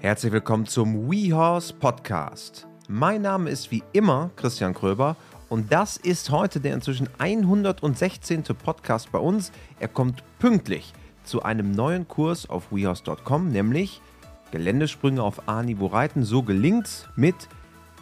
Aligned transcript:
Herzlich 0.00 0.30
willkommen 0.30 0.66
zum 0.66 1.10
WeHorse 1.10 1.72
Podcast. 1.72 2.66
Mein 2.86 3.22
Name 3.22 3.48
ist 3.48 3.70
wie 3.70 3.82
immer 3.94 4.30
Christian 4.36 4.74
Kröber 4.74 5.16
und 5.48 5.72
das 5.72 5.96
ist 5.96 6.30
heute 6.30 6.60
der 6.60 6.74
inzwischen 6.74 7.08
116. 7.16 8.42
Podcast 8.62 9.10
bei 9.10 9.18
uns. 9.18 9.50
Er 9.80 9.88
kommt 9.88 10.22
pünktlich 10.38 10.92
zu 11.24 11.42
einem 11.42 11.70
neuen 11.72 12.06
Kurs 12.06 12.48
auf 12.48 12.70
WeHorse.com, 12.70 13.50
nämlich 13.50 14.02
Geländesprünge 14.50 15.22
auf 15.22 15.48
A-Niveau 15.48 15.86
reiten. 15.86 16.24
So 16.24 16.42
gelingt's 16.42 17.08
mit 17.16 17.48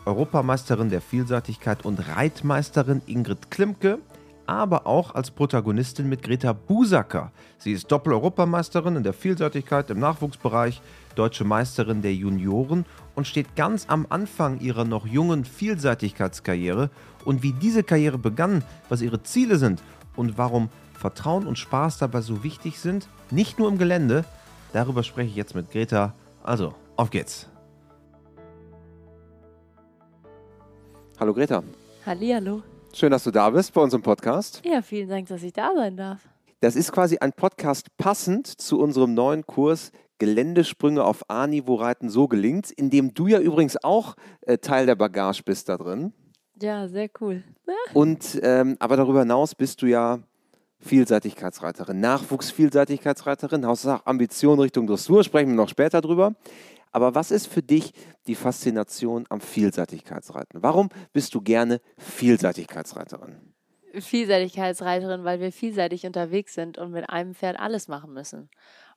Europameisterin 0.05 0.91
der 0.91 1.01
Vielseitigkeit 1.01 1.85
und 1.85 2.09
Reitmeisterin 2.09 3.03
Ingrid 3.07 3.53
Klimke 3.53 4.01
aber 4.47 4.87
auch 4.87 5.15
als 5.15 5.31
Protagonistin 5.31 6.09
mit 6.09 6.23
Greta 6.23 6.53
Busacker. 6.53 7.33
Sie 7.59 7.73
ist 7.73 7.91
Doppel-Europameisterin 7.91 8.97
in 8.97 9.03
der 9.03 9.13
Vielseitigkeit 9.13 9.91
im 9.91 9.99
Nachwuchsbereich, 10.01 10.81
deutsche 11.15 11.45
Meisterin 11.45 12.03
der 12.03 12.15
Junioren 12.15 12.85
und 13.15 13.27
steht 13.27 13.57
ganz 13.57 13.87
am 13.89 14.07
Anfang 14.09 14.61
ihrer 14.61 14.85
noch 14.85 15.07
jungen 15.07 15.45
Vielseitigkeitskarriere. 15.45 16.91
Und 17.25 17.43
wie 17.43 17.53
diese 17.53 17.83
Karriere 17.83 18.19
begann, 18.19 18.63
was 18.89 19.01
ihre 19.01 19.23
Ziele 19.23 19.57
sind 19.57 19.83
und 20.17 20.37
warum 20.37 20.69
Vertrauen 20.93 21.47
und 21.47 21.59
Spaß 21.59 21.99
dabei 21.99 22.21
so 22.21 22.45
wichtig 22.45 22.79
sind, 22.79 23.09
nicht 23.31 23.59
nur 23.59 23.69
im 23.69 23.79
Gelände, 23.79 24.25
darüber 24.73 25.03
spreche 25.03 25.31
ich 25.31 25.37
jetzt 25.37 25.55
mit 25.55 25.71
Greta. 25.71 26.15
Also, 26.43 26.75
auf 26.97 27.11
geht's. 27.11 27.49
Hallo 31.19 31.33
Greta. 31.33 31.63
Hallihallo. 32.05 32.63
Schön, 32.95 33.11
dass 33.11 33.25
du 33.25 33.33
da 33.33 33.51
bist 33.51 33.75
bei 33.75 33.81
unserem 33.81 34.03
Podcast. 34.03 34.63
Ja, 34.65 34.81
vielen 34.81 35.09
Dank, 35.09 35.27
dass 35.27 35.43
ich 35.43 35.53
da 35.53 35.73
sein 35.75 35.97
darf. 35.97 36.21
Das 36.61 36.77
ist 36.77 36.93
quasi 36.93 37.19
ein 37.19 37.33
Podcast 37.33 37.89
passend 37.97 38.47
zu 38.47 38.79
unserem 38.79 39.15
neuen 39.15 39.45
Kurs 39.45 39.91
Geländesprünge 40.19 41.03
auf 41.03 41.29
A-Niveau 41.29 41.75
reiten, 41.75 42.09
so 42.09 42.29
gelingt, 42.29 42.71
in 42.71 42.91
dem 42.91 43.13
du 43.13 43.27
ja 43.27 43.41
übrigens 43.41 43.83
auch 43.83 44.15
äh, 44.43 44.59
Teil 44.59 44.87
der 44.87 44.95
Bagage 44.95 45.43
bist 45.45 45.69
da 45.69 45.77
drin. 45.77 46.13
Ja, 46.63 46.87
sehr 46.87 47.11
cool. 47.21 47.43
Und 47.95 48.39
ähm, 48.45 48.77
aber 48.79 48.97
darüber 48.97 49.21
hinaus 49.21 49.57
bist 49.57 49.83
du 49.83 49.87
ja 49.87 50.21
Vielseitigkeitsreiterin, 50.79 51.99
Nachwuchsvielseitigkeitsreiterin, 51.99 53.67
hast 53.67 53.87
auch 53.87 54.07
Ambitionen 54.07 54.61
Richtung 54.61 54.87
Dressur, 54.87 55.25
sprechen 55.25 55.49
wir 55.49 55.57
noch 55.57 55.69
später 55.69 56.01
drüber. 56.01 56.37
Aber 56.95 57.17
was 57.17 57.33
ist 57.33 57.49
für 57.49 57.61
dich 57.61 57.93
die 58.29 58.37
Faszination 58.37 59.27
am 59.29 59.41
Vielseitigkeitsreiten? 59.41 60.63
Warum 60.63 60.91
bist 61.13 61.35
du 61.35 61.41
gerne 61.41 61.81
Vielseitigkeitsreiterin? 61.99 63.53
Vielseitigkeitsreiterin, 63.99 65.25
weil 65.25 65.41
wir 65.41 65.51
vielseitig 65.51 66.07
unterwegs 66.07 66.55
sind 66.55 66.79
und 66.79 66.93
mit 66.93 67.11
einem 67.11 67.35
Pferd 67.35 67.59
alles 67.59 67.89
machen 67.89 68.13
müssen. 68.13 68.49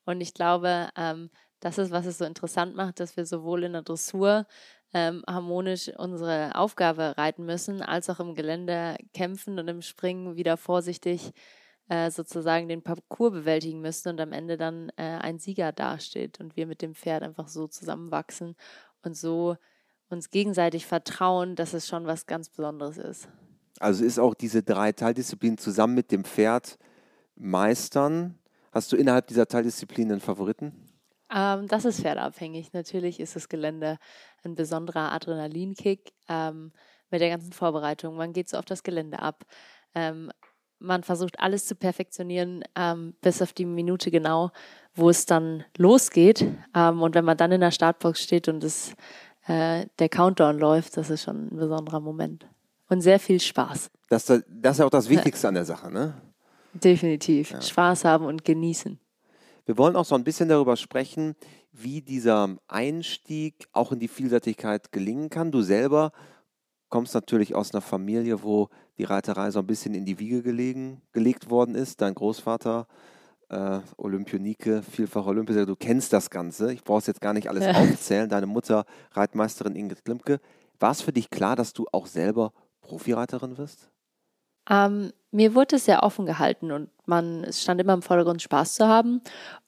Und 0.06 0.22
ich 0.22 0.36
glaube, 0.36 0.90
ähm, 0.96 1.32
das 1.60 1.80
ist, 1.80 1.90
was 1.90 2.06
es 2.06 2.20
so 2.20 2.26
interessant 2.26 2.76
macht, 2.76 3.00
dass 3.00 3.18
wir 3.18 3.26
sowohl 3.26 3.64
in 3.64 3.74
der 3.74 3.82
Dressur 3.82 4.46
ähm, 4.94 5.24
harmonisch 5.28 5.90
unsere 5.98 6.54
Aufgabe 6.54 7.18
reiten 7.18 7.46
müssen, 7.46 7.82
als 7.82 8.12
auch 8.12 8.20
im 8.20 8.36
Gelände 8.36 8.96
kämpfen 9.16 9.58
und 9.58 9.68
im 9.68 9.82
Springen 9.82 10.36
wieder 10.36 10.56
vorsichtig 10.56 11.32
äh, 11.90 12.12
sozusagen 12.12 12.68
den 12.68 12.82
Parcours 12.82 13.32
bewältigen 13.32 13.82
müssen 13.82 14.10
und 14.10 14.20
am 14.22 14.34
Ende 14.34 14.58
dann 14.58 14.90
äh, 14.98 15.04
ein 15.04 15.40
Sieger 15.40 15.72
dasteht 15.72 16.40
und 16.40 16.56
wir 16.56 16.68
mit 16.68 16.82
dem 16.82 16.96
Pferd 16.96 17.24
einfach 17.24 17.48
so 17.48 17.68
zusammenwachsen 17.68 18.56
und 19.04 19.16
so 19.16 19.56
uns 20.10 20.30
gegenseitig 20.30 20.86
vertrauen, 20.86 21.56
dass 21.56 21.74
es 21.74 21.88
schon 21.88 22.06
was 22.06 22.26
ganz 22.26 22.50
Besonderes 22.50 22.98
ist. 22.98 23.30
Also 23.80 24.04
ist 24.04 24.20
auch 24.20 24.34
diese 24.34 24.64
drei 24.64 24.92
Teildisziplinen 24.92 25.58
zusammen 25.58 25.96
mit 25.96 26.12
dem 26.12 26.24
Pferd 26.24 26.78
meistern. 27.36 28.38
Hast 28.72 28.92
du 28.92 28.96
innerhalb 28.96 29.28
dieser 29.28 29.48
Teildisziplinen 29.48 30.14
einen 30.14 30.22
Favoriten? 30.22 30.74
Ähm, 31.34 31.68
das 31.68 31.86
ist 31.86 32.02
pferdeabhängig. 32.02 32.74
Natürlich 32.74 33.20
ist 33.20 33.36
das 33.36 33.50
Gelände 33.50 33.98
ein 34.44 34.56
besonderer 34.56 35.12
Adrenalinkick 35.12 36.14
ähm, 36.30 36.72
mit 37.12 37.22
der 37.22 37.30
ganzen 37.30 37.52
Vorbereitung. 37.52 38.16
Man 38.16 38.34
geht 38.34 38.50
so 38.50 38.58
auf 38.58 38.66
das 38.66 38.84
Gelände 38.84 39.20
ab. 39.20 39.46
Ähm, 39.94 40.32
man 40.80 41.04
versucht 41.04 41.40
alles 41.40 41.66
zu 41.66 41.76
perfektionieren, 41.76 42.64
ähm, 42.76 43.14
bis 43.22 43.42
auf 43.42 43.54
die 43.54 43.66
Minute 43.66 44.12
genau, 44.12 44.52
wo 44.96 45.10
es 45.10 45.26
dann 45.26 45.64
losgeht. 45.78 46.46
Ähm, 46.76 47.02
und 47.02 47.16
wenn 47.16 47.26
man 47.26 47.38
dann 47.38 47.52
in 47.52 47.62
der 47.62 47.72
Startbox 47.72 48.22
steht 48.22 48.48
und 48.48 48.64
es, 48.64 48.94
äh, 49.48 49.86
der 50.00 50.10
Countdown 50.10 50.58
läuft, 50.58 50.98
das 50.98 51.10
ist 51.10 51.24
schon 51.24 51.48
ein 51.48 51.58
besonderer 51.58 52.00
Moment. 52.00 52.46
Und 52.90 53.02
sehr 53.02 53.20
viel 53.20 53.40
Spaß. 53.40 53.90
Das, 54.10 54.26
das 54.26 54.42
ist 54.48 54.78
ja 54.80 54.86
auch 54.86 54.90
das 54.90 55.10
Wichtigste 55.10 55.48
an 55.48 55.56
der 55.56 55.66
Sache, 55.66 55.92
ne? 55.92 56.14
Definitiv. 56.74 57.52
Ja. 57.52 57.62
Spaß 57.62 58.06
haben 58.06 58.26
und 58.26 58.46
genießen. 58.46 59.00
Wir 59.66 59.78
wollen 59.78 59.96
auch 59.96 60.06
so 60.06 60.16
ein 60.16 60.24
bisschen 60.24 60.48
darüber 60.48 60.78
sprechen, 60.78 61.36
wie 61.74 62.02
dieser 62.02 62.56
Einstieg 62.68 63.68
auch 63.74 63.92
in 63.92 64.00
die 64.00 64.08
Vielseitigkeit 64.08 64.92
gelingen 64.92 65.30
kann. 65.30 65.52
Du 65.52 65.62
selber 65.62 66.12
kommst 66.90 67.14
natürlich 67.14 67.56
aus 67.56 67.74
einer 67.74 67.82
Familie, 67.82 68.44
wo 68.44 68.70
die 68.98 69.04
Reiterei 69.04 69.52
so 69.52 69.60
ein 69.60 69.68
bisschen 69.68 69.94
in 69.94 70.06
die 70.06 70.20
Wiege 70.20 70.42
gelegen, 70.42 71.02
gelegt 71.12 71.50
worden 71.50 71.76
ist. 71.76 72.02
Dein 72.02 72.14
Großvater, 72.14 72.88
äh, 73.50 73.80
Olympionike, 73.98 74.84
vielfach 74.84 75.26
Olympiasieger, 75.26 75.66
du 75.66 75.76
kennst 75.76 76.14
das 76.14 76.30
Ganze. 76.30 76.74
Ich 76.74 76.84
brauche 76.84 77.00
es 77.00 77.08
jetzt 77.08 77.22
gar 77.22 77.34
nicht 77.34 77.50
alles 77.50 77.66
aufzählen. 77.76 78.30
Deine 78.30 78.48
Mutter, 78.48 78.86
Reitmeisterin 79.12 79.76
Ingrid 79.76 80.06
Klimke. 80.06 80.40
War 80.80 80.92
es 80.92 81.02
für 81.02 81.14
dich 81.14 81.30
klar, 81.30 81.56
dass 81.56 81.74
du 81.74 81.86
auch 81.92 82.08
selber 82.08 82.54
Profireiterin 82.82 83.58
wirst? 83.58 83.90
Ähm, 84.70 85.12
mir 85.32 85.56
wurde 85.56 85.76
es 85.76 85.86
sehr 85.86 86.04
offen 86.04 86.26
gehalten 86.26 86.72
und 86.72 86.90
man, 87.06 87.44
es 87.44 87.62
stand 87.62 87.80
immer 87.82 87.94
im 87.94 88.02
Vordergrund, 88.02 88.42
Spaß 88.42 88.76
zu 88.76 88.88
haben. 88.88 89.22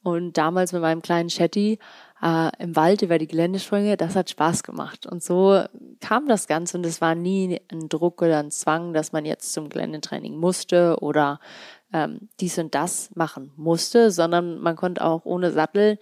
Und 0.03 0.37
damals 0.37 0.73
mit 0.73 0.81
meinem 0.81 1.01
kleinen 1.01 1.29
Shetty 1.29 1.79
äh, 2.21 2.49
im 2.59 2.75
Wald 2.75 3.01
über 3.01 3.17
die 3.17 3.27
Geländesprünge, 3.27 3.97
das 3.97 4.15
hat 4.15 4.29
Spaß 4.29 4.63
gemacht. 4.63 5.05
Und 5.05 5.23
so 5.23 5.61
kam 5.99 6.27
das 6.27 6.47
Ganze 6.47 6.77
und 6.77 6.85
es 6.85 7.01
war 7.01 7.15
nie 7.15 7.61
ein 7.71 7.89
Druck 7.89 8.21
oder 8.21 8.39
ein 8.39 8.51
Zwang, 8.51 8.93
dass 8.93 9.11
man 9.11 9.25
jetzt 9.25 9.53
zum 9.53 9.69
Geländetraining 9.69 10.37
musste 10.37 10.97
oder 11.01 11.39
ähm, 11.93 12.29
dies 12.39 12.57
und 12.57 12.73
das 12.75 13.09
machen 13.15 13.51
musste, 13.55 14.11
sondern 14.11 14.59
man 14.59 14.75
konnte 14.75 15.03
auch 15.03 15.25
ohne 15.25 15.51
Sattel 15.51 15.99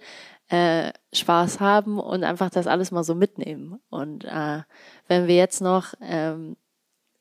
äh, 0.48 0.92
Spaß 1.12 1.60
haben 1.60 1.98
und 1.98 2.24
einfach 2.24 2.50
das 2.50 2.66
alles 2.66 2.90
mal 2.90 3.04
so 3.04 3.14
mitnehmen. 3.14 3.80
Und 3.90 4.24
äh, 4.24 4.62
wenn 5.08 5.26
wir 5.26 5.36
jetzt 5.36 5.60
noch 5.60 5.94
ähm, 6.00 6.56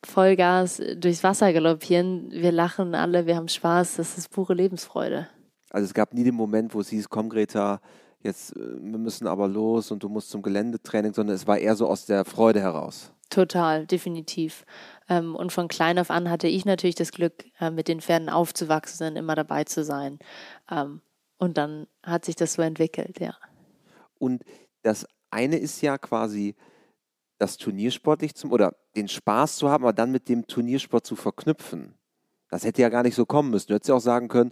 Vollgas 0.06 0.82
durchs 0.98 1.24
Wasser 1.24 1.52
galoppieren, 1.54 2.30
wir 2.32 2.52
lachen 2.52 2.96
alle, 2.96 3.26
wir 3.26 3.36
haben 3.36 3.48
Spaß, 3.48 3.98
das 3.98 4.18
ist 4.18 4.30
pure 4.30 4.54
Lebensfreude. 4.54 5.28
Also 5.70 5.86
es 5.86 5.94
gab 5.94 6.14
nie 6.14 6.24
den 6.24 6.36
Moment, 6.36 6.74
wo 6.74 6.80
es 6.80 6.90
hieß, 6.90 7.10
komm 7.10 7.30
Greta, 7.30 7.82
jetzt 8.22 8.56
äh, 8.56 8.60
wir 8.60 8.98
müssen 9.00 9.28
aber 9.28 9.48
los 9.48 9.92
und 9.92 10.04
du 10.04 10.10
musst 10.10 10.30
zum 10.30 10.42
Geländetraining, 10.42 11.14
sondern 11.14 11.36
es 11.36 11.48
war 11.48 11.58
eher 11.58 11.76
so 11.76 11.88
aus 11.88 12.06
der 12.06 12.26
Freude 12.26 12.62
heraus. 12.62 13.12
Total, 13.30 13.86
definitiv. 13.86 14.66
Ähm, 15.10 15.36
und 15.36 15.52
von 15.52 15.68
klein 15.68 16.00
auf 16.00 16.12
an 16.12 16.30
hatte 16.30 16.48
ich 16.48 16.64
natürlich 16.64 16.96
das 16.96 17.12
Glück, 17.12 17.46
äh, 17.60 17.72
mit 17.72 17.88
den 17.88 18.00
Pferden 18.00 18.30
aufzuwachsen, 18.30 19.16
immer 19.18 19.36
dabei 19.36 19.66
zu 19.66 19.84
sein. 19.84 20.20
Ähm, 20.72 21.02
und 21.38 21.58
dann 21.58 21.88
hat 22.04 22.26
sich 22.26 22.36
das 22.36 22.54
so 22.54 22.62
entwickelt, 22.62 23.20
ja. 23.20 23.36
Und 24.18 24.44
das 24.84 25.06
eine 25.30 25.58
ist 25.58 25.82
ja 25.82 25.98
quasi 25.98 26.56
das 27.38 27.58
Turniersportlich 27.58 28.34
zum 28.36 28.52
oder 28.52 28.76
den 28.98 29.08
Spaß 29.08 29.58
zu 29.58 29.70
haben, 29.70 29.84
aber 29.84 29.94
dann 29.94 30.12
mit 30.12 30.28
dem 30.28 30.48
Turniersport 30.48 31.06
zu 31.06 31.16
verknüpfen. 31.16 31.94
Das 32.50 32.64
hätte 32.64 32.82
ja 32.82 32.90
gar 32.90 33.04
nicht 33.04 33.16
so 33.16 33.26
kommen 33.26 33.52
müssen. 33.52 33.68
Du 33.68 33.76
hättest 33.76 33.90
ja 33.90 33.96
auch 33.96 34.02
sagen 34.02 34.28
können, 34.28 34.52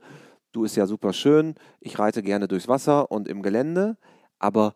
du 0.51 0.63
ist 0.63 0.75
ja 0.75 0.85
super 0.85 1.13
schön, 1.13 1.55
ich 1.79 1.99
reite 1.99 2.23
gerne 2.23 2.47
durchs 2.47 2.67
Wasser 2.67 3.11
und 3.11 3.27
im 3.27 3.41
Gelände, 3.41 3.97
aber 4.39 4.73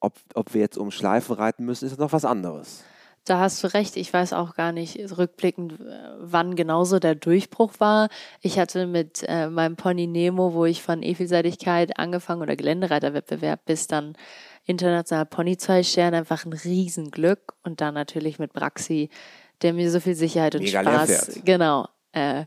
ob, 0.00 0.14
ob 0.34 0.54
wir 0.54 0.60
jetzt 0.60 0.78
um 0.78 0.90
Schleifen 0.90 1.34
reiten 1.36 1.64
müssen, 1.64 1.86
ist 1.86 1.98
noch 1.98 2.12
was 2.12 2.24
anderes. 2.24 2.84
Da 3.24 3.40
hast 3.40 3.64
du 3.64 3.74
recht. 3.74 3.96
Ich 3.96 4.12
weiß 4.12 4.34
auch 4.34 4.54
gar 4.54 4.70
nicht 4.70 5.18
rückblickend, 5.18 5.80
wann 6.20 6.54
genauso 6.54 7.00
der 7.00 7.16
Durchbruch 7.16 7.72
war. 7.78 8.08
Ich 8.40 8.56
hatte 8.56 8.86
mit 8.86 9.24
äh, 9.26 9.48
meinem 9.48 9.74
Pony 9.74 10.06
Nemo, 10.06 10.54
wo 10.54 10.64
ich 10.64 10.80
von 10.80 11.02
E-Vielseitigkeit 11.02 11.98
angefangen 11.98 12.42
oder 12.42 12.54
Geländereiterwettbewerb 12.54 13.64
bis 13.64 13.88
dann 13.88 14.16
international 14.66 15.26
Pony 15.26 15.56
zwei 15.56 15.82
Stern 15.82 16.14
einfach 16.14 16.44
ein 16.44 16.52
Riesenglück 16.52 17.54
und 17.62 17.80
dann 17.80 17.94
natürlich 17.94 18.38
mit 18.38 18.52
Braxi, 18.52 19.08
der 19.62 19.72
mir 19.72 19.90
so 19.90 20.00
viel 20.00 20.14
Sicherheit 20.14 20.54
und 20.54 20.62
Mega 20.62 20.82
Spaß, 20.82 21.40
genau, 21.44 21.88
äh, 22.12 22.44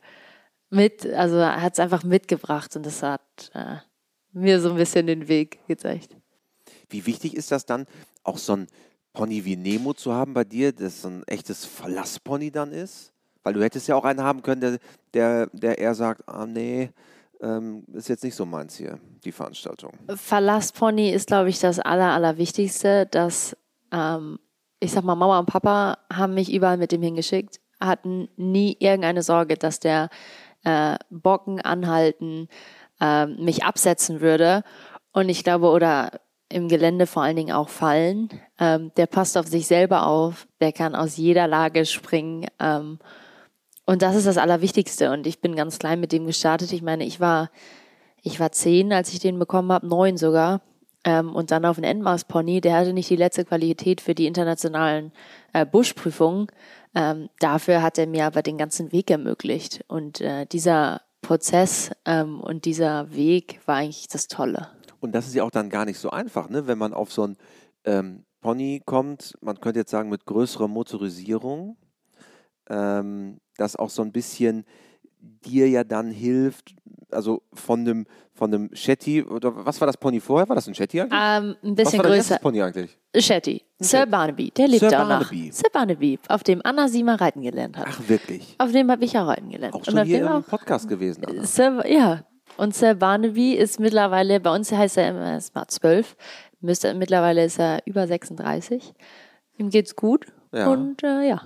mit, 0.70 1.06
also 1.08 1.44
hat 1.44 1.74
es 1.74 1.80
einfach 1.80 2.04
mitgebracht 2.04 2.76
und 2.76 2.86
das 2.86 3.02
hat 3.02 3.52
äh, 3.54 3.78
mir 4.32 4.62
so 4.62 4.70
ein 4.70 4.76
bisschen 4.76 5.08
den 5.08 5.28
Weg 5.28 5.60
gezeigt. 5.68 6.16
Wie 6.90 7.06
wichtig 7.06 7.36
ist 7.36 7.52
das 7.52 7.66
dann, 7.66 7.88
auch 8.24 8.38
so 8.38 8.54
ein 8.54 8.68
Pony 9.14 9.46
wie 9.46 9.56
Nemo 9.56 9.94
zu 9.94 10.14
haben 10.14 10.34
bei 10.34 10.44
dir, 10.44 10.72
das 10.72 11.02
so 11.02 11.08
ein 11.08 11.24
echtes 11.28 11.66
Verlasspony 11.66 12.52
dann 12.52 12.72
ist? 12.72 13.12
Weil 13.44 13.54
du 13.54 13.64
hättest 13.64 13.88
ja 13.88 13.96
auch 13.96 14.04
einen 14.04 14.22
haben 14.22 14.44
können, 14.44 14.62
der, 14.62 14.80
der, 15.14 15.48
der 15.54 15.78
eher 15.78 15.96
sagt, 15.96 16.28
ah 16.28 16.46
nee, 16.46 16.92
ähm, 17.42 17.84
ist 17.94 18.10
jetzt 18.10 18.24
nicht 18.24 18.36
so 18.36 18.46
meins 18.46 18.76
hier, 18.76 19.00
die 19.24 19.32
Veranstaltung. 19.32 19.94
Verlasspony 20.08 21.12
ist, 21.12 21.28
glaube 21.28 21.50
ich, 21.50 21.60
das 21.60 21.80
Aller, 21.80 22.12
Allerwichtigste, 22.12 23.06
dass, 23.06 23.56
ähm, 23.92 24.40
ich 24.80 24.92
sag 24.92 25.04
mal, 25.04 25.16
Mama 25.16 25.40
und 25.40 25.46
Papa 25.46 25.98
haben 26.12 26.34
mich 26.34 26.52
überall 26.52 26.78
mit 26.78 26.92
dem 26.92 27.02
hingeschickt, 27.02 27.60
hatten 27.80 28.30
nie 28.36 28.76
irgendeine 28.80 29.24
Sorge, 29.24 29.56
dass 29.56 29.80
der 29.80 30.10
äh, 30.64 30.98
Bocken 31.10 31.62
anhalten, 31.62 32.50
äh, 33.00 33.26
mich 33.26 33.64
absetzen 33.64 34.22
würde. 34.22 34.64
Und 35.14 35.30
ich 35.30 35.44
glaube, 35.44 35.70
oder 35.70 36.12
im 36.50 36.68
Gelände 36.68 37.06
vor 37.06 37.24
allen 37.24 37.36
Dingen 37.36 37.54
auch 37.54 37.70
fallen. 37.70 38.30
Ähm, 38.60 38.92
der 38.98 39.06
passt 39.06 39.38
auf 39.38 39.48
sich 39.48 39.68
selber 39.68 40.08
auf, 40.08 40.48
der 40.60 40.74
kann 40.74 40.96
aus 40.96 41.16
jeder 41.16 41.48
Lage 41.48 41.86
springen. 41.86 42.48
Ähm, 42.60 43.00
und 43.90 44.04
das 44.04 44.16
ist 44.16 44.28
das 44.28 44.38
Allerwichtigste. 44.38 45.12
Und 45.12 45.26
ich 45.26 45.42
bin 45.42 45.56
ganz 45.56 45.80
klein 45.80 46.00
mit 46.00 46.12
dem 46.12 46.28
gestartet. 46.28 46.72
Ich 46.74 46.84
meine, 46.84 47.04
ich 47.06 47.20
war, 47.20 47.50
ich 48.22 48.40
war 48.40 48.52
zehn, 48.52 48.94
als 48.94 49.12
ich 49.12 49.18
den 49.18 49.40
bekommen 49.40 49.72
habe, 49.72 49.88
neun 49.88 50.16
sogar. 50.16 50.62
Ähm, 51.04 51.34
und 51.34 51.50
dann 51.50 51.66
auf 51.66 51.78
einen 51.78 51.86
Endmaß-Pony, 51.86 52.62
der 52.62 52.76
hatte 52.76 52.94
nicht 52.94 53.10
die 53.10 53.16
letzte 53.16 53.46
Qualität 53.46 54.00
für 54.00 54.14
die 54.14 54.28
internationalen 54.28 55.12
äh, 55.54 55.66
Buschprüfungen. 55.66 56.46
Ähm, 56.94 57.30
dafür 57.40 57.82
hat 57.82 57.98
er 57.98 58.06
mir 58.06 58.28
aber 58.28 58.44
den 58.44 58.60
ganzen 58.60 58.92
Weg 58.92 59.10
ermöglicht. 59.10 59.84
Und 59.88 60.22
äh, 60.22 60.46
dieser 60.46 61.02
Prozess 61.24 61.90
ähm, 62.06 62.42
und 62.42 62.66
dieser 62.66 63.12
Weg 63.12 63.60
war 63.66 63.78
eigentlich 63.78 64.08
das 64.08 64.28
Tolle. 64.28 64.68
Und 65.00 65.14
das 65.16 65.26
ist 65.26 65.34
ja 65.34 65.44
auch 65.44 65.50
dann 65.50 65.72
gar 65.72 65.86
nicht 65.86 65.98
so 65.98 66.12
einfach, 66.12 66.48
ne? 66.48 66.68
wenn 66.68 66.78
man 66.78 66.94
auf 66.94 67.12
so 67.12 67.24
ein 67.26 67.38
ähm, 67.86 68.24
Pony 68.42 68.84
kommt, 68.86 69.34
man 69.42 69.60
könnte 69.60 69.80
jetzt 69.80 69.90
sagen 69.90 70.10
mit 70.10 70.28
größerer 70.28 70.68
Motorisierung, 70.68 71.76
ähm, 72.70 73.40
das 73.58 73.76
auch 73.76 73.90
so 73.90 74.02
ein 74.02 74.12
bisschen 74.12 74.66
dir 75.22 75.70
ja 75.70 75.84
dann 75.84 76.12
hilft, 76.12 76.76
also 77.12 77.42
von 77.54 77.82
einem, 77.82 78.06
von 78.34 78.54
einem 78.54 78.70
Shetty, 78.74 79.24
oder 79.24 79.66
was 79.66 79.80
war 79.82 79.88
das 79.88 79.98
Pony 79.98 80.20
vorher? 80.20 80.48
War 80.48 80.56
das 80.56 80.68
ein 80.68 80.76
Shetty 80.76 81.02
eigentlich? 81.02 81.20
Ähm, 81.22 81.56
ein 81.64 81.76
bisschen 81.76 82.00
was 82.00 82.06
war 82.06 82.12
größer. 82.12 82.36
Das 82.36 82.42
Pony 82.42 82.62
eigentlich? 82.62 82.98
Shetty. 83.16 83.64
Sir 83.80 84.06
Barnaby, 84.06 84.52
der 84.52 84.68
lebt 84.68 84.82
Sir 84.82 84.88
auch 84.88 85.08
noch. 85.08 85.20
Barnaby. 85.20 85.52
Sir 85.52 85.70
Barnaby, 85.72 86.20
auf 86.28 86.44
dem 86.44 86.62
Anna 86.64 86.88
Siemer 86.88 87.20
reiten 87.20 87.42
gelernt 87.42 87.78
hat. 87.78 87.88
Ach, 87.90 88.02
wirklich? 88.08 88.56
Auf 88.58 88.72
dem 88.72 88.92
habe 88.92 89.04
ich 89.04 89.18
auch 89.18 89.28
reiten 89.28 89.50
gelernt. 89.50 89.74
Auch 89.74 89.80
Und 89.80 89.86
schon 89.86 90.00
auf 90.00 90.06
hier 90.08 90.20
dem 90.20 90.36
im 90.38 90.44
Podcast 90.44 90.88
gewesen. 90.88 91.26
Anna. 91.26 91.46
Sir, 91.46 91.84
ja, 91.88 92.24
und 92.58 92.76
Sir 92.76 92.96
Barnaby 92.96 93.54
ist 93.54 93.80
mittlerweile, 93.80 94.40
bei 94.40 94.54
uns 94.54 94.72
heißt 94.72 94.98
er 94.98 95.10
immer, 95.10 95.40
er 95.40 95.68
zwölf, 95.68 96.16
müsste, 96.62 96.94
mittlerweile 96.94 97.46
ist 97.46 97.60
er 97.60 97.82
über 97.86 98.08
36. 98.08 98.94
Ihm 99.58 99.70
geht's 99.70 99.96
gut. 99.96 100.28
Ja. 100.52 100.68
Und 100.68 101.04
äh, 101.04 101.28
ja, 101.28 101.42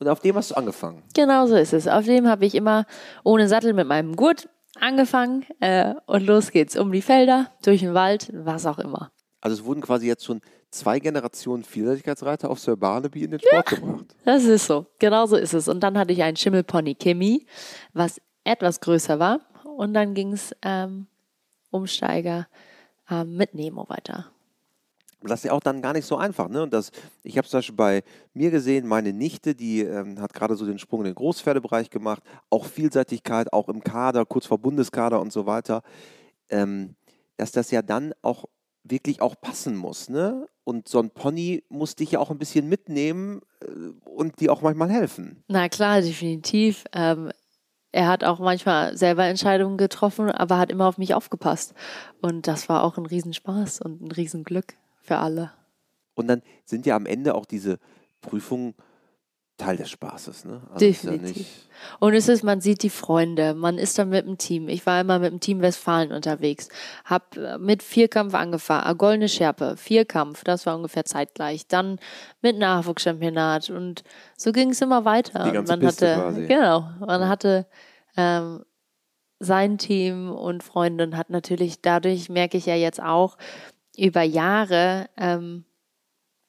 Und 0.00 0.08
auf 0.08 0.20
dem 0.20 0.36
hast 0.36 0.52
du 0.52 0.54
angefangen. 0.56 1.02
genau 1.14 1.46
so 1.46 1.56
ist 1.56 1.72
es. 1.72 1.88
Auf 1.88 2.04
dem 2.04 2.28
habe 2.28 2.46
ich 2.46 2.54
immer 2.54 2.86
ohne 3.24 3.48
Sattel 3.48 3.72
mit 3.72 3.86
meinem 3.86 4.14
Gurt 4.14 4.48
angefangen 4.78 5.44
äh, 5.60 5.94
und 6.06 6.24
los 6.24 6.50
geht's 6.50 6.76
um 6.76 6.92
die 6.92 7.02
Felder, 7.02 7.50
durch 7.62 7.80
den 7.80 7.94
Wald, 7.94 8.30
was 8.32 8.64
auch 8.66 8.78
immer. 8.78 9.10
Also 9.40 9.56
es 9.56 9.64
wurden 9.64 9.80
quasi 9.80 10.06
jetzt 10.06 10.24
schon 10.24 10.40
zwei 10.70 10.98
Generationen 10.98 11.64
Vielseitigkeitsreiter 11.64 12.50
auf 12.50 12.60
Sir 12.60 12.76
Barnaby 12.76 13.24
in 13.24 13.32
den 13.32 13.40
Sport 13.40 13.66
gebracht. 13.66 14.14
Das 14.24 14.44
ist 14.44 14.66
so. 14.66 14.86
Genau 14.98 15.26
so 15.26 15.36
ist 15.36 15.54
es. 15.54 15.68
Und 15.68 15.80
dann 15.80 15.98
hatte 15.98 16.12
ich 16.12 16.22
einen 16.22 16.36
Schimmelpony 16.36 16.94
Kimi, 16.94 17.46
was 17.92 18.20
etwas 18.44 18.80
größer 18.80 19.18
war. 19.18 19.40
Und 19.64 19.94
dann 19.94 20.14
ging 20.14 20.32
es 20.32 20.54
ähm, 20.62 21.06
Umsteiger 21.70 22.48
ähm, 23.10 23.36
mit 23.36 23.54
Nemo 23.54 23.88
weiter. 23.88 24.26
Das 25.22 25.40
ist 25.40 25.44
ja 25.44 25.52
auch 25.52 25.60
dann 25.60 25.82
gar 25.82 25.92
nicht 25.92 26.06
so 26.06 26.16
einfach. 26.16 26.48
Ne? 26.48 26.62
Und 26.62 26.72
das, 26.72 26.90
ich 27.24 27.36
habe 27.36 27.48
zum 27.48 27.58
Beispiel 27.58 27.76
bei 27.76 28.02
mir 28.34 28.50
gesehen, 28.50 28.86
meine 28.86 29.12
Nichte, 29.12 29.54
die 29.54 29.80
ähm, 29.80 30.20
hat 30.20 30.32
gerade 30.32 30.54
so 30.54 30.64
den 30.64 30.78
Sprung 30.78 31.00
in 31.00 31.06
den 31.06 31.14
Großpferdebereich 31.14 31.90
gemacht, 31.90 32.22
auch 32.50 32.66
Vielseitigkeit, 32.66 33.52
auch 33.52 33.68
im 33.68 33.82
Kader, 33.82 34.24
kurz 34.24 34.46
vor 34.46 34.58
Bundeskader 34.58 35.20
und 35.20 35.32
so 35.32 35.46
weiter, 35.46 35.82
ähm, 36.50 36.94
dass 37.36 37.50
das 37.52 37.70
ja 37.70 37.82
dann 37.82 38.12
auch 38.22 38.44
wirklich 38.84 39.20
auch 39.20 39.34
passen 39.40 39.76
muss. 39.76 40.08
Ne? 40.08 40.46
Und 40.64 40.88
so 40.88 41.00
ein 41.00 41.10
Pony 41.10 41.64
muss 41.68 41.96
dich 41.96 42.12
ja 42.12 42.20
auch 42.20 42.30
ein 42.30 42.38
bisschen 42.38 42.68
mitnehmen 42.68 43.40
äh, 43.60 43.66
und 44.08 44.40
dir 44.40 44.52
auch 44.52 44.62
manchmal 44.62 44.90
helfen. 44.90 45.42
Na 45.48 45.68
klar, 45.68 46.00
definitiv. 46.00 46.84
Ähm, 46.92 47.32
er 47.90 48.06
hat 48.06 48.22
auch 48.22 48.38
manchmal 48.38 48.96
selber 48.96 49.24
Entscheidungen 49.24 49.78
getroffen, 49.78 50.30
aber 50.30 50.58
hat 50.58 50.70
immer 50.70 50.86
auf 50.86 50.98
mich 50.98 51.14
aufgepasst. 51.14 51.74
Und 52.20 52.46
das 52.46 52.68
war 52.68 52.84
auch 52.84 52.98
ein 52.98 53.06
Riesenspaß 53.06 53.80
und 53.80 54.02
ein 54.02 54.12
Riesenglück 54.12 54.74
für 55.08 55.18
alle. 55.18 55.50
Und 56.14 56.28
dann 56.28 56.42
sind 56.64 56.86
ja 56.86 56.94
am 56.96 57.06
Ende 57.06 57.34
auch 57.34 57.46
diese 57.46 57.78
Prüfungen 58.20 58.74
Teil 59.56 59.76
des 59.76 59.90
Spaßes. 59.90 60.44
Ne? 60.44 60.60
Also 60.72 60.84
ja 60.84 60.90
Definitiv. 60.92 61.36
nicht- 61.36 61.68
Und 61.98 62.14
es 62.14 62.28
ist, 62.28 62.44
man 62.44 62.60
sieht 62.60 62.84
die 62.84 62.90
Freunde, 62.90 63.54
man 63.54 63.76
ist 63.76 63.98
dann 63.98 64.08
mit 64.10 64.24
dem 64.24 64.38
Team. 64.38 64.68
Ich 64.68 64.86
war 64.86 65.00
immer 65.00 65.18
mit 65.18 65.32
dem 65.32 65.40
Team 65.40 65.60
Westfalen 65.60 66.12
unterwegs, 66.12 66.68
hab 67.04 67.36
äh, 67.36 67.58
mit 67.58 67.82
Vierkampf 67.82 68.34
angefangen, 68.34 68.88
äh, 68.88 68.94
Goldene 68.94 69.28
Schärpe, 69.28 69.76
Vierkampf, 69.76 70.44
das 70.44 70.64
war 70.64 70.76
ungefähr 70.76 71.04
zeitgleich. 71.04 71.66
Dann 71.66 71.98
mit 72.40 72.56
Nachwuchschampionat 72.56 73.70
und 73.70 74.04
so 74.36 74.52
ging 74.52 74.70
es 74.70 74.80
immer 74.80 75.04
weiter. 75.04 75.42
Die 75.42 75.48
Und 75.48 75.54
ganze 75.54 75.72
man 75.72 75.80
Piste 75.80 76.08
hatte, 76.10 76.20
quasi. 76.22 76.46
genau, 76.46 76.90
man 77.00 77.28
hatte 77.28 77.66
ähm, 78.16 78.64
sein 79.40 79.76
Team 79.78 80.30
und 80.30 80.62
Freunde 80.62 81.02
und 81.04 81.16
hat 81.16 81.30
natürlich 81.30 81.80
dadurch 81.82 82.28
merke 82.28 82.56
ich 82.58 82.66
ja 82.66 82.74
jetzt 82.76 83.02
auch 83.02 83.36
über 83.98 84.22
Jahre 84.22 85.08
ähm, 85.16 85.64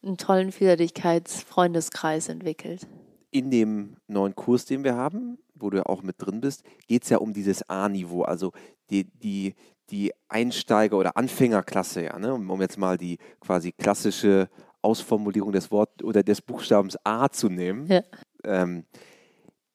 einen 0.04 0.18
tollen 0.18 0.51
Vielseitigkeits-Freundeskreis 0.51 2.30
entwickelt. 2.30 2.88
in 3.31 3.51
dem 3.51 3.98
neuen 4.07 4.36
Kurs, 4.36 4.66
den 4.66 4.84
wir 4.84 4.96
haben, 4.96 5.38
wo 5.54 5.69
du 5.69 5.78
ja 5.78 5.86
auch 5.86 6.01
mit 6.01 6.16
drin 6.18 6.42
bist, 6.42 6.63
geht 6.88 7.04
es 7.04 7.10
ja 7.10 7.18
um 7.18 7.34
dieses 7.34 7.68
A-Niveau, 7.69 8.24
also 8.24 8.51
die, 8.90 9.06
die, 9.06 9.54
die 9.92 10.12
Einsteiger- 10.30 10.98
oder 10.98 11.16
Anfängerklasse, 11.16 12.06
ja, 12.06 12.18
ne? 12.18 12.34
um, 12.34 12.50
um 12.50 12.62
jetzt 12.62 12.78
mal 12.78 12.98
die 12.98 13.18
quasi 13.40 13.72
klassische 13.72 14.50
Ausformulierung 14.81 15.51
des 15.51 15.69
Wort 15.69 16.04
oder 16.04 16.24
des 16.24 16.42
Buchstabens 16.42 16.98
A 17.04 17.30
zu 17.30 17.50
nehmen. 17.50 17.86
Ja. 17.88 18.01
Ähm, 18.44 18.86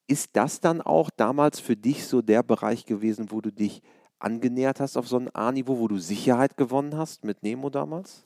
ist 0.07 0.31
das 0.33 0.61
dann 0.61 0.81
auch 0.81 1.11
damals 1.11 1.61
für 1.61 1.77
dich 1.77 2.07
so 2.07 2.23
der 2.23 2.43
Bereich 2.43 2.85
gewesen, 2.85 3.31
wo 3.31 3.41
du 3.41 3.53
dich 3.53 3.83
angenähert 4.25 4.81
hast 4.81 4.97
auf 4.97 5.07
so 5.07 5.19
ein 5.19 5.35
A-Niveau, 5.35 5.79
wo 5.79 5.89
du 5.89 5.99
Sicherheit 5.99 6.57
gewonnen 6.57 6.97
hast 6.97 7.25
mit 7.25 7.43
Nemo 7.43 7.71
damals? 7.71 8.25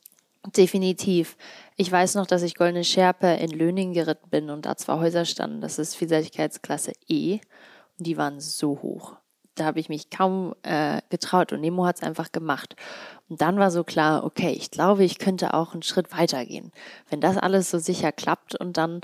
Definitiv. 0.56 1.36
Ich 1.76 1.90
weiß 1.90 2.14
noch, 2.14 2.26
dass 2.26 2.42
ich 2.42 2.54
Goldene 2.54 2.84
Schärpe 2.84 3.26
in 3.26 3.50
Löning 3.50 3.92
geritten 3.92 4.30
bin 4.30 4.50
und 4.50 4.66
da 4.66 4.76
zwei 4.76 4.98
Häuser 4.98 5.24
standen. 5.24 5.60
Das 5.60 5.78
ist 5.78 5.96
Vielseitigkeitsklasse 5.96 6.92
E 7.08 7.40
und 7.98 8.06
die 8.06 8.16
waren 8.16 8.40
so 8.40 8.80
hoch. 8.80 9.16
Da 9.56 9.64
habe 9.64 9.80
ich 9.80 9.88
mich 9.88 10.08
kaum 10.08 10.54
äh, 10.62 11.02
getraut 11.10 11.52
und 11.52 11.60
Nemo 11.60 11.84
hat 11.84 11.96
es 11.96 12.02
einfach 12.02 12.30
gemacht. 12.30 12.76
Und 13.28 13.40
dann 13.40 13.58
war 13.58 13.72
so 13.72 13.82
klar, 13.82 14.24
okay, 14.24 14.52
ich 14.52 14.70
glaube, 14.70 15.04
ich 15.04 15.18
könnte 15.18 15.52
auch 15.52 15.72
einen 15.72 15.82
Schritt 15.82 16.12
weitergehen. 16.16 16.70
Wenn 17.10 17.20
das 17.20 17.36
alles 17.36 17.68
so 17.70 17.78
sicher 17.78 18.12
klappt 18.12 18.54
und 18.54 18.76
dann 18.76 19.00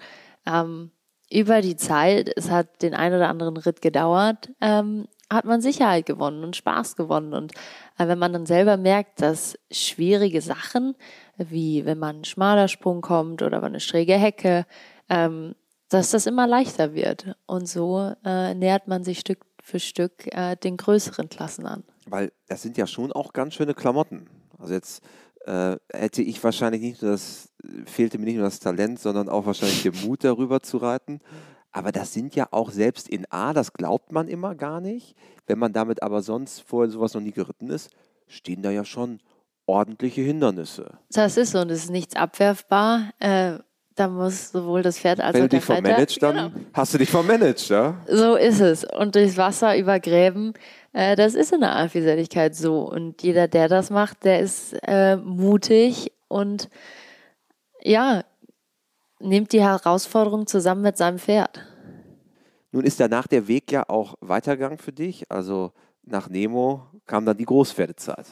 ähm, 0.47 0.93
über 1.31 1.61
die 1.61 1.77
Zeit, 1.77 2.33
es 2.37 2.51
hat 2.51 2.83
den 2.83 2.95
ein 2.95 3.13
oder 3.13 3.29
anderen 3.29 3.57
Ritt 3.57 3.83
gedauert, 3.83 4.51
ähm, 4.61 5.09
hat 5.31 5.45
man 5.45 5.61
Sicherheit 5.61 6.07
gewonnen 6.07 6.45
und 6.45 6.57
Spaß 6.57 6.97
gewonnen. 6.97 7.33
Und 7.33 7.53
äh, 7.99 8.07
wenn 8.09 8.19
man 8.19 8.33
dann 8.33 8.47
selber 8.47 8.77
merkt, 8.77 9.23
dass 9.23 9.59
schwierige 9.71 10.41
Sachen, 10.41 10.95
wie 11.37 11.85
wenn 11.85 11.99
man 11.99 12.17
einen 12.17 12.25
schmaler 12.25 12.69
Sprung 12.69 13.01
kommt 13.01 13.43
oder 13.43 13.63
eine 13.63 13.81
schräge 13.81 14.15
Hecke, 14.15 14.67
ähm, 15.09 15.55
dass 15.89 16.11
das 16.11 16.27
immer 16.27 16.47
leichter 16.47 16.95
wird. 16.95 17.37
Und 17.47 17.69
so 17.69 18.13
äh, 18.25 18.55
nähert 18.55 18.89
man 18.89 19.05
sich 19.05 19.21
Stück 19.21 19.45
für 19.63 19.81
Stück 19.81 20.27
äh, 20.35 20.57
den 20.57 20.77
größeren 20.77 21.29
Klassen 21.29 21.67
an. 21.67 21.85
Weil 22.07 22.33
das 22.49 22.63
sind 22.63 22.77
ja 22.77 22.87
schon 22.87 23.13
auch 23.13 23.33
ganz 23.33 23.55
schöne 23.55 23.75
Klamotten. 23.75 24.29
Also 24.59 24.75
jetzt 24.75 25.03
äh, 25.47 25.77
hätte 25.93 26.23
ich 26.23 26.43
wahrscheinlich 26.43 26.83
nicht 26.83 27.03
nur 27.03 27.13
das, 27.13 27.49
fehlte 27.87 28.19
mir 28.19 28.27
nicht 28.27 28.37
nur 28.37 28.45
das 28.45 28.61
Talent, 28.61 28.99
sondern 28.99 29.29
auch 29.29 29.47
wahrscheinlich 29.47 29.83
der 29.83 29.95
Mut, 30.05 30.25
darüber 30.25 30.61
zu 30.61 30.79
reiten. 30.79 31.21
Aber 31.77 31.91
das 31.91 32.13
sind 32.13 32.37
ja 32.37 32.47
auch 32.53 32.71
selbst 32.71 33.09
in 33.09 33.27
A, 33.31 33.53
das 33.53 33.73
glaubt 33.73 34.13
man 34.13 34.29
immer 34.29 34.55
gar 34.55 34.81
nicht. 34.81 35.17
Wenn 35.49 35.59
man 35.59 35.73
damit 35.73 36.05
aber 36.05 36.23
sonst 36.23 36.61
vorher 36.61 36.89
sowas 36.91 37.15
noch 37.15 37.21
nie 37.21 37.33
geritten 37.33 37.69
ist, 37.69 37.91
stehen 38.29 38.63
da 38.63 38.71
ja 38.71 38.85
schon 38.85 39.19
ordentliche 39.67 40.21
Hindernisse. 40.21 40.99
Das 41.11 41.37
ist 41.37 41.51
so 41.51 41.59
und 41.61 41.71
es 41.73 41.85
ist 41.85 41.91
nichts 41.91 42.15
abwerfbar. 42.15 43.11
Äh, 43.19 43.59
da 43.97 44.09
muss 44.09 44.53
sowohl 44.53 44.83
das 44.83 44.99
Pferd 45.01 45.21
als 45.21 45.35
Wenn 45.35 45.43
auch 45.43 45.49
du 45.49 45.49
der 45.51 45.61
dich 45.61 45.69
Reiter. 45.69 45.83
vermanagst, 45.83 46.23
dann 46.23 46.37
Genau. 46.37 46.51
hast 46.73 46.95
du 46.95 46.99
dich 46.99 47.11
vermanagt, 47.11 47.69
ja? 47.69 47.97
So 48.09 48.37
ist 48.37 48.61
es. 48.61 48.85
Und 48.85 49.17
durchs 49.17 49.37
Wasser 49.37 49.77
übergräben, 49.77 50.55
äh, 50.93 51.17
das 51.17 51.35
ist 51.35 51.53
in 51.53 51.61
der 51.61 51.73
Artvielseitigkeit 51.75 52.55
so. 52.55 52.89
Und 52.89 53.21
jeder, 53.25 53.49
der 53.49 53.67
das 53.69 53.91
macht, 53.91 54.25
der 54.25 54.39
ist 54.41 54.75
äh, 54.87 55.17
mutig 55.17 56.13
und 56.29 56.69
ja, 57.83 58.25
nimmt 59.25 59.53
die 59.53 59.63
Herausforderung 59.63 60.47
zusammen 60.47 60.83
mit 60.83 60.97
seinem 60.97 61.19
Pferd. 61.19 61.61
Nun 62.73 62.85
ist 62.85 63.01
danach 63.01 63.27
der 63.27 63.49
Weg 63.49 63.71
ja 63.73 63.89
auch 63.89 64.15
weitergegangen 64.21 64.79
für 64.79 64.93
dich. 64.93 65.31
Also 65.31 65.73
nach 66.03 66.29
Nemo 66.29 66.87
kam 67.07 67.25
dann 67.25 67.37
die 67.37 67.45
Großpferdezeit. 67.45 68.27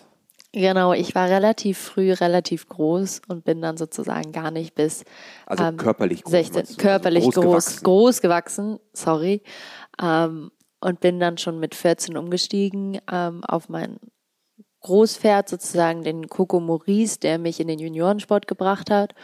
Genau, 0.55 0.93
ich 0.93 1.15
war 1.15 1.31
relativ 1.31 1.79
früh 1.79 2.13
relativ 2.13 2.69
groß 2.69 3.23
und 3.29 3.45
bin 3.45 3.63
dann 3.63 3.79
sozusagen 3.79 4.33
gar 4.33 4.51
nicht 4.51 4.75
bis 4.75 5.05
Also 5.47 5.65
ähm, 5.65 5.79
körperlich 5.79 6.25
groß. 6.25 6.31
16, 6.31 6.55
meinst 6.55 6.73
du? 6.73 6.77
körperlich 6.83 7.25
also 7.25 7.41
groß, 7.41 7.51
gewachsen. 7.51 7.85
groß 7.85 8.21
gewachsen, 8.21 8.79
sorry. 8.93 9.43
Ähm, 10.01 10.51
und 10.81 11.01
bin 11.01 11.21
dann 11.21 11.39
schon 11.39 11.59
mit 11.59 11.75
14 11.75 12.19
umgestiegen 12.19 13.01
ähm, 13.11 13.43
auf 13.45 13.69
mein 13.69 13.99
Großpferd, 14.81 15.49
sozusagen 15.49 16.03
den 16.03 16.29
Coco 16.29 16.61
Maurice, 16.61 17.19
der 17.21 17.39
mich 17.39 17.61
in 17.61 17.69
den 17.69 17.79
Juniorensport 17.79 18.47
gebracht 18.47 18.91
hat. 18.91 19.15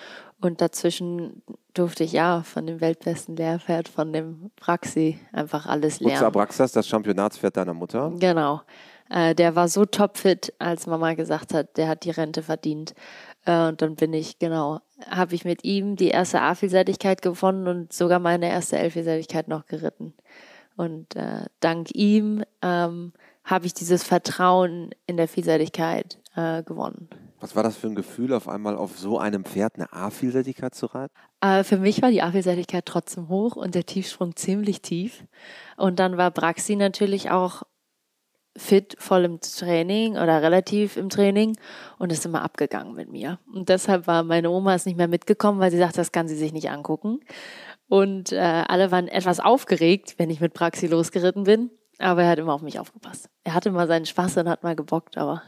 Und 0.41 0.61
dazwischen 0.61 1.43
durfte 1.75 2.05
ich 2.05 2.13
ja 2.13 2.43
von 2.43 2.67
dem 2.67 2.81
weltbesten 2.81 3.37
Lehrpferd, 3.37 3.89
von 3.89 4.13
dem 4.13 4.51
Praxi, 4.57 5.19
einfach 5.33 5.67
alles 5.67 6.01
lernen. 6.01 6.25
Abraxas, 6.25 6.73
das 6.73 6.87
Championatspferd 6.87 7.57
deiner 7.57 7.75
Mutter. 7.75 8.13
Genau. 8.19 8.63
Äh, 9.11 9.35
der 9.35 9.57
war 9.57 9.69
so 9.69 9.85
topfit, 9.85 10.53
als 10.59 10.87
Mama 10.87 11.15
gesagt 11.15 11.55
hat, 11.55 11.77
der 11.77 11.89
hat 11.89 12.05
die 12.05 12.11
Rente 12.11 12.43
verdient. 12.43 12.95
Äh, 13.47 13.69
und 13.69 13.83
dann 13.83 13.97
bin 13.97 14.13
ich, 14.13 14.39
genau, 14.39 14.81
habe 15.09 15.35
ich 15.35 15.45
mit 15.45 15.65
ihm 15.65 15.97
die 15.97 16.09
erste 16.09 16.41
A-Vielseitigkeit 16.41 17.23
gewonnen 17.23 17.67
und 17.67 17.93
sogar 17.93 18.19
meine 18.19 18.49
erste 18.49 18.79
L-Vielseitigkeit 18.79 19.49
noch 19.49 19.67
geritten. 19.67 20.15
Und 20.77 21.17
äh, 21.17 21.47
dank 21.61 21.89
ihm 21.95 22.45
ähm, 22.63 23.13
habe 23.45 23.67
ich 23.67 23.75
dieses 23.75 24.05
Vertrauen 24.05 24.91
in 25.07 25.17
der 25.17 25.27
Vielseitigkeit 25.27 26.19
äh, 26.37 26.63
gewonnen. 26.63 27.09
Was 27.41 27.55
war 27.55 27.63
das 27.63 27.77
für 27.77 27.87
ein 27.87 27.95
Gefühl, 27.95 28.33
auf 28.33 28.49
einmal 28.49 28.77
auf 28.77 28.99
so 28.99 29.19
einem 29.19 29.45
Pferd 29.45 29.77
eine 29.77 29.93
A-Vielseitigkeit 29.93 30.75
zu 30.75 30.87
reiten? 30.87 31.15
Äh, 31.41 31.63
für 31.63 31.77
mich 31.77 32.03
war 32.03 32.11
die 32.11 32.23
A-Vielseitigkeit 32.23 32.85
trotzdem 32.85 33.29
hoch 33.29 33.55
und 33.55 33.75
der 33.75 33.87
Tiefsprung 33.87 34.35
ziemlich 34.35 34.83
tief. 34.83 35.25
Und 35.77 36.01
dann 36.01 36.17
war 36.17 36.31
Braxi 36.33 36.75
natürlich 36.75 37.31
auch 37.31 37.63
fit, 38.57 38.97
voll 38.99 39.25
im 39.25 39.41
Training 39.41 40.13
oder 40.15 40.43
relativ 40.43 40.97
im 40.97 41.09
Training 41.09 41.57
und 41.99 42.11
ist 42.11 42.27
immer 42.27 42.43
abgegangen 42.43 42.95
mit 42.95 43.09
mir. 43.11 43.39
Und 43.55 43.69
deshalb 43.69 44.09
war 44.09 44.25
meine 44.25 44.51
Oma 44.51 44.75
ist 44.75 44.87
nicht 44.87 44.99
mehr 44.99 45.07
mitgekommen, 45.09 45.61
weil 45.61 45.71
sie 45.71 45.79
sagt, 45.79 45.97
das 45.97 46.11
kann 46.11 46.27
sie 46.27 46.37
sich 46.37 46.53
nicht 46.53 46.71
angucken. 46.71 47.21
Und 47.89 48.33
äh, 48.33 48.39
alle 48.39 48.91
waren 48.91 49.07
etwas 49.07 49.39
aufgeregt, 49.39 50.17
wenn 50.19 50.29
ich 50.29 50.41
mit 50.41 50.55
Praxi 50.55 50.89
losgeritten 50.89 51.45
bin. 51.45 51.71
Aber 51.99 52.23
er 52.23 52.31
hat 52.31 52.39
immer 52.39 52.55
auf 52.55 52.63
mich 52.63 52.79
aufgepasst. 52.79 53.29
Er 53.45 53.55
hatte 53.55 53.71
mal 53.71 53.87
seinen 53.89 54.07
Spaß 54.07 54.37
und 54.39 54.49
hat 54.49 54.63
mal 54.63 54.77
gebockt, 54.77 55.17
aber 55.17 55.43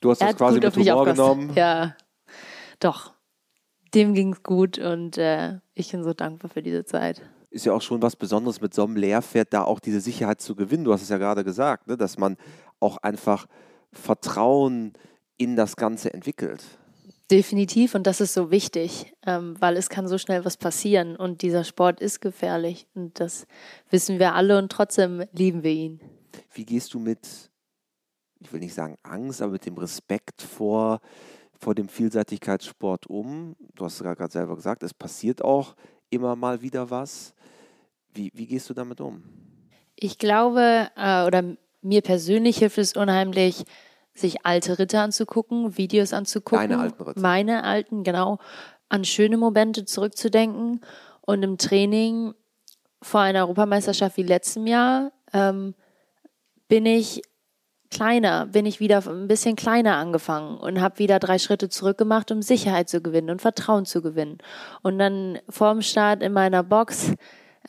du 0.00 0.10
hast 0.10 0.20
das 0.20 0.36
quasi 0.36 0.60
mit 0.60 0.76
Humor 0.76 1.04
genommen. 1.04 1.52
Ja, 1.54 1.96
doch. 2.80 3.12
Dem 3.94 4.14
ging 4.14 4.32
es 4.32 4.42
gut 4.42 4.78
und 4.78 5.18
äh, 5.18 5.60
ich 5.74 5.92
bin 5.92 6.02
so 6.02 6.12
dankbar 6.12 6.50
für 6.50 6.62
diese 6.62 6.84
Zeit 6.84 7.22
ist 7.54 7.64
ja 7.64 7.72
auch 7.72 7.82
schon 7.82 8.02
was 8.02 8.16
Besonderes 8.16 8.60
mit 8.60 8.74
so 8.74 8.82
einem 8.82 8.96
Lehrpferd, 8.96 9.52
da 9.52 9.62
auch 9.62 9.78
diese 9.78 10.00
Sicherheit 10.00 10.40
zu 10.40 10.56
gewinnen. 10.56 10.82
Du 10.82 10.92
hast 10.92 11.02
es 11.02 11.08
ja 11.08 11.18
gerade 11.18 11.44
gesagt, 11.44 11.86
ne? 11.86 11.96
dass 11.96 12.18
man 12.18 12.36
auch 12.80 12.96
einfach 12.98 13.46
Vertrauen 13.92 14.92
in 15.36 15.54
das 15.54 15.76
Ganze 15.76 16.12
entwickelt. 16.12 16.64
Definitiv 17.30 17.94
und 17.94 18.06
das 18.06 18.20
ist 18.20 18.34
so 18.34 18.50
wichtig, 18.50 19.14
ähm, 19.24 19.54
weil 19.60 19.76
es 19.76 19.88
kann 19.88 20.08
so 20.08 20.18
schnell 20.18 20.44
was 20.44 20.56
passieren 20.56 21.16
und 21.16 21.42
dieser 21.42 21.64
Sport 21.64 22.00
ist 22.00 22.20
gefährlich 22.20 22.86
und 22.94 23.18
das 23.18 23.46
wissen 23.88 24.18
wir 24.18 24.34
alle 24.34 24.58
und 24.58 24.70
trotzdem 24.70 25.24
lieben 25.32 25.62
wir 25.62 25.70
ihn. 25.70 26.00
Wie 26.52 26.66
gehst 26.66 26.92
du 26.92 26.98
mit, 26.98 27.50
ich 28.44 28.52
will 28.52 28.60
nicht 28.60 28.74
sagen 28.74 28.96
Angst, 29.02 29.40
aber 29.42 29.52
mit 29.52 29.66
dem 29.66 29.76
Respekt 29.76 30.42
vor, 30.42 31.00
vor 31.58 31.74
dem 31.74 31.88
Vielseitigkeitssport 31.88 33.06
um? 33.06 33.56
Du 33.74 33.84
hast 33.84 33.94
es 33.94 34.00
gerade 34.00 34.32
selber 34.32 34.54
gesagt, 34.54 34.82
es 34.82 34.92
passiert 34.92 35.42
auch 35.42 35.74
immer 36.10 36.36
mal 36.36 36.60
wieder 36.60 36.90
was. 36.90 37.34
Wie, 38.12 38.30
wie 38.34 38.46
gehst 38.46 38.68
du 38.68 38.74
damit 38.74 39.00
um? 39.00 39.24
Ich 39.96 40.18
glaube, 40.18 40.88
äh, 40.96 41.24
oder 41.24 41.56
mir 41.80 42.02
persönlich 42.02 42.58
hilft 42.58 42.78
es 42.78 42.94
unheimlich, 42.94 43.64
sich 44.12 44.44
alte 44.44 44.78
Ritter 44.78 45.00
anzugucken, 45.00 45.76
Videos 45.76 46.12
anzugucken. 46.12 46.68
Meine 46.68 46.82
alten 46.82 47.02
Ritter. 47.02 47.20
Meine 47.20 47.64
alten, 47.64 48.04
genau. 48.04 48.38
An 48.88 49.04
schöne 49.04 49.36
Momente 49.36 49.84
zurückzudenken. 49.84 50.80
Und 51.22 51.42
im 51.42 51.56
Training 51.56 52.34
vor 53.02 53.20
einer 53.20 53.40
Europameisterschaft 53.40 54.16
wie 54.18 54.22
letztem 54.22 54.66
Jahr 54.66 55.12
ähm, 55.32 55.74
bin 56.68 56.86
ich 56.86 57.22
kleiner, 57.94 58.46
bin 58.46 58.66
ich 58.66 58.80
wieder 58.80 59.02
ein 59.06 59.28
bisschen 59.28 59.56
kleiner 59.56 59.96
angefangen 59.96 60.58
und 60.58 60.80
habe 60.80 60.98
wieder 60.98 61.18
drei 61.18 61.38
Schritte 61.38 61.68
zurück 61.68 61.96
gemacht, 61.96 62.30
um 62.30 62.42
Sicherheit 62.42 62.88
zu 62.88 63.00
gewinnen 63.00 63.30
und 63.30 63.40
Vertrauen 63.40 63.86
zu 63.86 64.02
gewinnen. 64.02 64.38
Und 64.82 64.98
dann 64.98 65.38
vorm 65.48 65.80
Start 65.80 66.22
in 66.22 66.32
meiner 66.32 66.62
Box 66.62 67.12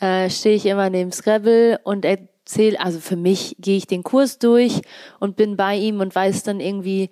äh, 0.02 0.30
stehe 0.30 0.56
ich 0.56 0.66
immer 0.66 0.90
neben 0.90 1.12
Scrabble 1.12 1.80
und 1.84 2.04
erzähle, 2.04 2.80
also 2.80 3.00
für 3.00 3.16
mich 3.16 3.56
gehe 3.60 3.78
ich 3.78 3.88
den 3.88 4.04
Kurs 4.04 4.40
durch 4.40 4.82
und 5.20 5.36
bin 5.36 5.56
bei 5.56 5.76
ihm 5.76 6.02
und 6.02 6.14
weiß 6.16 6.44
dann 6.44 6.60
irgendwie, 6.60 7.12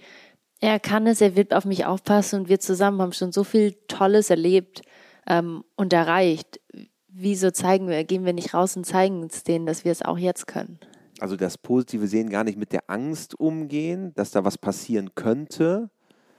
er 0.59 0.79
kann 0.79 1.05
es, 1.05 1.21
er 1.21 1.35
wird 1.35 1.53
auf 1.53 1.65
mich 1.65 1.85
aufpassen 1.85 2.41
und 2.41 2.49
wir 2.49 2.59
zusammen 2.59 3.01
haben 3.01 3.13
schon 3.13 3.31
so 3.31 3.43
viel 3.43 3.73
Tolles 3.87 4.29
erlebt 4.31 4.81
ähm, 5.27 5.63
und 5.75 5.93
erreicht. 5.93 6.59
Wieso 7.07 7.51
zeigen 7.51 7.87
wir, 7.87 8.03
gehen 8.05 8.25
wir 8.25 8.33
nicht 8.33 8.53
raus 8.53 8.75
und 8.75 8.85
zeigen 8.85 9.23
es 9.23 9.43
denen, 9.43 9.67
dass 9.67 9.85
wir 9.85 9.91
es 9.91 10.01
auch 10.01 10.17
jetzt 10.17 10.47
können? 10.47 10.79
Also 11.23 11.37
das 11.37 11.57
Positive 11.57 12.05
sehen, 12.05 12.29
gar 12.29 12.43
nicht 12.43 12.57
mit 12.57 12.73
der 12.73 12.89
Angst 12.89 13.39
umgehen, 13.39 14.13
dass 14.15 14.31
da 14.31 14.43
was 14.43 14.57
passieren 14.57 15.15
könnte, 15.15 15.89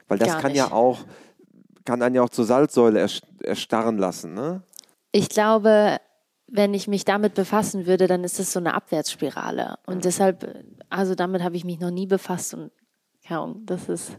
weil 0.08 0.18
das 0.18 0.28
gar 0.28 0.40
kann 0.42 0.52
nicht. 0.52 0.58
ja 0.58 0.72
auch, 0.72 0.98
kann 1.86 2.02
einen 2.02 2.16
ja 2.16 2.22
auch 2.22 2.28
zur 2.28 2.44
Salzsäule 2.44 3.08
erstarren 3.40 3.96
lassen, 3.96 4.34
ne? 4.34 4.62
Ich 5.10 5.30
glaube, 5.30 5.96
wenn 6.48 6.74
ich 6.74 6.86
mich 6.86 7.06
damit 7.06 7.32
befassen 7.32 7.86
würde, 7.86 8.08
dann 8.08 8.24
ist 8.24 8.38
das 8.38 8.52
so 8.52 8.60
eine 8.60 8.74
Abwärtsspirale. 8.74 9.78
Und 9.86 10.04
deshalb, 10.04 10.66
also 10.90 11.14
damit 11.14 11.42
habe 11.42 11.56
ich 11.56 11.64
mich 11.64 11.80
noch 11.80 11.90
nie 11.90 12.06
befasst 12.06 12.52
und 12.52 12.70
ja, 13.26 13.54
das 13.64 13.88
ist, 13.88 14.18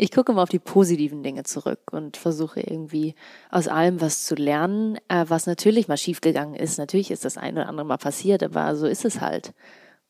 ich 0.00 0.12
gucke 0.12 0.32
immer 0.32 0.42
auf 0.42 0.48
die 0.48 0.60
positiven 0.60 1.22
Dinge 1.24 1.42
zurück 1.42 1.80
und 1.90 2.16
versuche 2.16 2.60
irgendwie 2.60 3.16
aus 3.50 3.66
allem 3.66 4.00
was 4.00 4.24
zu 4.24 4.36
lernen, 4.36 4.96
äh, 5.08 5.24
was 5.28 5.46
natürlich 5.46 5.88
mal 5.88 5.96
schiefgegangen 5.96 6.54
ist. 6.54 6.78
Natürlich 6.78 7.10
ist 7.10 7.24
das 7.24 7.36
ein 7.36 7.54
oder 7.54 7.68
andere 7.68 7.84
mal 7.84 7.98
passiert, 7.98 8.42
aber 8.44 8.76
so 8.76 8.86
ist 8.86 9.04
es 9.04 9.20
halt. 9.20 9.52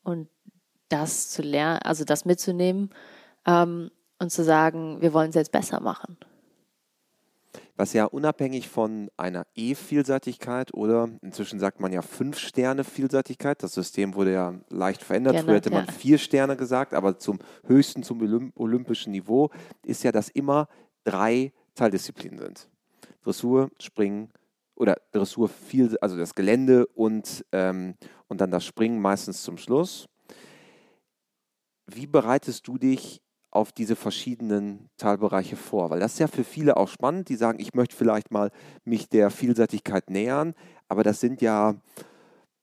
Und 0.03 0.29
das 0.91 1.31
zu 1.31 1.43
lernen, 1.43 1.81
also 1.83 2.05
das 2.05 2.27
mitzunehmen 2.27 2.91
ähm, 3.47 3.91
und 4.19 4.31
zu 4.31 4.45
sagen, 4.45 5.01
wir 5.01 5.15
wollen 5.15 5.31
es 5.31 5.37
jetzt 5.37 5.53
besser 5.53 5.81
machen 5.81 6.19
was 7.79 7.93
ja 7.93 8.07
unabhängig 8.07 8.69
von 8.69 9.09
einer 9.17 9.47
E-Vielseitigkeit 9.55 10.75
oder 10.75 11.09
inzwischen 11.23 11.61
sagt 11.61 11.79
man 11.79 11.93
ja 11.93 12.03
fünf 12.03 12.37
Sterne 12.37 12.83
Vielseitigkeit, 12.83 13.63
das 13.63 13.73
System 13.73 14.17
wurde 14.17 14.33
ja 14.33 14.55
leicht 14.69 15.05
verändert, 15.05 15.35
Gerne, 15.35 15.47
früher 15.47 15.57
hätte 15.57 15.71
man 15.71 15.87
ja. 15.87 15.93
vier 15.93 16.19
Sterne 16.19 16.57
gesagt, 16.57 16.93
aber 16.93 17.19
zum 17.19 17.39
höchsten, 17.67 18.03
zum 18.03 18.53
olympischen 18.57 19.13
Niveau 19.13 19.51
ist 19.85 20.03
ja, 20.03 20.11
dass 20.11 20.29
immer 20.29 20.67
drei 21.05 21.53
Teildisziplinen 21.77 22.41
sind. 22.41 22.69
Dressur, 23.23 23.71
Springen 23.79 24.33
oder 24.75 24.97
Dressur 25.13 25.49
viel, 25.49 25.97
also 26.01 26.17
das 26.17 26.35
Gelände 26.35 26.85
und, 26.89 27.47
ähm, 27.53 27.95
und 28.27 28.41
dann 28.41 28.51
das 28.51 28.65
Springen 28.65 29.01
meistens 29.01 29.45
zum 29.45 29.57
Schluss. 29.57 30.09
Wie 31.87 32.09
bereitest 32.09 32.67
du 32.67 32.77
dich 32.77 33.23
auf 33.51 33.73
diese 33.73 33.97
verschiedenen 33.97 34.89
Teilbereiche 34.97 35.57
vor? 35.57 35.91
Weil 35.91 36.01
das 36.01 36.15
ist 36.15 36.19
ja 36.19 36.29
für 36.29 36.45
viele 36.45 36.77
auch 36.77 36.89
spannend, 36.89 37.29
die 37.29 37.37
sagen, 37.37 37.59
ich 37.61 37.75
möchte 37.75 37.97
vielleicht 37.97 38.31
mal 38.31 38.51
mich 38.85 39.09
der 39.09 39.31
Vielseitigkeit 39.31 40.11
nähern, 40.11 40.55
aber 40.89 41.03
das 41.03 41.21
sind 41.21 41.41
ja 41.43 41.75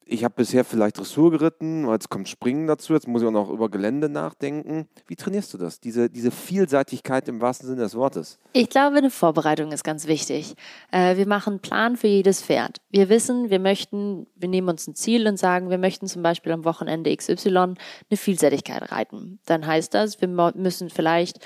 ich 0.07 0.23
habe 0.23 0.35
bisher 0.35 0.63
vielleicht 0.63 0.99
Dressur 0.99 1.31
geritten, 1.31 1.89
jetzt 1.89 2.09
kommt 2.09 2.29
Springen 2.29 2.67
dazu, 2.67 2.93
jetzt 2.93 3.07
muss 3.07 3.23
ich 3.23 3.27
auch 3.27 3.31
noch 3.31 3.49
über 3.49 3.69
Gelände 3.69 4.07
nachdenken. 4.07 4.87
Wie 5.07 5.15
trainierst 5.15 5.53
du 5.53 5.57
das, 5.57 5.79
diese, 5.79 6.09
diese 6.09 6.29
Vielseitigkeit 6.29 7.27
im 7.27 7.41
wahrsten 7.41 7.67
Sinne 7.67 7.81
des 7.81 7.95
Wortes? 7.95 8.39
Ich 8.53 8.69
glaube, 8.69 8.97
eine 8.97 9.09
Vorbereitung 9.09 9.71
ist 9.71 9.83
ganz 9.83 10.05
wichtig. 10.05 10.55
Äh, 10.91 11.17
wir 11.17 11.27
machen 11.27 11.53
einen 11.53 11.59
Plan 11.59 11.97
für 11.97 12.07
jedes 12.07 12.43
Pferd. 12.43 12.81
Wir 12.91 13.09
wissen, 13.09 13.49
wir 13.49 13.59
möchten, 13.59 14.27
wir 14.35 14.47
nehmen 14.47 14.69
uns 14.69 14.87
ein 14.87 14.95
Ziel 14.95 15.27
und 15.27 15.37
sagen, 15.37 15.69
wir 15.69 15.79
möchten 15.79 16.07
zum 16.07 16.21
Beispiel 16.21 16.51
am 16.51 16.65
Wochenende 16.65 17.15
XY 17.15 17.57
eine 17.57 17.75
Vielseitigkeit 18.13 18.91
reiten. 18.91 19.39
Dann 19.45 19.65
heißt 19.65 19.93
das, 19.93 20.21
wir 20.21 20.27
müssen 20.27 20.91
vielleicht 20.91 21.39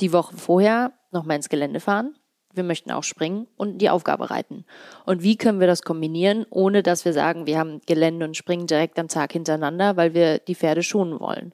die 0.00 0.12
Woche 0.12 0.36
vorher 0.36 0.92
nochmal 1.10 1.36
ins 1.36 1.48
Gelände 1.50 1.80
fahren 1.80 2.14
wir 2.54 2.64
möchten 2.64 2.90
auch 2.90 3.04
springen 3.04 3.46
und 3.56 3.78
die 3.78 3.90
Aufgabe 3.90 4.30
reiten. 4.30 4.64
Und 5.04 5.22
wie 5.22 5.36
können 5.36 5.60
wir 5.60 5.66
das 5.66 5.82
kombinieren, 5.82 6.46
ohne 6.50 6.82
dass 6.82 7.04
wir 7.04 7.12
sagen, 7.12 7.46
wir 7.46 7.58
haben 7.58 7.80
Gelände 7.86 8.24
und 8.24 8.36
Springen 8.36 8.66
direkt 8.66 8.98
am 8.98 9.08
Tag 9.08 9.32
hintereinander, 9.32 9.96
weil 9.96 10.14
wir 10.14 10.38
die 10.38 10.54
Pferde 10.54 10.82
schonen 10.82 11.20
wollen. 11.20 11.52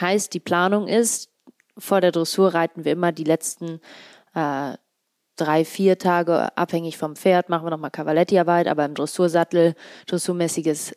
Heißt, 0.00 0.34
die 0.34 0.40
Planung 0.40 0.88
ist, 0.88 1.30
vor 1.78 2.00
der 2.00 2.12
Dressur 2.12 2.54
reiten 2.54 2.84
wir 2.84 2.92
immer 2.92 3.12
die 3.12 3.24
letzten 3.24 3.80
äh, 4.34 4.74
drei, 5.36 5.64
vier 5.64 5.98
Tage, 5.98 6.56
abhängig 6.56 6.96
vom 6.98 7.16
Pferd, 7.16 7.48
machen 7.48 7.66
wir 7.66 7.70
nochmal 7.70 7.90
Cavaletti-Arbeit, 7.90 8.68
aber 8.68 8.84
im 8.84 8.94
Dressursattel, 8.94 9.74
dressurmäßiges 10.06 10.96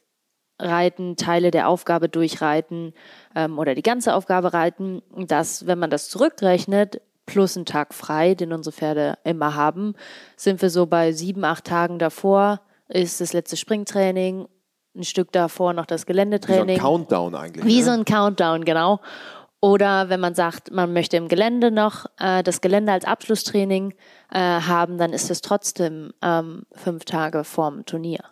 Reiten, 0.60 1.16
Teile 1.18 1.52
der 1.52 1.68
Aufgabe 1.68 2.10
durchreiten 2.10 2.94
ähm, 3.36 3.60
oder 3.60 3.76
die 3.76 3.84
ganze 3.84 4.16
Aufgabe 4.16 4.54
reiten. 4.54 5.04
Das, 5.16 5.68
wenn 5.68 5.80
man 5.80 5.90
das 5.90 6.10
zurückrechnet, 6.10 7.02
plus 7.28 7.56
einen 7.56 7.68
Tag 7.68 7.94
frei, 7.94 8.34
den 8.34 8.52
unsere 8.52 8.76
Pferde 8.76 9.20
immer 9.24 9.54
haben, 9.54 9.94
sind 10.36 10.64
wir 10.64 10.72
so 10.72 10.88
bei 10.88 11.12
sieben, 11.12 11.46
acht 11.46 11.66
Tagen 11.66 12.00
davor, 12.00 12.62
ist 12.88 13.22
das 13.22 13.34
letzte 13.34 13.58
Springtraining, 13.58 14.48
ein 14.96 15.04
Stück 15.04 15.32
davor 15.32 15.74
noch 15.74 15.86
das 15.86 16.08
Geländetraining. 16.08 16.68
Wie 16.68 16.80
so 16.80 16.80
ein 16.80 16.80
Countdown 16.80 17.36
eigentlich. 17.36 17.66
Wie 17.66 17.78
ne? 17.78 17.84
so 17.84 17.92
ein 17.92 18.06
Countdown, 18.06 18.66
genau. 18.66 19.00
Oder 19.60 20.10
wenn 20.10 20.20
man 20.20 20.36
sagt, 20.36 20.72
man 20.72 20.94
möchte 20.94 21.18
im 21.18 21.28
Gelände 21.28 21.72
noch 21.72 22.06
äh, 22.20 22.44
das 22.44 22.62
Gelände 22.62 22.92
als 22.92 23.06
Abschlusstraining 23.06 23.94
äh, 24.32 24.38
haben, 24.40 24.98
dann 24.98 25.14
ist 25.14 25.32
es 25.32 25.42
trotzdem 25.42 26.14
ähm, 26.22 26.64
fünf 26.74 27.06
Tage 27.06 27.44
vorm 27.44 27.86
Turnier. 27.86 28.24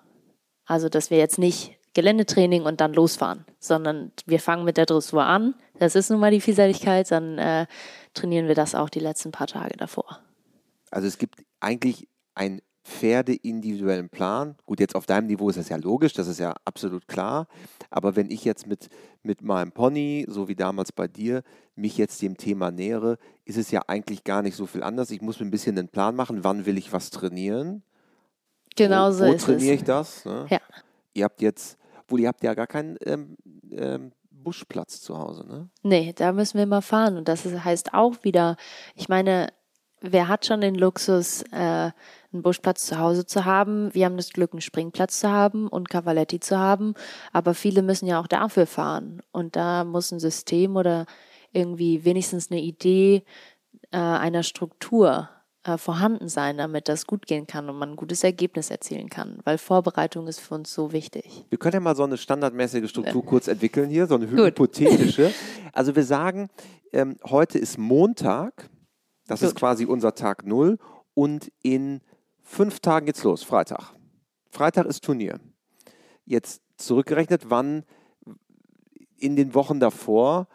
Also, 0.65 0.89
dass 0.89 1.09
wir 1.09 1.17
jetzt 1.17 1.39
nicht 1.39 1.77
Geländetraining 1.93 2.63
und 2.63 2.81
dann 2.81 2.93
losfahren, 2.93 3.45
sondern 3.59 4.11
wir 4.25 4.39
fangen 4.39 4.65
mit 4.65 4.77
der 4.77 4.85
Dressur 4.85 5.23
an. 5.23 5.55
Das 5.79 5.95
ist 5.95 6.09
nun 6.09 6.19
mal 6.19 6.31
die 6.31 6.41
Vielseitigkeit, 6.41 7.09
dann 7.11 7.37
äh, 7.37 7.65
trainieren 8.13 8.47
wir 8.47 8.55
das 8.55 8.75
auch 8.75 8.89
die 8.89 8.99
letzten 8.99 9.31
paar 9.31 9.47
Tage 9.47 9.75
davor. 9.77 10.19
Also 10.91 11.07
es 11.07 11.17
gibt 11.17 11.43
eigentlich 11.59 12.07
ein 12.33 12.61
pferdeindividuellen 12.85 14.09
Plan. 14.09 14.55
Gut, 14.65 14.79
jetzt 14.79 14.95
auf 14.95 15.07
deinem 15.07 15.25
Niveau 15.27 15.49
ist 15.49 15.57
das 15.57 15.69
ja 15.69 15.77
logisch, 15.77 16.13
das 16.13 16.27
ist 16.27 16.39
ja 16.39 16.53
absolut 16.65 17.07
klar. 17.07 17.47
Aber 17.89 18.15
wenn 18.15 18.29
ich 18.29 18.45
jetzt 18.45 18.67
mit, 18.67 18.89
mit 19.23 19.41
meinem 19.41 19.71
Pony, 19.71 20.25
so 20.29 20.47
wie 20.47 20.55
damals 20.55 20.91
bei 20.91 21.07
dir, 21.07 21.41
mich 21.75 21.97
jetzt 21.97 22.21
dem 22.21 22.37
Thema 22.37 22.71
nähere, 22.71 23.17
ist 23.43 23.57
es 23.57 23.71
ja 23.71 23.81
eigentlich 23.87 24.23
gar 24.23 24.43
nicht 24.43 24.55
so 24.55 24.67
viel 24.67 24.83
anders. 24.83 25.09
Ich 25.09 25.21
muss 25.21 25.39
mir 25.39 25.47
ein 25.47 25.51
bisschen 25.51 25.77
einen 25.77 25.89
Plan 25.89 26.15
machen, 26.15 26.43
wann 26.43 26.65
will 26.65 26.77
ich 26.77 26.93
was 26.93 27.09
trainieren. 27.09 27.81
Genau 28.75 29.11
so 29.11 29.25
wo 29.25 29.33
ist 29.33 29.45
trainiere 29.45 29.75
es. 29.75 29.81
ich 29.81 29.83
das? 29.83 30.25
Ne? 30.25 30.45
Ja. 30.49 30.59
Ihr 31.13 31.23
habt 31.23 31.41
jetzt, 31.41 31.77
wohl, 32.07 32.19
ihr 32.19 32.27
habt 32.27 32.43
ja 32.43 32.53
gar 32.53 32.67
keinen 32.67 32.97
ähm, 33.03 33.35
ähm, 33.71 34.11
Buschplatz 34.45 35.01
zu 35.01 35.17
Hause, 35.17 35.45
ne? 35.45 35.69
Nee, 35.83 36.13
da 36.15 36.31
müssen 36.31 36.57
wir 36.57 36.65
mal 36.65 36.81
fahren. 36.81 37.17
Und 37.17 37.27
das 37.27 37.45
ist, 37.45 37.65
heißt 37.65 37.93
auch 37.93 38.23
wieder, 38.23 38.55
ich 38.95 39.09
meine, 39.09 39.49
wer 39.99 40.29
hat 40.29 40.45
schon 40.45 40.61
den 40.61 40.75
Luxus, 40.75 41.43
äh, 41.51 41.91
einen 42.31 42.41
Buschplatz 42.41 42.85
zu 42.85 42.97
Hause 42.97 43.25
zu 43.25 43.43
haben? 43.43 43.93
Wir 43.93 44.05
haben 44.05 44.15
das 44.15 44.29
Glück, 44.29 44.53
einen 44.53 44.61
Springplatz 44.61 45.19
zu 45.19 45.29
haben 45.29 45.67
und 45.67 45.89
Cavaletti 45.89 46.39
zu 46.39 46.57
haben. 46.57 46.93
Aber 47.33 47.53
viele 47.53 47.81
müssen 47.81 48.07
ja 48.07 48.21
auch 48.21 48.27
dafür 48.27 48.67
fahren. 48.67 49.21
Und 49.33 49.57
da 49.57 49.83
muss 49.83 50.11
ein 50.11 50.19
System 50.19 50.77
oder 50.77 51.05
irgendwie 51.51 52.05
wenigstens 52.05 52.49
eine 52.49 52.61
Idee 52.61 53.25
äh, 53.91 53.97
einer 53.97 54.43
Struktur 54.43 55.29
äh, 55.65 55.79
vorhanden 55.79 56.29
sein, 56.29 56.57
damit 56.57 56.87
das 56.87 57.07
gut 57.07 57.25
gehen 57.25 57.47
kann 57.47 57.69
und 57.69 57.77
man 57.77 57.91
ein 57.91 57.95
gutes 57.95 58.23
Ergebnis 58.23 58.69
erzielen 58.69 59.09
kann. 59.09 59.39
Weil 59.45 59.57
Vorbereitung 59.57 60.27
ist 60.27 60.39
für 60.39 60.53
uns 60.53 60.71
so 60.71 60.91
wichtig. 60.91 61.45
Wir 61.49 61.57
können 61.57 61.73
ja 61.73 61.79
mal 61.79 61.95
so 61.95 62.03
eine 62.03 62.17
standardmäßige 62.17 62.87
Struktur 62.87 63.25
kurz 63.25 63.47
entwickeln 63.47 63.89
hier, 63.89 64.05
so 64.05 64.15
eine 64.15 64.29
hypothetische. 64.29 65.33
Also 65.73 65.93
wir 65.93 66.05
sagen, 66.05 66.47
ähm, 66.93 67.17
heute 67.25 67.59
ist 67.59 67.77
Montag, 67.77 68.69
das 69.27 69.41
ist 69.41 69.55
Gut. 69.55 69.59
quasi 69.59 69.85
unser 69.85 70.15
Tag 70.15 70.45
Null 70.45 70.77
und 71.13 71.51
in 71.63 71.99
fünf 72.41 72.79
Tagen 72.79 73.07
geht's 73.07 73.25
los, 73.25 73.43
Freitag. 73.43 73.93
Freitag 74.51 74.85
ist 74.85 75.03
Turnier. 75.03 75.41
Jetzt 76.23 76.61
zurückgerechnet, 76.77 77.49
wann 77.49 77.83
in 79.17 79.35
den 79.35 79.53
Wochen 79.53 79.81
davor 79.81 80.47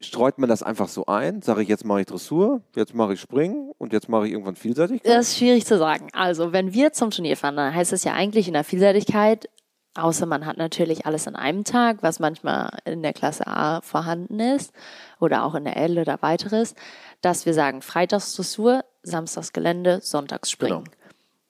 streut 0.00 0.38
man 0.38 0.48
das 0.48 0.62
einfach 0.62 0.88
so 0.88 1.06
ein? 1.06 1.42
Sage 1.42 1.62
ich, 1.62 1.68
jetzt 1.68 1.84
mache 1.84 2.00
ich 2.00 2.06
Dressur, 2.06 2.62
jetzt 2.74 2.94
mache 2.94 3.14
ich 3.14 3.20
Springen 3.20 3.72
und 3.78 3.92
jetzt 3.92 4.08
mache 4.08 4.26
ich 4.26 4.32
irgendwann 4.32 4.56
vielseitig? 4.56 5.02
Das 5.02 5.28
ist 5.28 5.38
schwierig 5.38 5.66
zu 5.66 5.78
sagen. 5.78 6.08
Also, 6.12 6.52
wenn 6.52 6.72
wir 6.72 6.92
zum 6.92 7.10
Turnier 7.10 7.36
fahren, 7.36 7.56
dann 7.56 7.74
heißt 7.74 7.92
es 7.92 8.04
ja 8.04 8.14
eigentlich 8.14 8.48
in 8.48 8.54
der 8.54 8.64
Vielseitigkeit, 8.64 9.48
außer 9.94 10.26
man 10.26 10.46
hat 10.46 10.56
natürlich 10.56 11.06
alles 11.06 11.26
an 11.26 11.36
einem 11.36 11.64
Tag, 11.64 12.02
was 12.02 12.18
manchmal 12.18 12.70
in 12.84 13.02
der 13.02 13.12
Klasse 13.12 13.46
A 13.46 13.80
vorhanden 13.82 14.40
ist 14.40 14.72
oder 15.20 15.44
auch 15.44 15.54
in 15.54 15.64
der 15.64 15.76
L 15.76 15.98
oder 15.98 16.22
weiteres, 16.22 16.74
dass 17.20 17.44
wir 17.46 17.54
sagen, 17.54 17.82
Freitags 17.82 18.34
Dressur, 18.34 18.84
Samstags 19.02 19.52
Gelände, 19.52 20.00
Sonntags 20.02 20.50
Springen. 20.50 20.84
Genau. 20.84 20.96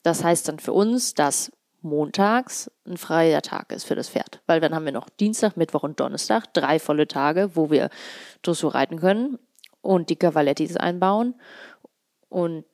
Das 0.02 0.24
heißt 0.24 0.48
dann 0.48 0.58
für 0.58 0.72
uns, 0.72 1.14
dass 1.14 1.52
montags 1.82 2.70
ein 2.86 2.96
freier 2.96 3.42
Tag 3.42 3.72
ist 3.72 3.84
für 3.84 3.94
das 3.94 4.08
Pferd. 4.08 4.40
Weil 4.46 4.60
dann 4.60 4.74
haben 4.74 4.84
wir 4.84 4.92
noch 4.92 5.08
Dienstag, 5.08 5.56
Mittwoch 5.56 5.82
und 5.82 6.00
Donnerstag, 6.00 6.52
drei 6.52 6.78
volle 6.78 7.08
Tage, 7.08 7.50
wo 7.54 7.70
wir 7.70 7.90
Dressur 8.42 8.74
reiten 8.74 8.98
können 8.98 9.38
und 9.80 10.10
die 10.10 10.16
Cavalettis 10.16 10.76
einbauen 10.76 11.34
und 12.28 12.64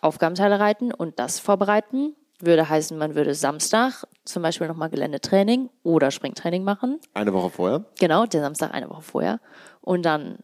Aufgabenteile 0.00 0.60
reiten 0.60 0.92
und 0.92 1.18
das 1.18 1.38
vorbereiten. 1.38 2.14
Würde 2.40 2.68
heißen, 2.68 2.98
man 2.98 3.14
würde 3.14 3.34
Samstag 3.34 4.04
zum 4.24 4.42
Beispiel 4.42 4.66
nochmal 4.66 4.90
Geländetraining 4.90 5.70
oder 5.82 6.10
Springtraining 6.10 6.64
machen. 6.64 7.00
Eine 7.14 7.32
Woche 7.32 7.50
vorher? 7.50 7.84
Genau, 7.98 8.26
der 8.26 8.40
Samstag 8.40 8.74
eine 8.74 8.90
Woche 8.90 9.02
vorher. 9.02 9.40
Und 9.80 10.04
dann 10.04 10.38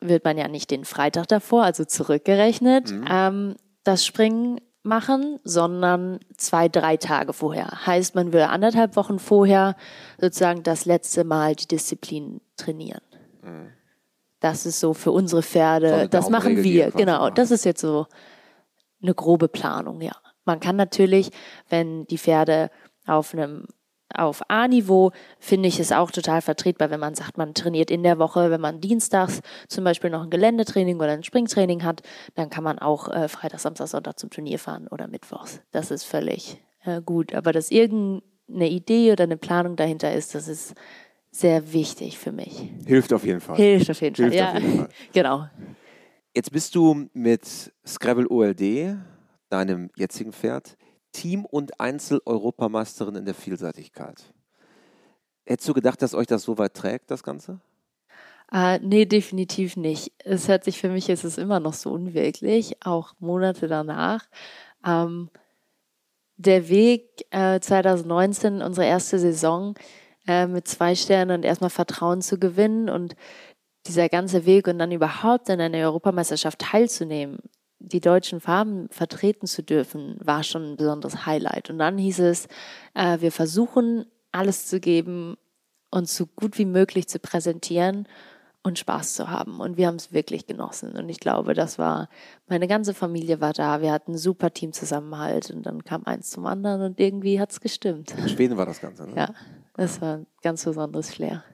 wird 0.00 0.24
man 0.24 0.36
ja 0.36 0.48
nicht 0.48 0.70
den 0.70 0.84
Freitag 0.84 1.26
davor, 1.28 1.64
also 1.64 1.84
zurückgerechnet, 1.84 2.92
ähm, 3.10 3.56
das 3.84 4.04
Springen 4.04 4.60
machen, 4.84 5.40
sondern 5.44 6.20
zwei, 6.36 6.68
drei 6.68 6.96
Tage 6.96 7.32
vorher. 7.32 7.86
Heißt, 7.86 8.14
man 8.14 8.32
würde 8.32 8.50
anderthalb 8.50 8.96
Wochen 8.96 9.18
vorher 9.18 9.76
sozusagen 10.20 10.62
das 10.62 10.84
letzte 10.84 11.24
Mal 11.24 11.54
die 11.54 11.66
Disziplin 11.66 12.40
trainieren. 12.56 13.00
Das 14.40 14.66
ist 14.66 14.80
so 14.80 14.94
für 14.94 15.10
unsere 15.10 15.42
Pferde, 15.42 15.94
eine 15.94 16.08
das 16.08 16.28
machen 16.28 16.62
wir, 16.62 16.90
genau. 16.90 17.30
Das 17.30 17.50
ist 17.50 17.64
jetzt 17.64 17.80
so 17.80 18.06
eine 19.02 19.14
grobe 19.14 19.48
Planung, 19.48 20.00
ja. 20.00 20.12
Man 20.44 20.60
kann 20.60 20.76
natürlich, 20.76 21.30
wenn 21.70 22.06
die 22.06 22.18
Pferde 22.18 22.70
auf 23.06 23.32
einem 23.32 23.66
auf 24.18 24.42
A-Niveau 24.48 25.12
finde 25.38 25.68
ich 25.68 25.80
es 25.80 25.92
auch 25.92 26.10
total 26.10 26.40
vertretbar, 26.40 26.90
wenn 26.90 27.00
man 27.00 27.14
sagt, 27.14 27.38
man 27.38 27.54
trainiert 27.54 27.90
in 27.90 28.02
der 28.02 28.18
Woche, 28.18 28.50
wenn 28.50 28.60
man 28.60 28.80
dienstags 28.80 29.40
zum 29.68 29.84
Beispiel 29.84 30.10
noch 30.10 30.22
ein 30.22 30.30
Geländetraining 30.30 30.96
oder 30.96 31.12
ein 31.12 31.22
Springtraining 31.22 31.84
hat, 31.84 32.02
dann 32.34 32.50
kann 32.50 32.64
man 32.64 32.78
auch 32.78 33.08
äh, 33.08 33.28
Freitag, 33.28 33.60
Samstag, 33.60 33.88
Sonntag 33.88 34.18
zum 34.18 34.30
Turnier 34.30 34.58
fahren 34.58 34.88
oder 34.88 35.08
Mittwochs. 35.08 35.60
Das 35.72 35.90
ist 35.90 36.04
völlig 36.04 36.60
äh, 36.84 37.00
gut. 37.02 37.34
Aber 37.34 37.52
dass 37.52 37.70
irgendeine 37.70 38.68
Idee 38.68 39.12
oder 39.12 39.24
eine 39.24 39.36
Planung 39.36 39.76
dahinter 39.76 40.14
ist, 40.14 40.34
das 40.34 40.48
ist 40.48 40.74
sehr 41.30 41.72
wichtig 41.72 42.18
für 42.18 42.32
mich. 42.32 42.70
Hilft 42.86 43.12
auf 43.12 43.24
jeden 43.24 43.40
Fall. 43.40 43.56
Hilft 43.56 43.90
auf 43.90 44.00
jeden 44.00 44.14
Fall. 44.14 44.30
Hilft 44.30 44.38
ja, 44.38 44.52
auf 44.52 44.62
jeden 44.62 44.78
Fall. 44.78 44.88
genau. 45.12 45.46
Jetzt 46.34 46.50
bist 46.50 46.74
du 46.74 47.08
mit 47.12 47.72
Scrabble 47.86 48.28
OLD, 48.28 48.96
deinem 49.50 49.90
jetzigen 49.96 50.32
Pferd, 50.32 50.76
Team- 51.14 51.46
und 51.46 51.80
Einzel-Europameisterin 51.80 53.14
in 53.14 53.24
der 53.24 53.34
Vielseitigkeit. 53.34 54.22
Hättest 55.46 55.68
du 55.68 55.72
gedacht, 55.72 56.02
dass 56.02 56.14
euch 56.14 56.26
das 56.26 56.42
so 56.42 56.58
weit 56.58 56.74
trägt, 56.74 57.10
das 57.10 57.22
Ganze? 57.22 57.60
Äh, 58.52 58.78
nee, 58.80 59.06
definitiv 59.06 59.76
nicht. 59.76 60.12
Es 60.18 60.48
hört 60.48 60.64
sich 60.64 60.78
für 60.78 60.88
mich, 60.88 61.08
ist 61.08 61.24
es 61.24 61.38
immer 61.38 61.60
noch 61.60 61.72
so 61.72 61.90
unwirklich, 61.90 62.76
auch 62.84 63.14
Monate 63.18 63.68
danach. 63.68 64.26
Ähm, 64.86 65.30
der 66.36 66.68
Weg 66.68 67.26
äh, 67.30 67.60
2019, 67.60 68.60
unsere 68.60 68.86
erste 68.86 69.18
Saison 69.18 69.74
äh, 70.26 70.46
mit 70.46 70.66
zwei 70.66 70.94
Sternen 70.94 71.36
und 71.36 71.44
erstmal 71.44 71.70
Vertrauen 71.70 72.22
zu 72.22 72.38
gewinnen 72.38 72.88
und 72.88 73.14
dieser 73.86 74.08
ganze 74.08 74.46
Weg 74.46 74.66
und 74.66 74.78
dann 74.78 74.92
überhaupt 74.92 75.48
an 75.50 75.60
einer 75.60 75.78
Europameisterschaft 75.78 76.58
teilzunehmen, 76.58 77.38
die 77.78 78.00
deutschen 78.00 78.40
Farben 78.40 78.88
vertreten 78.90 79.46
zu 79.46 79.62
dürfen, 79.62 80.16
war 80.20 80.42
schon 80.42 80.72
ein 80.72 80.76
besonderes 80.76 81.26
Highlight. 81.26 81.70
Und 81.70 81.78
dann 81.78 81.98
hieß 81.98 82.20
es, 82.20 82.48
äh, 82.94 83.20
wir 83.20 83.32
versuchen 83.32 84.06
alles 84.32 84.66
zu 84.66 84.80
geben, 84.80 85.36
uns 85.90 86.16
so 86.16 86.26
gut 86.26 86.58
wie 86.58 86.64
möglich 86.64 87.08
zu 87.08 87.18
präsentieren 87.18 88.08
und 88.62 88.78
Spaß 88.78 89.14
zu 89.14 89.30
haben. 89.30 89.60
Und 89.60 89.76
wir 89.76 89.86
haben 89.86 89.96
es 89.96 90.12
wirklich 90.12 90.46
genossen. 90.46 90.96
Und 90.96 91.08
ich 91.08 91.20
glaube, 91.20 91.54
das 91.54 91.78
war, 91.78 92.08
meine 92.48 92.66
ganze 92.66 92.94
Familie 92.94 93.40
war 93.40 93.52
da. 93.52 93.82
Wir 93.82 93.92
hatten 93.92 94.16
super 94.16 94.52
Teamzusammenhalt 94.52 95.50
und 95.50 95.64
dann 95.64 95.84
kam 95.84 96.04
eins 96.04 96.30
zum 96.30 96.46
anderen 96.46 96.80
und 96.82 96.98
irgendwie 96.98 97.38
hat 97.38 97.52
es 97.52 97.60
gestimmt. 97.60 98.12
In 98.16 98.28
Schweden 98.28 98.56
war 98.56 98.66
das 98.66 98.80
Ganze. 98.80 99.06
Ne? 99.06 99.14
Ja, 99.14 99.34
das 99.74 100.00
war 100.00 100.18
ein 100.18 100.26
ganz 100.42 100.64
besonderes 100.64 101.10
Flair. 101.10 101.44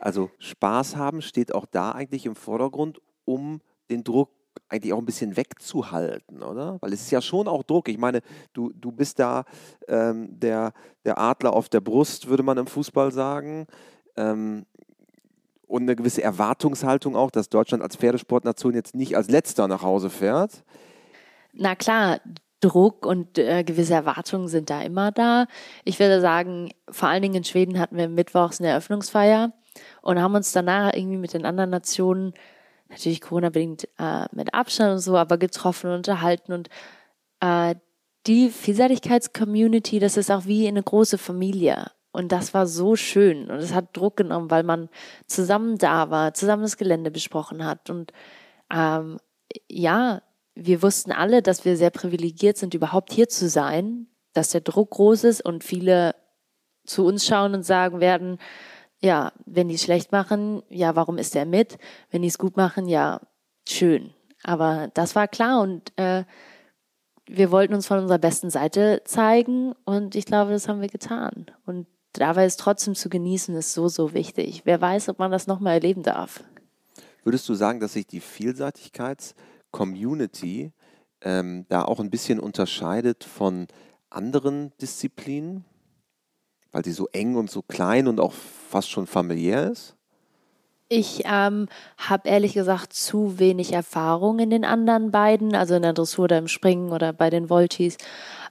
Also 0.00 0.30
Spaß 0.38 0.96
haben 0.96 1.22
steht 1.22 1.54
auch 1.54 1.66
da 1.66 1.92
eigentlich 1.92 2.26
im 2.26 2.34
Vordergrund, 2.34 3.00
um 3.24 3.60
den 3.90 4.02
Druck 4.02 4.30
eigentlich 4.68 4.92
auch 4.92 4.98
ein 4.98 5.06
bisschen 5.06 5.36
wegzuhalten, 5.36 6.42
oder? 6.42 6.78
Weil 6.80 6.92
es 6.92 7.02
ist 7.02 7.10
ja 7.10 7.20
schon 7.20 7.48
auch 7.48 7.62
Druck. 7.62 7.88
Ich 7.88 7.98
meine, 7.98 8.22
du, 8.52 8.72
du 8.74 8.92
bist 8.92 9.18
da 9.18 9.44
ähm, 9.88 10.28
der, 10.38 10.72
der 11.04 11.18
Adler 11.18 11.52
auf 11.52 11.68
der 11.68 11.80
Brust, 11.80 12.28
würde 12.28 12.42
man 12.42 12.58
im 12.58 12.66
Fußball 12.66 13.12
sagen. 13.12 13.66
Ähm, 14.16 14.66
und 15.66 15.82
eine 15.82 15.96
gewisse 15.96 16.22
Erwartungshaltung 16.22 17.16
auch, 17.16 17.30
dass 17.30 17.48
Deutschland 17.48 17.82
als 17.82 17.96
Pferdesportnation 17.96 18.74
jetzt 18.74 18.94
nicht 18.94 19.16
als 19.16 19.28
letzter 19.28 19.66
nach 19.68 19.82
Hause 19.82 20.10
fährt. 20.10 20.62
Na 21.52 21.74
klar, 21.74 22.20
Druck 22.60 23.04
und 23.06 23.38
äh, 23.38 23.62
gewisse 23.62 23.94
Erwartungen 23.94 24.48
sind 24.48 24.70
da 24.70 24.82
immer 24.82 25.12
da. 25.12 25.46
Ich 25.84 25.98
würde 25.98 26.20
sagen, 26.20 26.70
vor 26.90 27.08
allen 27.08 27.22
Dingen 27.22 27.34
in 27.34 27.44
Schweden 27.44 27.78
hatten 27.78 27.96
wir 27.96 28.08
mittwochs 28.08 28.60
eine 28.60 28.70
Eröffnungsfeier 28.70 29.52
und 30.02 30.20
haben 30.20 30.34
uns 30.34 30.52
danach 30.52 30.94
irgendwie 30.94 31.18
mit 31.18 31.34
den 31.34 31.44
anderen 31.44 31.70
Nationen, 31.70 32.32
natürlich 32.94 33.20
Corona-bedingt 33.20 33.88
äh, 33.98 34.26
mit 34.32 34.54
Abstand 34.54 34.92
und 34.92 34.98
so, 34.98 35.16
aber 35.16 35.38
getroffen 35.38 35.90
und 35.90 35.96
unterhalten 35.96 36.52
und 36.52 36.68
äh, 37.40 37.74
die 38.26 38.48
Vielseitigkeits-Community, 38.48 39.98
das 39.98 40.16
ist 40.16 40.30
auch 40.30 40.46
wie 40.46 40.66
eine 40.66 40.82
große 40.82 41.18
Familie. 41.18 41.90
Und 42.10 42.32
das 42.32 42.54
war 42.54 42.66
so 42.66 42.96
schön. 42.96 43.50
Und 43.50 43.58
es 43.58 43.74
hat 43.74 43.96
Druck 43.96 44.16
genommen, 44.16 44.50
weil 44.50 44.62
man 44.62 44.88
zusammen 45.26 45.76
da 45.78 46.10
war, 46.10 46.32
zusammen 46.32 46.62
das 46.62 46.76
Gelände 46.76 47.10
besprochen 47.10 47.66
hat. 47.66 47.90
Und 47.90 48.12
ähm, 48.72 49.18
ja, 49.68 50.22
wir 50.54 50.82
wussten 50.82 51.12
alle, 51.12 51.42
dass 51.42 51.64
wir 51.64 51.76
sehr 51.76 51.90
privilegiert 51.90 52.56
sind, 52.56 52.72
überhaupt 52.72 53.12
hier 53.12 53.28
zu 53.28 53.48
sein, 53.48 54.06
dass 54.32 54.50
der 54.50 54.60
Druck 54.60 54.90
groß 54.90 55.24
ist 55.24 55.44
und 55.44 55.64
viele 55.64 56.14
zu 56.86 57.04
uns 57.04 57.26
schauen 57.26 57.54
und 57.54 57.64
sagen 57.64 58.00
werden, 58.00 58.38
ja, 59.04 59.32
wenn 59.44 59.68
die 59.68 59.74
es 59.74 59.82
schlecht 59.82 60.12
machen, 60.12 60.62
ja, 60.70 60.96
warum 60.96 61.18
ist 61.18 61.36
er 61.36 61.44
mit? 61.44 61.76
Wenn 62.10 62.22
die 62.22 62.28
es 62.28 62.38
gut 62.38 62.56
machen, 62.56 62.88
ja, 62.88 63.20
schön. 63.68 64.14
Aber 64.42 64.90
das 64.94 65.14
war 65.14 65.28
klar 65.28 65.60
und 65.60 65.92
äh, 65.96 66.24
wir 67.26 67.50
wollten 67.50 67.74
uns 67.74 67.86
von 67.86 67.98
unserer 67.98 68.16
besten 68.18 68.48
Seite 68.48 69.02
zeigen 69.04 69.74
und 69.84 70.14
ich 70.14 70.24
glaube, 70.24 70.52
das 70.52 70.68
haben 70.68 70.80
wir 70.80 70.88
getan. 70.88 71.50
Und 71.66 71.86
dabei 72.14 72.46
ist 72.46 72.60
trotzdem 72.60 72.94
zu 72.94 73.10
genießen, 73.10 73.54
ist 73.56 73.74
so, 73.74 73.88
so 73.88 74.14
wichtig. 74.14 74.62
Wer 74.64 74.80
weiß, 74.80 75.10
ob 75.10 75.18
man 75.18 75.30
das 75.30 75.46
nochmal 75.46 75.74
erleben 75.74 76.02
darf. 76.02 76.42
Würdest 77.22 77.46
du 77.48 77.54
sagen, 77.54 77.80
dass 77.80 77.94
sich 77.94 78.06
die 78.06 78.20
Vielseitigkeits-Community 78.20 80.72
ähm, 81.20 81.66
da 81.68 81.84
auch 81.84 82.00
ein 82.00 82.10
bisschen 82.10 82.40
unterscheidet 82.40 83.24
von 83.24 83.66
anderen 84.08 84.72
Disziplinen? 84.80 85.66
Weil 86.74 86.84
sie 86.84 86.92
so 86.92 87.08
eng 87.12 87.36
und 87.36 87.48
so 87.52 87.62
klein 87.62 88.08
und 88.08 88.18
auch 88.18 88.32
fast 88.32 88.90
schon 88.90 89.06
familiär 89.06 89.70
ist? 89.70 89.94
Ich 90.88 91.22
ähm, 91.24 91.68
habe 91.96 92.28
ehrlich 92.28 92.52
gesagt 92.52 92.92
zu 92.92 93.38
wenig 93.38 93.72
Erfahrung 93.72 94.40
in 94.40 94.50
den 94.50 94.64
anderen 94.64 95.12
beiden, 95.12 95.54
also 95.54 95.76
in 95.76 95.82
der 95.82 95.92
Dressur 95.92 96.24
oder 96.24 96.36
im 96.36 96.48
Springen 96.48 96.90
oder 96.90 97.12
bei 97.12 97.30
den 97.30 97.48
Voltis, 97.48 97.96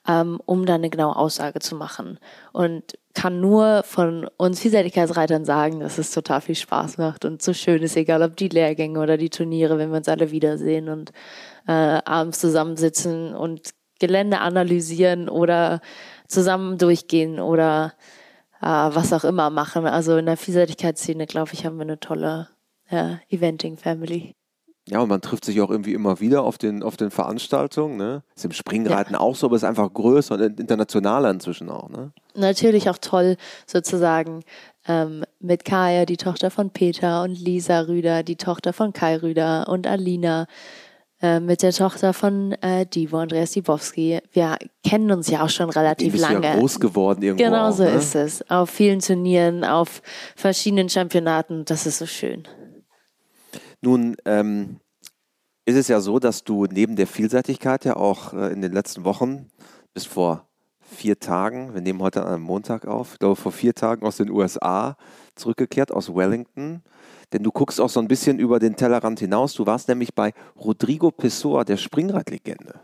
ähm, 0.07 0.39
um 0.45 0.65
da 0.65 0.75
eine 0.75 0.89
genaue 0.89 1.17
Aussage 1.17 1.59
zu 1.59 1.75
machen. 1.75 2.17
Und 2.53 2.97
kann 3.13 3.41
nur 3.41 3.83
von 3.83 4.29
uns 4.37 4.61
Vielseitigkeitsreitern 4.61 5.43
sagen, 5.43 5.81
dass 5.81 5.97
es 5.97 6.11
total 6.11 6.39
viel 6.39 6.55
Spaß 6.55 6.97
macht 6.97 7.25
und 7.25 7.41
so 7.41 7.53
schön 7.53 7.83
ist, 7.83 7.97
egal 7.97 8.23
ob 8.23 8.37
die 8.37 8.47
Lehrgänge 8.47 9.01
oder 9.01 9.17
die 9.17 9.29
Turniere, 9.29 9.77
wenn 9.77 9.89
wir 9.91 9.97
uns 9.97 10.07
alle 10.07 10.31
wiedersehen 10.31 10.87
und 10.87 11.11
äh, 11.67 11.71
abends 11.71 12.39
zusammensitzen 12.39 13.35
und 13.35 13.71
Gelände 13.99 14.39
analysieren 14.39 15.27
oder 15.29 15.81
zusammen 16.33 16.77
durchgehen 16.77 17.39
oder 17.39 17.93
äh, 18.61 18.65
was 18.65 19.13
auch 19.13 19.23
immer 19.23 19.49
machen. 19.49 19.85
Also 19.85 20.17
in 20.17 20.25
der 20.25 20.37
Vielseitigkeitsszene, 20.37 21.25
glaube 21.25 21.51
ich, 21.53 21.65
haben 21.65 21.77
wir 21.77 21.83
eine 21.83 21.99
tolle 21.99 22.49
äh, 22.89 23.15
Eventing-Family. 23.29 24.35
Ja, 24.85 24.99
und 24.99 25.07
man 25.07 25.21
trifft 25.21 25.45
sich 25.45 25.61
auch 25.61 25.69
irgendwie 25.69 25.93
immer 25.93 26.19
wieder 26.19 26.43
auf 26.43 26.57
den, 26.57 26.83
auf 26.83 26.97
den 26.97 27.09
Veranstaltungen. 27.09 27.95
Ne? 27.95 28.21
Ist 28.35 28.43
im 28.43 28.51
Springreiten 28.51 29.13
ja. 29.13 29.19
auch 29.21 29.35
so, 29.35 29.47
aber 29.47 29.55
ist 29.55 29.63
einfach 29.63 29.91
größer 29.91 30.35
und 30.35 30.59
internationaler 30.59 31.29
inzwischen 31.29 31.69
auch. 31.69 31.89
Ne? 31.89 32.11
Natürlich 32.35 32.89
auch 32.89 32.97
toll, 32.97 33.37
sozusagen 33.65 34.43
ähm, 34.85 35.23
mit 35.39 35.63
Kaya, 35.63 36.05
die 36.05 36.17
Tochter 36.17 36.51
von 36.51 36.71
Peter, 36.71 37.23
und 37.23 37.39
Lisa 37.39 37.81
Rüder, 37.81 38.23
die 38.23 38.35
Tochter 38.35 38.73
von 38.73 38.91
Kai 38.91 39.15
Rüder 39.17 39.69
und 39.69 39.87
Alina, 39.87 40.47
äh, 41.23 41.39
mit 41.39 41.61
der 41.61 41.71
Tochter 41.71 42.11
von 42.11 42.51
äh, 42.61 42.85
Divo, 42.85 43.17
Andreas 43.17 43.51
Dibowski. 43.51 44.19
Wir 44.33 44.57
kennen 44.85 45.09
uns 45.09 45.29
ja 45.29 45.45
auch 45.45 45.49
schon 45.49 45.69
relativ 45.69 46.19
lange. 46.19 46.45
Ja 46.45 46.55
groß 46.57 46.81
geworden 46.81 47.23
irgendwo. 47.23 47.45
Genau 47.45 47.69
auch, 47.69 47.71
so 47.71 47.83
ne? 47.83 47.91
ist 47.91 48.13
es. 48.13 48.49
Auf 48.51 48.69
vielen 48.69 48.99
Turnieren, 48.99 49.63
auf 49.63 50.01
verschiedenen 50.35 50.89
Championaten. 50.89 51.63
Das 51.63 51.85
ist 51.85 51.99
so 51.99 52.05
schön. 52.05 52.45
Nun 53.79 54.17
ähm, 54.25 54.81
ist 55.63 55.77
es 55.77 55.87
ja 55.87 56.01
so, 56.01 56.19
dass 56.19 56.43
du 56.43 56.65
neben 56.65 56.97
der 56.97 57.07
Vielseitigkeit 57.07 57.85
ja 57.85 57.95
auch 57.95 58.33
äh, 58.33 58.51
in 58.51 58.61
den 58.61 58.73
letzten 58.73 59.05
Wochen 59.05 59.49
bis 59.93 60.05
vor 60.05 60.49
vier 60.93 61.19
Tagen, 61.19 61.73
wir 61.73 61.81
nehmen 61.81 62.01
heute 62.01 62.25
am 62.25 62.41
Montag 62.41 62.85
auf, 62.87 63.13
ich 63.13 63.19
glaube 63.19 63.35
vor 63.35 63.51
vier 63.51 63.73
Tagen 63.73 64.05
aus 64.05 64.17
den 64.17 64.29
USA 64.29 64.95
zurückgekehrt, 65.35 65.91
aus 65.91 66.13
Wellington. 66.13 66.81
Denn 67.33 67.43
du 67.43 67.51
guckst 67.51 67.81
auch 67.81 67.89
so 67.89 67.99
ein 67.99 68.07
bisschen 68.07 68.39
über 68.39 68.59
den 68.59 68.75
Tellerrand 68.75 69.19
hinaus. 69.19 69.55
Du 69.55 69.65
warst 69.65 69.89
nämlich 69.89 70.13
bei 70.13 70.33
Rodrigo 70.55 71.09
Pessoa, 71.09 71.63
der 71.63 71.77
Springradlegende. 71.77 72.75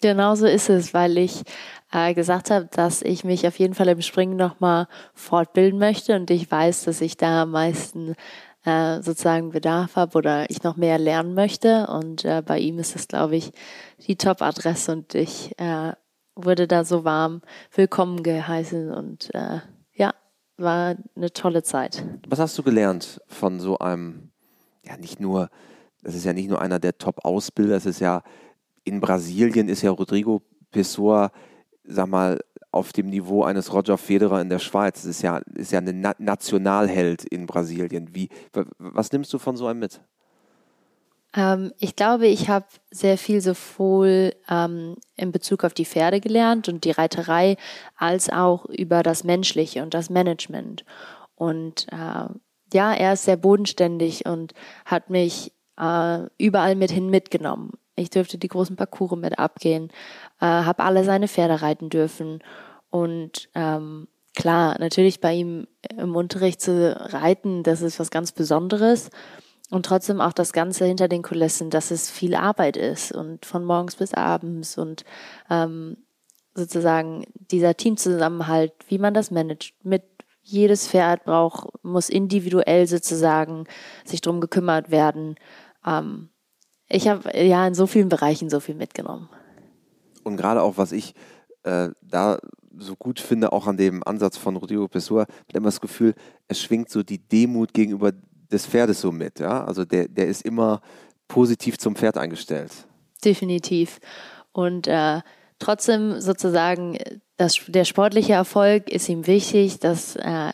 Genau 0.00 0.34
so 0.34 0.46
ist 0.46 0.70
es, 0.70 0.94
weil 0.94 1.18
ich 1.18 1.42
äh, 1.92 2.14
gesagt 2.14 2.50
habe, 2.50 2.68
dass 2.70 3.02
ich 3.02 3.24
mich 3.24 3.46
auf 3.46 3.58
jeden 3.58 3.74
Fall 3.74 3.88
im 3.88 4.00
Springen 4.00 4.36
nochmal 4.36 4.86
fortbilden 5.14 5.78
möchte 5.78 6.14
und 6.16 6.30
ich 6.30 6.50
weiß, 6.50 6.84
dass 6.84 7.00
ich 7.00 7.16
da 7.16 7.42
am 7.42 7.50
meisten 7.50 8.14
äh, 8.64 9.02
sozusagen 9.02 9.50
Bedarf 9.50 9.96
habe 9.96 10.18
oder 10.18 10.50
ich 10.50 10.62
noch 10.62 10.76
mehr 10.76 10.98
lernen 10.98 11.34
möchte. 11.34 11.86
Und 11.86 12.24
äh, 12.24 12.42
bei 12.44 12.58
ihm 12.58 12.78
ist 12.78 12.96
es, 12.96 13.08
glaube 13.08 13.36
ich, 13.36 13.52
die 14.06 14.16
Top-Adresse 14.16 14.92
und 14.92 15.14
ich 15.14 15.58
äh, 15.58 15.92
wurde 16.38 16.68
da 16.68 16.84
so 16.84 17.04
warm 17.04 17.42
willkommen 17.74 18.22
geheißen 18.22 18.90
und 18.92 19.34
äh, 19.34 19.58
ja, 19.94 20.14
war 20.56 20.96
eine 21.16 21.32
tolle 21.32 21.62
Zeit. 21.62 22.04
Was 22.28 22.38
hast 22.38 22.56
du 22.56 22.62
gelernt 22.62 23.20
von 23.26 23.60
so 23.60 23.78
einem, 23.78 24.30
ja 24.84 24.96
nicht 24.96 25.20
nur, 25.20 25.50
das 26.02 26.14
ist 26.14 26.24
ja 26.24 26.32
nicht 26.32 26.48
nur 26.48 26.62
einer 26.62 26.78
der 26.78 26.96
Top-Ausbilder, 26.96 27.76
es 27.76 27.86
ist 27.86 28.00
ja 28.00 28.22
in 28.84 29.00
Brasilien 29.00 29.68
ist 29.68 29.82
ja 29.82 29.90
Rodrigo 29.90 30.40
Pessoa, 30.70 31.30
sag 31.84 32.08
mal, 32.08 32.40
auf 32.70 32.92
dem 32.92 33.08
Niveau 33.08 33.42
eines 33.42 33.72
Roger 33.72 33.98
Federer 33.98 34.40
in 34.40 34.48
der 34.48 34.58
Schweiz. 34.58 35.02
Das 35.02 35.06
ist 35.06 35.22
ja, 35.22 35.40
ist 35.54 35.72
ja 35.72 35.80
ein 35.80 36.00
Na 36.00 36.14
Nationalheld 36.18 37.24
in 37.24 37.46
Brasilien. 37.46 38.14
Wie, 38.14 38.28
was 38.78 39.10
nimmst 39.10 39.32
du 39.32 39.38
von 39.38 39.56
so 39.56 39.66
einem 39.66 39.80
mit? 39.80 40.00
Ähm, 41.38 41.72
ich 41.78 41.94
glaube, 41.94 42.26
ich 42.26 42.48
habe 42.48 42.66
sehr 42.90 43.16
viel 43.16 43.40
sowohl 43.40 44.34
ähm, 44.50 44.96
in 45.14 45.30
Bezug 45.30 45.62
auf 45.62 45.72
die 45.72 45.84
Pferde 45.84 46.20
gelernt 46.20 46.68
und 46.68 46.84
die 46.84 46.90
Reiterei, 46.90 47.56
als 47.96 48.28
auch 48.28 48.66
über 48.66 49.04
das 49.04 49.22
Menschliche 49.22 49.82
und 49.84 49.94
das 49.94 50.10
Management. 50.10 50.84
Und 51.36 51.86
äh, 51.92 52.28
ja, 52.72 52.92
er 52.92 53.12
ist 53.12 53.24
sehr 53.24 53.36
bodenständig 53.36 54.26
und 54.26 54.52
hat 54.84 55.10
mich 55.10 55.52
äh, 55.78 56.22
überall 56.38 56.74
mit 56.74 56.90
hin 56.90 57.08
mitgenommen. 57.08 57.70
Ich 57.94 58.10
durfte 58.10 58.36
die 58.36 58.48
großen 58.48 58.74
Parcours 58.74 59.16
mit 59.16 59.38
abgehen, 59.38 59.90
äh, 60.40 60.46
habe 60.46 60.82
alle 60.82 61.04
seine 61.04 61.28
Pferde 61.28 61.62
reiten 61.62 61.88
dürfen. 61.88 62.40
Und 62.90 63.48
ähm, 63.54 64.08
klar, 64.34 64.76
natürlich 64.80 65.20
bei 65.20 65.34
ihm 65.34 65.68
im 65.96 66.16
Unterricht 66.16 66.60
zu 66.60 66.96
reiten, 67.12 67.62
das 67.62 67.80
ist 67.80 68.00
was 68.00 68.10
ganz 68.10 68.32
Besonderes. 68.32 69.10
Und 69.70 69.84
trotzdem 69.84 70.20
auch 70.20 70.32
das 70.32 70.52
Ganze 70.52 70.86
hinter 70.86 71.08
den 71.08 71.22
Kulissen, 71.22 71.68
dass 71.70 71.90
es 71.90 72.10
viel 72.10 72.34
Arbeit 72.34 72.76
ist 72.76 73.12
und 73.12 73.44
von 73.44 73.64
morgens 73.64 73.96
bis 73.96 74.14
abends 74.14 74.78
und 74.78 75.04
ähm, 75.50 75.98
sozusagen 76.54 77.26
dieser 77.34 77.76
Teamzusammenhalt, 77.76 78.72
wie 78.88 78.98
man 78.98 79.14
das 79.14 79.30
managt, 79.30 79.74
mit 79.84 80.04
jedes 80.42 80.88
Pferd 80.88 81.24
braucht, 81.24 81.68
muss 81.84 82.08
individuell 82.08 82.86
sozusagen 82.86 83.64
sich 84.04 84.22
drum 84.22 84.40
gekümmert 84.40 84.90
werden. 84.90 85.36
Ähm, 85.86 86.30
ich 86.88 87.06
habe 87.06 87.36
ja 87.36 87.66
in 87.66 87.74
so 87.74 87.86
vielen 87.86 88.08
Bereichen 88.08 88.48
so 88.48 88.60
viel 88.60 88.74
mitgenommen. 88.74 89.28
Und 90.24 90.38
gerade 90.38 90.62
auch, 90.62 90.78
was 90.78 90.92
ich 90.92 91.14
äh, 91.64 91.90
da 92.00 92.38
so 92.78 92.96
gut 92.96 93.20
finde, 93.20 93.52
auch 93.52 93.66
an 93.66 93.76
dem 93.76 94.02
Ansatz 94.04 94.36
von 94.36 94.56
Rodrigo 94.56 94.88
Pessoa, 94.88 95.22
hat 95.22 95.54
immer 95.54 95.66
das 95.66 95.80
Gefühl, 95.80 96.14
es 96.46 96.60
schwingt 96.60 96.88
so 96.88 97.02
die 97.02 97.18
Demut 97.18 97.74
gegenüber 97.74 98.12
des 98.50 98.66
Pferdes 98.66 99.00
so 99.00 99.12
mit. 99.12 99.40
Ja? 99.40 99.64
Also 99.64 99.84
der, 99.84 100.08
der 100.08 100.26
ist 100.26 100.42
immer 100.42 100.80
positiv 101.28 101.78
zum 101.78 101.94
Pferd 101.94 102.16
eingestellt. 102.16 102.72
Definitiv. 103.24 104.00
Und 104.52 104.86
äh, 104.86 105.20
trotzdem 105.58 106.20
sozusagen, 106.20 106.98
das, 107.36 107.60
der 107.68 107.84
sportliche 107.84 108.32
Erfolg 108.32 108.90
ist 108.90 109.08
ihm 109.08 109.26
wichtig, 109.26 109.78
das 109.78 110.16
äh, 110.16 110.52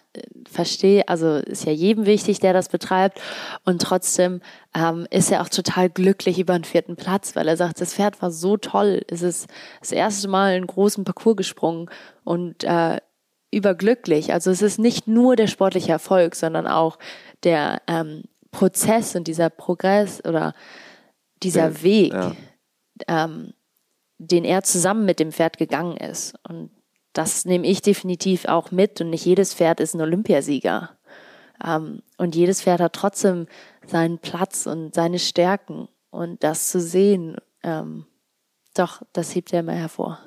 verstehe, 0.51 1.09
also 1.09 1.37
ist 1.37 1.65
ja 1.65 1.73
jedem 1.73 2.05
wichtig, 2.07 2.41
der 2.41 2.53
das 2.53 2.69
betreibt. 2.69 3.21
Und 3.65 3.81
trotzdem 3.81 4.41
ähm, 4.75 5.07
ist 5.11 5.31
er 5.31 5.43
auch 5.43 5.49
total 5.49 5.89
glücklich 5.89 6.39
über 6.39 6.59
den 6.59 6.65
vierten 6.65 6.97
Platz, 6.97 7.37
weil 7.37 7.49
er 7.49 7.57
sagt, 7.57 7.81
das 7.81 7.95
Pferd 7.95 8.21
war 8.21 8.31
so 8.31 8.57
toll. 8.57 9.03
Es 9.09 9.23
ist 9.23 9.49
das 9.81 9.93
erste 9.93 10.29
Mal 10.29 10.55
einen 10.55 10.67
großen 10.67 11.05
Parcours 11.05 11.37
gesprungen 11.37 11.89
und 12.25 12.65
äh, 12.65 12.99
überglücklich. 13.55 14.33
Also 14.33 14.51
es 14.51 14.63
ist 14.63 14.79
nicht 14.79 15.07
nur 15.07 15.37
der 15.37 15.47
sportliche 15.47 15.93
Erfolg, 15.93 16.35
sondern 16.35 16.67
auch 16.67 16.99
der 17.43 17.83
ähm, 17.87 18.25
Prozess 18.51 19.17
und 19.17 19.29
dieser 19.29 19.51
Progress 19.51 20.25
oder 20.25 20.55
dieser 21.43 21.71
ja, 21.71 21.83
Weg, 21.83 22.13
ja. 22.13 22.37
Ähm, 23.09 23.55
den 24.19 24.45
er 24.45 24.63
zusammen 24.63 25.05
mit 25.05 25.19
dem 25.21 25.33
Pferd 25.33 25.59
gegangen 25.59 25.97
ist. 25.97 26.35
Und 26.49 26.71
das 27.13 27.45
nehme 27.45 27.67
ich 27.67 27.83
definitiv 27.83 28.47
auch 28.47 28.71
mit. 28.71 29.01
Und 29.01 29.11
nicht 29.11 29.25
jedes 29.25 29.55
Pferd 29.55 29.81
ist 29.81 29.95
ein 29.95 30.01
Olympiasieger. 30.01 30.91
Ähm, 31.65 32.03
und 32.17 32.35
jedes 32.35 32.63
Pferd 32.63 32.81
hat 32.81 32.93
trotzdem 32.93 33.47
seinen 33.87 34.19
Platz 34.19 34.67
und 34.67 34.95
seine 34.95 35.19
Stärken. 35.19 35.89
Und 36.11 36.45
das 36.45 36.69
zu 36.69 36.81
sehen, 36.81 37.37
ähm, 37.63 38.07
doch, 38.75 39.03
das 39.13 39.35
hebt 39.35 39.53
er 39.53 39.61
immer 39.61 39.73
hervor 39.73 40.21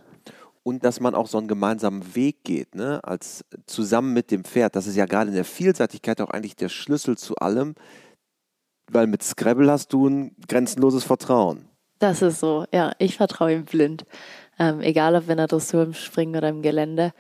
und 0.68 0.84
dass 0.84 1.00
man 1.00 1.16
auch 1.16 1.28
so 1.28 1.38
einen 1.38 1.48
gemeinsamen 1.48 2.14
Weg 2.14 2.44
geht, 2.44 2.76
ne? 2.76 3.00
als 3.02 3.46
zusammen 3.68 4.12
mit 4.12 4.32
dem 4.32 4.44
Pferd. 4.44 4.76
Das 4.76 4.86
ist 4.86 4.98
ja 4.98 5.06
gerade 5.06 5.30
in 5.30 5.36
der 5.36 5.46
Vielseitigkeit 5.46 6.20
auch 6.20 6.30
eigentlich 6.30 6.58
der 6.58 6.68
Schlüssel 6.68 7.18
zu 7.18 7.38
allem, 7.38 7.74
weil 8.92 9.08
mit 9.08 9.24
Scrabble 9.24 9.72
hast 9.72 9.94
du 9.94 10.10
ein 10.10 10.36
grenzenloses 10.46 11.06
Vertrauen. 11.06 11.70
Das 12.00 12.22
ist 12.22 12.42
so, 12.42 12.66
ja, 12.74 12.92
ich 13.00 13.16
vertraue 13.16 13.54
ihm 13.54 13.64
blind. 13.64 14.06
Ähm, 14.60 14.82
egal 14.82 15.16
ob 15.16 15.30
in 15.30 15.38
der 15.38 15.48
Dressur, 15.48 15.84
im 15.84 15.94
Springen 15.94 16.36
oder 16.36 16.50
im 16.50 16.62
Gelände. 16.62 17.14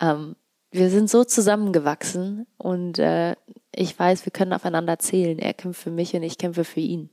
Ähm, 0.00 0.36
wir 0.70 0.88
sind 0.88 1.10
so 1.10 1.24
zusammengewachsen 1.24 2.46
und 2.58 3.00
äh, 3.00 3.34
ich 3.74 3.98
weiß, 3.98 4.24
wir 4.24 4.30
können 4.30 4.52
aufeinander 4.52 5.00
zählen. 5.00 5.40
Er 5.40 5.54
kämpft 5.54 5.82
für 5.82 5.90
mich 5.90 6.14
und 6.14 6.22
ich 6.22 6.38
kämpfe 6.38 6.62
für 6.62 6.78
ihn. 6.78 7.10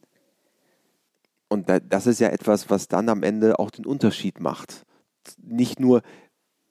Und 1.49 1.69
das 1.89 2.05
ist 2.05 2.19
ja 2.19 2.27
etwas, 2.27 2.69
was 2.69 2.87
dann 2.87 3.09
am 3.09 3.23
Ende 3.23 3.57
auch 3.57 3.71
den 3.71 3.87
Unterschied 3.87 4.39
macht 4.39 4.85
nicht 5.37 5.79
nur, 5.79 6.01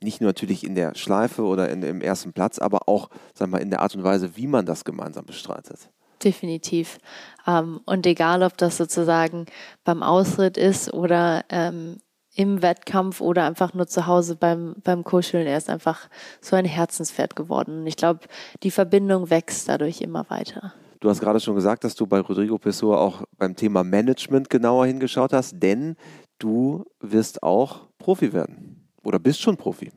nicht 0.02 0.20
nur 0.20 0.28
natürlich 0.28 0.64
in 0.64 0.74
der 0.74 0.94
Schleife 0.94 1.42
oder 1.42 1.68
in, 1.70 1.82
im 1.82 2.00
ersten 2.00 2.32
Platz, 2.32 2.58
aber 2.58 2.88
auch 2.88 3.10
sag 3.34 3.48
mal, 3.48 3.58
in 3.58 3.70
der 3.70 3.80
Art 3.80 3.94
und 3.94 4.04
Weise, 4.04 4.36
wie 4.36 4.46
man 4.46 4.66
das 4.66 4.84
gemeinsam 4.84 5.26
bestreitet. 5.26 5.90
Definitiv. 6.22 6.98
Ähm, 7.46 7.80
und 7.86 8.06
egal, 8.06 8.42
ob 8.42 8.56
das 8.58 8.76
sozusagen 8.76 9.46
beim 9.84 10.02
Ausritt 10.02 10.58
ist 10.58 10.92
oder 10.92 11.44
ähm, 11.48 11.98
im 12.34 12.62
Wettkampf 12.62 13.20
oder 13.20 13.44
einfach 13.44 13.74
nur 13.74 13.86
zu 13.86 14.06
Hause 14.06 14.36
beim, 14.36 14.76
beim 14.84 15.02
Kuscheln, 15.02 15.46
er 15.46 15.56
ist 15.56 15.70
einfach 15.70 16.08
so 16.40 16.56
ein 16.56 16.64
Herzenspferd 16.64 17.36
geworden. 17.36 17.80
Und 17.80 17.86
ich 17.86 17.96
glaube, 17.96 18.20
die 18.62 18.70
Verbindung 18.70 19.30
wächst 19.30 19.68
dadurch 19.68 20.00
immer 20.00 20.28
weiter. 20.28 20.74
Du 21.00 21.08
hast 21.08 21.20
gerade 21.20 21.40
schon 21.40 21.54
gesagt, 21.54 21.82
dass 21.84 21.94
du 21.94 22.06
bei 22.06 22.20
Rodrigo 22.20 22.58
Pessoa 22.58 22.98
auch 22.98 23.22
beim 23.38 23.56
Thema 23.56 23.82
Management 23.82 24.50
genauer 24.50 24.86
hingeschaut 24.86 25.32
hast, 25.32 25.54
denn 25.58 25.96
du 26.40 26.84
wirst 27.00 27.42
auch 27.42 27.88
Profi 27.98 28.32
werden. 28.32 28.88
oder 29.02 29.18
bist 29.18 29.40
schon 29.40 29.56
Profi? 29.56 29.92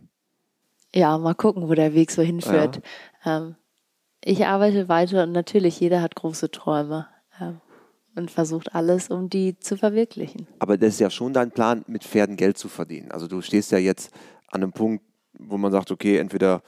Ja, 0.94 1.18
mal 1.18 1.34
gucken, 1.34 1.68
wo 1.68 1.74
der 1.74 1.96
Weg 1.96 2.12
so 2.12 2.22
hinführt. 2.22 2.82
Ja. 3.26 3.38
Ähm, 3.38 3.56
ich 4.24 4.46
arbeite 4.46 4.88
weiter 4.88 5.24
und 5.24 5.32
natürlich, 5.32 5.80
jeder 5.80 6.02
hat 6.02 6.16
große 6.16 6.52
Träume 6.52 7.08
ähm, 7.42 7.60
und 8.16 8.30
versucht 8.30 8.76
alles, 8.76 9.10
um 9.10 9.30
die 9.30 9.58
zu 9.58 9.76
verwirklichen. 9.76 10.48
Aber 10.60 10.78
das 10.78 10.90
ist 10.96 11.00
ja 11.00 11.10
schon 11.10 11.34
dein 11.34 11.52
Plan, 11.52 11.84
mit 11.88 12.04
Pferden 12.04 12.38
Geld 12.38 12.58
zu 12.58 12.70
verdienen. 12.70 13.12
Also 13.12 13.28
du 13.28 13.42
stehst 13.42 13.72
ja 13.72 13.80
jetzt 13.80 14.14
an 14.48 14.62
einem 14.62 14.72
Punkt, 14.72 15.04
wo 15.38 15.58
man 15.58 15.72
sagt, 15.72 15.92
okay, 15.92 16.18
entweder 16.18 16.62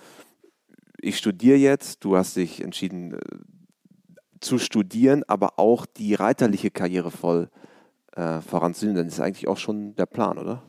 ich 1.00 1.18
studiere 1.18 1.58
jetzt, 1.58 2.04
du 2.04 2.18
hast 2.18 2.36
dich 2.36 2.62
entschieden 2.62 3.14
äh, 3.14 3.20
zu 4.40 4.58
studieren, 4.58 5.24
aber 5.28 5.60
auch 5.60 5.86
die 5.86 6.16
reiterliche 6.16 6.72
Karriere 6.72 7.12
voll 7.12 7.50
äh, 8.16 8.42
voranzunehmen, 8.42 8.98
dann 8.98 9.08
ist 9.08 9.20
eigentlich 9.20 9.48
auch 9.48 9.58
schon 9.58 9.96
der 9.96 10.06
Plan, 10.06 10.38
oder? 10.38 10.64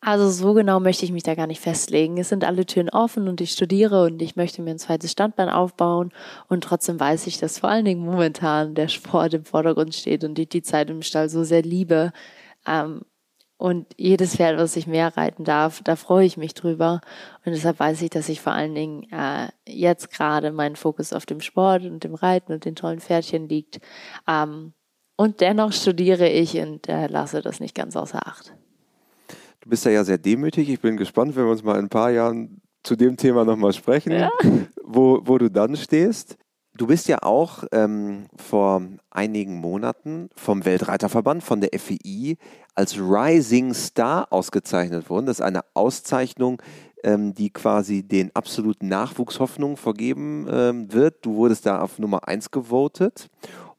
Also 0.00 0.28
so 0.28 0.52
genau 0.52 0.80
möchte 0.80 1.06
ich 1.06 1.12
mich 1.12 1.22
da 1.22 1.34
gar 1.34 1.46
nicht 1.46 1.62
festlegen. 1.62 2.18
Es 2.18 2.28
sind 2.28 2.44
alle 2.44 2.66
Türen 2.66 2.90
offen 2.90 3.26
und 3.26 3.40
ich 3.40 3.52
studiere 3.52 4.04
und 4.04 4.20
ich 4.20 4.36
möchte 4.36 4.60
mir 4.60 4.72
ein 4.72 4.78
zweites 4.78 5.12
Standbein 5.12 5.48
aufbauen 5.48 6.12
und 6.48 6.62
trotzdem 6.62 7.00
weiß 7.00 7.26
ich, 7.26 7.38
dass 7.38 7.58
vor 7.58 7.70
allen 7.70 7.86
Dingen 7.86 8.04
momentan 8.04 8.74
der 8.74 8.88
Sport 8.88 9.32
im 9.32 9.46
Vordergrund 9.46 9.94
steht 9.94 10.22
und 10.22 10.38
ich 10.38 10.50
die 10.50 10.62
Zeit 10.62 10.90
im 10.90 11.00
Stall 11.00 11.30
so 11.30 11.42
sehr 11.42 11.62
liebe. 11.62 12.12
Ähm, 12.66 13.00
und 13.56 13.86
jedes 13.96 14.36
Pferd, 14.36 14.58
was 14.58 14.76
ich 14.76 14.86
mehr 14.86 15.16
reiten 15.16 15.44
darf, 15.44 15.80
da 15.82 15.96
freue 15.96 16.26
ich 16.26 16.36
mich 16.36 16.52
drüber. 16.52 17.00
Und 17.46 17.52
deshalb 17.52 17.78
weiß 17.80 18.02
ich, 18.02 18.10
dass 18.10 18.28
ich 18.28 18.42
vor 18.42 18.52
allen 18.52 18.74
Dingen 18.74 19.04
äh, 19.10 19.48
jetzt 19.66 20.10
gerade 20.10 20.52
meinen 20.52 20.76
Fokus 20.76 21.14
auf 21.14 21.24
dem 21.24 21.40
Sport 21.40 21.84
und 21.84 22.04
dem 22.04 22.14
Reiten 22.14 22.52
und 22.52 22.66
den 22.66 22.76
tollen 22.76 23.00
Pferdchen 23.00 23.48
liegt. 23.48 23.80
Und 25.16 25.40
dennoch 25.40 25.72
studiere 25.72 26.28
ich 26.28 26.56
und 26.58 26.88
äh, 26.88 27.06
lasse 27.06 27.40
das 27.40 27.60
nicht 27.60 27.74
ganz 27.74 27.96
außer 27.96 28.26
Acht. 28.26 28.54
Du 29.60 29.70
bist 29.70 29.84
ja, 29.84 29.92
ja 29.92 30.04
sehr 30.04 30.18
demütig. 30.18 30.68
Ich 30.68 30.80
bin 30.80 30.96
gespannt, 30.96 31.36
wenn 31.36 31.44
wir 31.44 31.52
uns 31.52 31.62
mal 31.62 31.78
in 31.78 31.86
ein 31.86 31.88
paar 31.88 32.10
Jahren 32.10 32.60
zu 32.82 32.96
dem 32.96 33.16
Thema 33.16 33.44
nochmal 33.44 33.72
sprechen, 33.72 34.12
ja. 34.12 34.30
wo, 34.84 35.20
wo 35.24 35.38
du 35.38 35.50
dann 35.50 35.76
stehst. 35.76 36.36
Du 36.76 36.88
bist 36.88 37.06
ja 37.06 37.22
auch 37.22 37.62
ähm, 37.70 38.26
vor 38.36 38.82
einigen 39.10 39.60
Monaten 39.60 40.28
vom 40.34 40.64
Weltreiterverband, 40.64 41.44
von 41.44 41.60
der 41.60 41.70
FEI, 41.78 42.36
als 42.74 42.98
Rising 42.98 43.72
Star 43.74 44.26
ausgezeichnet 44.32 45.08
worden. 45.08 45.26
Das 45.26 45.38
ist 45.38 45.44
eine 45.44 45.60
Auszeichnung, 45.74 46.60
ähm, 47.04 47.32
die 47.32 47.50
quasi 47.50 48.02
den 48.02 48.34
absoluten 48.34 48.88
Nachwuchshoffnungen 48.88 49.76
vergeben 49.76 50.48
ähm, 50.50 50.92
wird. 50.92 51.24
Du 51.24 51.36
wurdest 51.36 51.64
da 51.64 51.80
auf 51.80 52.00
Nummer 52.00 52.26
1 52.26 52.50
gewotet. 52.50 53.28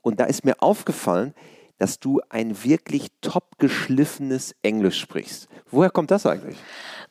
Und 0.05 0.19
da 0.19 0.25
ist 0.25 0.45
mir 0.45 0.61
aufgefallen, 0.61 1.33
dass 1.79 1.99
du 1.99 2.21
ein 2.29 2.63
wirklich 2.63 3.07
top 3.21 3.57
geschliffenes 3.57 4.55
Englisch 4.61 4.99
sprichst. 4.99 5.49
Woher 5.71 5.89
kommt 5.89 6.11
das 6.11 6.27
eigentlich? 6.27 6.57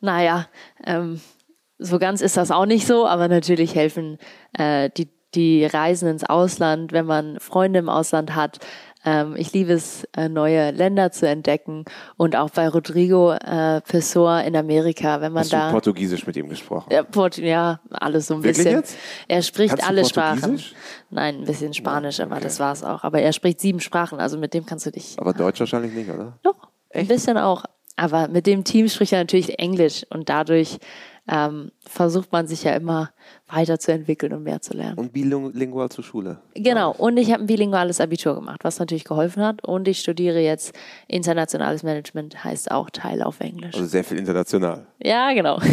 Naja, 0.01 0.47
ähm, 0.87 1.21
so 1.79 1.99
ganz 1.99 2.21
ist 2.21 2.37
das 2.37 2.53
auch 2.53 2.67
nicht 2.67 2.87
so, 2.87 3.05
aber 3.05 3.27
natürlich 3.27 3.75
helfen 3.75 4.19
äh, 4.57 4.91
die, 4.97 5.09
die 5.35 5.65
Reisen 5.65 6.09
ins 6.09 6.23
Ausland, 6.23 6.93
wenn 6.93 7.05
man 7.05 7.41
Freunde 7.41 7.81
im 7.81 7.89
Ausland 7.89 8.37
hat, 8.37 8.61
ich 9.37 9.53
liebe 9.53 9.73
es, 9.73 10.05
äh, 10.17 10.29
neue 10.29 10.71
Länder 10.71 11.13
zu 11.13 11.29
entdecken 11.29 11.85
und 12.17 12.37
auch 12.37 12.51
bei 12.51 12.69
Rodrigo 12.69 13.33
äh, 13.33 13.81
Pessoa 13.83 14.41
in 14.41 14.57
Amerika, 14.57 15.21
wenn 15.21 15.33
man 15.33 15.43
Hast 15.43 15.53
da. 15.53 15.67
Du 15.67 15.73
Portugiesisch 15.73 16.27
mit 16.27 16.37
ihm 16.37 16.49
gesprochen? 16.49 16.91
Ja, 16.91 17.03
Port 17.03 17.37
ja 17.37 17.81
alles 17.91 18.29
so 18.29 18.35
ein 18.35 18.43
Wirklich 18.43 18.65
bisschen. 18.65 18.79
Jetzt? 18.79 18.97
Er 19.29 19.43
spricht 19.43 19.87
alle 19.87 20.05
Sprachen. 20.05 20.61
Nein, 21.11 21.41
ein 21.41 21.45
bisschen 21.45 21.75
Spanisch, 21.75 22.21
aber 22.21 22.37
okay. 22.37 22.45
das 22.45 22.61
war 22.61 22.73
es 22.73 22.83
auch. 22.83 23.05
Aber 23.05 23.21
er 23.21 23.33
spricht 23.33 23.61
sieben 23.61 23.81
Sprachen, 23.81 24.21
also 24.21 24.39
mit 24.39 24.55
dem 24.55 24.65
kannst 24.65 24.87
du 24.87 24.91
dich. 24.91 25.17
Aber 25.19 25.33
Deutsch 25.33 25.61
wahrscheinlich 25.61 25.93
nicht, 25.93 26.11
oder? 26.11 26.39
Doch, 26.43 26.69
Echt? 26.91 27.03
ein 27.03 27.09
bisschen 27.09 27.37
auch. 27.37 27.65
Aber 27.97 28.29
mit 28.29 28.47
dem 28.47 28.65
Team 28.65 28.89
spricht 28.89 29.13
er 29.13 29.21
natürlich 29.21 29.59
Englisch 29.59 30.05
und 30.11 30.29
dadurch 30.29 30.79
ähm, 31.27 31.71
versucht 31.87 32.33
man 32.33 32.47
sich 32.47 32.65
ja 32.65 32.75
immer 32.75 33.11
weiterzuentwickeln 33.49 34.33
und 34.35 34.43
mehr 34.43 34.61
zu 34.61 34.75
lernen. 34.75 34.99
Und 34.99 35.13
bilingual 35.13 35.89
zur 35.89 36.05
Schule. 36.05 36.39
Genau, 36.55 36.93
und 36.93 37.17
ich 37.17 37.33
habe 37.33 37.43
ein 37.43 37.47
bilinguales 37.47 38.01
Abitur 38.01 38.35
gemacht, 38.35 38.61
was 38.63 38.79
natürlich 38.79 39.05
geholfen 39.05 39.43
hat. 39.43 39.65
Und 39.65 39.89
ich 39.89 40.01
studiere 40.01 40.41
jetzt 40.41 40.75
internationales 41.09 41.83
Management, 41.83 42.45
heißt 42.45 42.71
auch 42.71 42.91
Teil 42.91 43.23
auf 43.23 43.41
Englisch. 43.41 43.75
Also 43.75 43.87
sehr 43.87 44.05
viel 44.05 44.19
international. 44.19 44.87
Ja, 45.03 45.33
genau. 45.33 45.61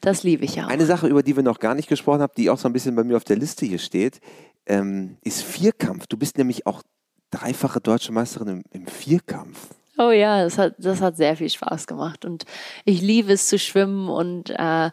Das 0.00 0.22
liebe 0.22 0.44
ich 0.44 0.54
ja. 0.54 0.66
Eine 0.66 0.86
Sache, 0.86 1.08
über 1.08 1.22
die 1.22 1.34
wir 1.34 1.42
noch 1.42 1.58
gar 1.58 1.74
nicht 1.74 1.88
gesprochen 1.88 2.20
haben, 2.20 2.32
die 2.36 2.50
auch 2.50 2.58
so 2.58 2.68
ein 2.68 2.72
bisschen 2.72 2.94
bei 2.94 3.04
mir 3.04 3.16
auf 3.16 3.24
der 3.24 3.36
Liste 3.36 3.66
hier 3.66 3.78
steht, 3.78 4.20
ähm, 4.66 5.16
ist 5.22 5.42
Vierkampf. 5.42 6.06
Du 6.06 6.16
bist 6.16 6.38
nämlich 6.38 6.66
auch 6.66 6.82
dreifache 7.30 7.80
deutsche 7.80 8.12
Meisterin 8.12 8.48
im, 8.48 8.64
im 8.70 8.86
Vierkampf. 8.86 9.68
Oh 9.98 10.10
ja, 10.10 10.44
das 10.44 10.58
hat, 10.58 10.74
das 10.78 11.00
hat 11.00 11.16
sehr 11.16 11.36
viel 11.36 11.50
Spaß 11.50 11.86
gemacht. 11.86 12.24
Und 12.24 12.44
ich 12.84 13.02
liebe 13.02 13.32
es 13.32 13.48
zu 13.48 13.58
schwimmen 13.58 14.08
und 14.08 14.50
äh, 14.50 14.90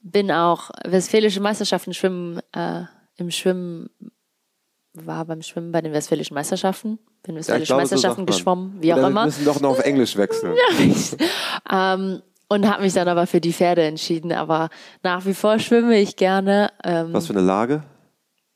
bin 0.00 0.30
auch 0.30 0.70
Westfälische 0.84 1.40
Meisterschaften 1.40 1.92
schwimmen, 1.92 2.40
äh, 2.52 2.82
im 3.16 3.30
Schwimmen, 3.30 3.90
war 4.92 5.24
beim 5.24 5.42
Schwimmen 5.42 5.72
bei 5.72 5.80
den 5.80 5.92
Westfälischen 5.92 6.34
Meisterschaften, 6.34 6.98
bin 7.24 7.34
Westfälische 7.34 7.72
ja, 7.72 7.76
Meisterschaften 7.78 8.26
geschwommen, 8.26 8.76
wie 8.80 8.92
auch 8.92 8.98
Oder 8.98 9.08
immer. 9.08 9.22
Wir 9.22 9.26
müssen 9.26 9.44
doch 9.44 9.60
noch 9.60 9.70
auf 9.70 9.80
Englisch 9.80 10.16
wechseln. 10.16 10.56
ähm, 11.72 12.22
und 12.48 12.68
habe 12.68 12.82
mich 12.82 12.92
dann 12.92 13.08
aber 13.08 13.26
für 13.26 13.40
die 13.40 13.52
Pferde 13.52 13.82
entschieden. 13.82 14.32
Aber 14.32 14.68
nach 15.02 15.24
wie 15.26 15.34
vor 15.34 15.58
schwimme 15.58 15.98
ich 15.98 16.16
gerne. 16.16 16.70
Ähm, 16.84 17.12
Was 17.12 17.26
für 17.26 17.32
eine 17.32 17.42
Lage? 17.42 17.82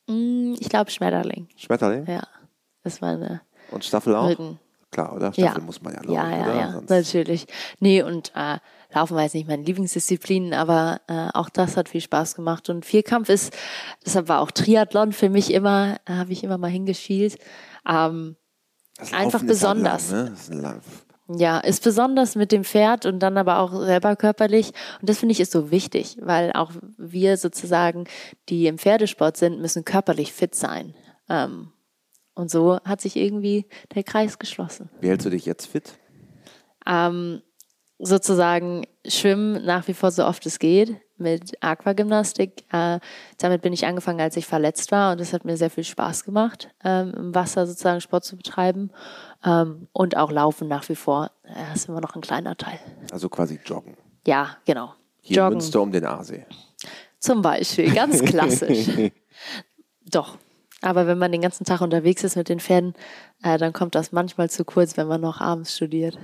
Mm, 0.07 0.55
ich 0.61 0.69
glaube 0.69 0.91
Schmetterling. 0.91 1.49
Schmetterling? 1.57 2.07
Ja, 2.07 2.23
das 2.85 3.03
war 3.03 3.15
eine. 3.15 3.41
Und 3.71 3.85
Staffel 3.85 4.15
auch? 4.15 4.29
Rücken. 4.29 4.61
Klar, 4.91 5.15
oder? 5.15 5.33
Staffel 5.33 5.61
ja. 5.61 5.65
muss 5.65 5.83
man 5.83 5.95
ja 5.95 6.01
laufen, 6.01 6.13
Ja, 6.13 6.31
ja, 6.31 6.43
oder? 6.45 6.55
ja, 6.55 6.73
Sonst 6.73 6.91
natürlich. 6.91 7.47
Nee, 7.81 8.03
und 8.03 8.33
äh, 8.35 8.59
Laufen 8.93 9.17
war 9.17 9.23
jetzt 9.23 9.35
nicht 9.35 9.49
meine 9.49 9.63
Lieblingsdisziplin, 9.63 10.55
aber 10.55 11.01
äh, 11.09 11.29
auch 11.35 11.51
das 11.51 11.77
hat 11.77 11.91
viel 11.91 12.01
Spaß 12.01 12.35
gemacht. 12.35 12.71
Und 12.71 12.87
Vierkampf 12.87 13.29
ist, 13.29 13.55
deshalb 14.05 14.29
war 14.29 14.41
auch 14.41 14.51
Triathlon 14.51 15.13
für 15.13 15.29
mich 15.29 15.53
immer, 15.53 15.97
äh, 16.07 16.15
habe 16.15 16.33
ich 16.33 16.43
immer 16.43 16.57
mal 16.57 16.71
hingeschielt. 16.71 17.39
Ähm, 17.87 18.37
einfach 19.13 19.43
besonders. 19.43 20.11
Lang, 20.11 20.25
ne? 20.49 20.77
ist. 20.81 21.41
Ja, 21.41 21.59
ist 21.59 21.85
besonders 21.85 22.37
mit 22.37 22.53
dem 22.53 22.65
Pferd 22.65 23.05
und 23.05 23.19
dann 23.19 23.37
aber 23.37 23.59
auch 23.59 23.79
selber 23.85 24.17
körperlich. 24.17 24.73
Und 25.03 25.11
das 25.11 25.19
finde 25.19 25.33
ich 25.33 25.41
ist 25.41 25.53
so 25.53 25.71
wichtig, 25.71 26.17
weil 26.23 26.53
auch 26.55 26.73
wir 26.97 27.37
sozusagen, 27.37 28.05
die 28.49 28.67
im 28.67 28.79
Pferdesport 28.79 29.37
sind, 29.37 29.61
müssen 29.61 29.85
körperlich 29.85 30.33
fit 30.33 30.55
sein. 30.55 30.95
Ähm, 31.29 31.73
und 32.39 32.51
so 32.51 32.79
hat 32.85 33.01
sich 33.01 33.17
irgendwie 33.17 33.67
der 33.95 34.05
Kreis 34.05 34.39
geschlossen. 34.39 34.89
Wie 35.01 35.09
hältst 35.09 35.27
du 35.27 35.31
dich 35.31 35.45
jetzt 35.45 35.67
fit? 35.67 35.99
Ähm, 36.87 37.43
sozusagen 37.99 38.87
schwimmen 39.07 39.65
nach 39.65 39.89
wie 39.89 39.95
vor 39.95 40.11
so 40.11 40.25
oft 40.25 40.47
es 40.47 40.59
geht 40.59 40.97
mit 41.17 41.61
Aquagymnastik. 41.63 42.65
Äh, 42.73 43.01
damit 43.39 43.63
bin 43.63 43.73
ich 43.73 43.87
angefangen, 43.87 44.21
als 44.21 44.37
ich 44.37 44.47
verletzt 44.47 44.93
war 44.93 45.13
und 45.13 45.21
es 45.21 45.33
hat 45.33 45.45
mir 45.45 45.57
sehr 45.57 45.71
viel 45.71 45.83
Spaß 45.83 46.25
gemacht, 46.25 46.69
ähm, 46.85 47.13
im 47.17 47.35
Wasser 47.35 47.67
sozusagen 47.67 48.01
Sport 48.01 48.25
zu 48.25 48.37
betreiben 48.37 48.91
ähm, 49.45 49.89
und 49.93 50.17
auch 50.17 50.31
Laufen 50.31 50.69
nach 50.69 50.89
wie 50.89 50.95
vor. 50.95 51.33
Das 51.43 51.81
ist 51.81 51.89
immer 51.89 52.01
noch 52.01 52.15
ein 52.15 52.21
kleiner 52.21 52.57
Teil. 52.57 52.79
Also 53.11 53.29
quasi 53.29 53.59
joggen. 53.65 53.97
Ja, 54.27 54.59
genau. 54.65 54.95
Hier 55.21 55.39
joggen. 55.39 55.55
in 55.55 55.59
Münster 55.59 55.83
um 55.83 55.91
den 55.91 56.07
Aasee. 56.07 56.47
Zum 57.19 57.43
Beispiel, 57.43 57.93
ganz 57.93 58.23
klassisch. 58.23 58.91
Doch, 60.07 60.39
aber 60.81 61.07
wenn 61.07 61.19
man 61.19 61.33
den 61.33 61.41
ganzen 61.41 61.65
Tag 61.65 61.81
unterwegs 61.81 62.23
ist 62.23 62.37
mit 62.37 62.49
den 62.49 62.61
Pferden, 62.61 62.95
äh, 63.43 63.59
dann 63.59 63.73
kommt 63.73 63.95
das 63.95 64.13
manchmal 64.13 64.49
zu 64.49 64.65
kurz, 64.65 64.97
wenn 64.97 65.09
man 65.09 65.21
noch 65.21 65.41
abends 65.41 65.75
studiert. 65.75 66.17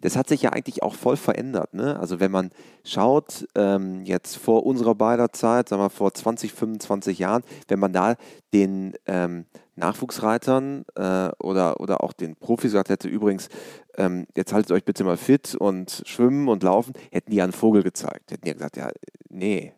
Das 0.00 0.16
hat 0.16 0.28
sich 0.28 0.42
ja 0.42 0.50
eigentlich 0.50 0.82
auch 0.82 0.94
voll 0.94 1.16
verändert. 1.16 1.74
Ne? 1.74 1.98
Also 1.98 2.20
wenn 2.20 2.30
man 2.30 2.50
schaut, 2.84 3.48
ähm, 3.56 4.04
jetzt 4.04 4.36
vor 4.36 4.64
unserer 4.64 4.94
beider 4.94 5.32
Zeit, 5.32 5.68
sagen 5.68 5.82
wir 5.82 5.90
vor 5.90 6.14
20, 6.14 6.52
25 6.52 7.18
Jahren, 7.18 7.42
wenn 7.66 7.80
man 7.80 7.92
da 7.92 8.14
den 8.52 8.94
ähm, 9.06 9.46
Nachwuchsreitern 9.74 10.84
äh, 10.94 11.30
oder, 11.40 11.80
oder 11.80 12.02
auch 12.02 12.12
den 12.12 12.36
Profis 12.36 12.72
gesagt 12.72 12.90
hätte, 12.90 13.08
übrigens, 13.08 13.48
ähm, 13.96 14.26
jetzt 14.36 14.52
haltet 14.52 14.70
euch 14.72 14.84
bitte 14.84 15.02
mal 15.02 15.16
fit 15.16 15.56
und 15.56 16.02
schwimmen 16.06 16.48
und 16.48 16.62
laufen, 16.62 16.92
hätten 17.10 17.30
die 17.32 17.38
ja 17.38 17.44
einen 17.44 17.52
Vogel 17.52 17.82
gezeigt. 17.82 18.30
Hätten 18.30 18.42
die 18.42 18.48
ja 18.48 18.54
gesagt, 18.54 18.76
ja, 18.76 18.90
nee, 19.28 19.72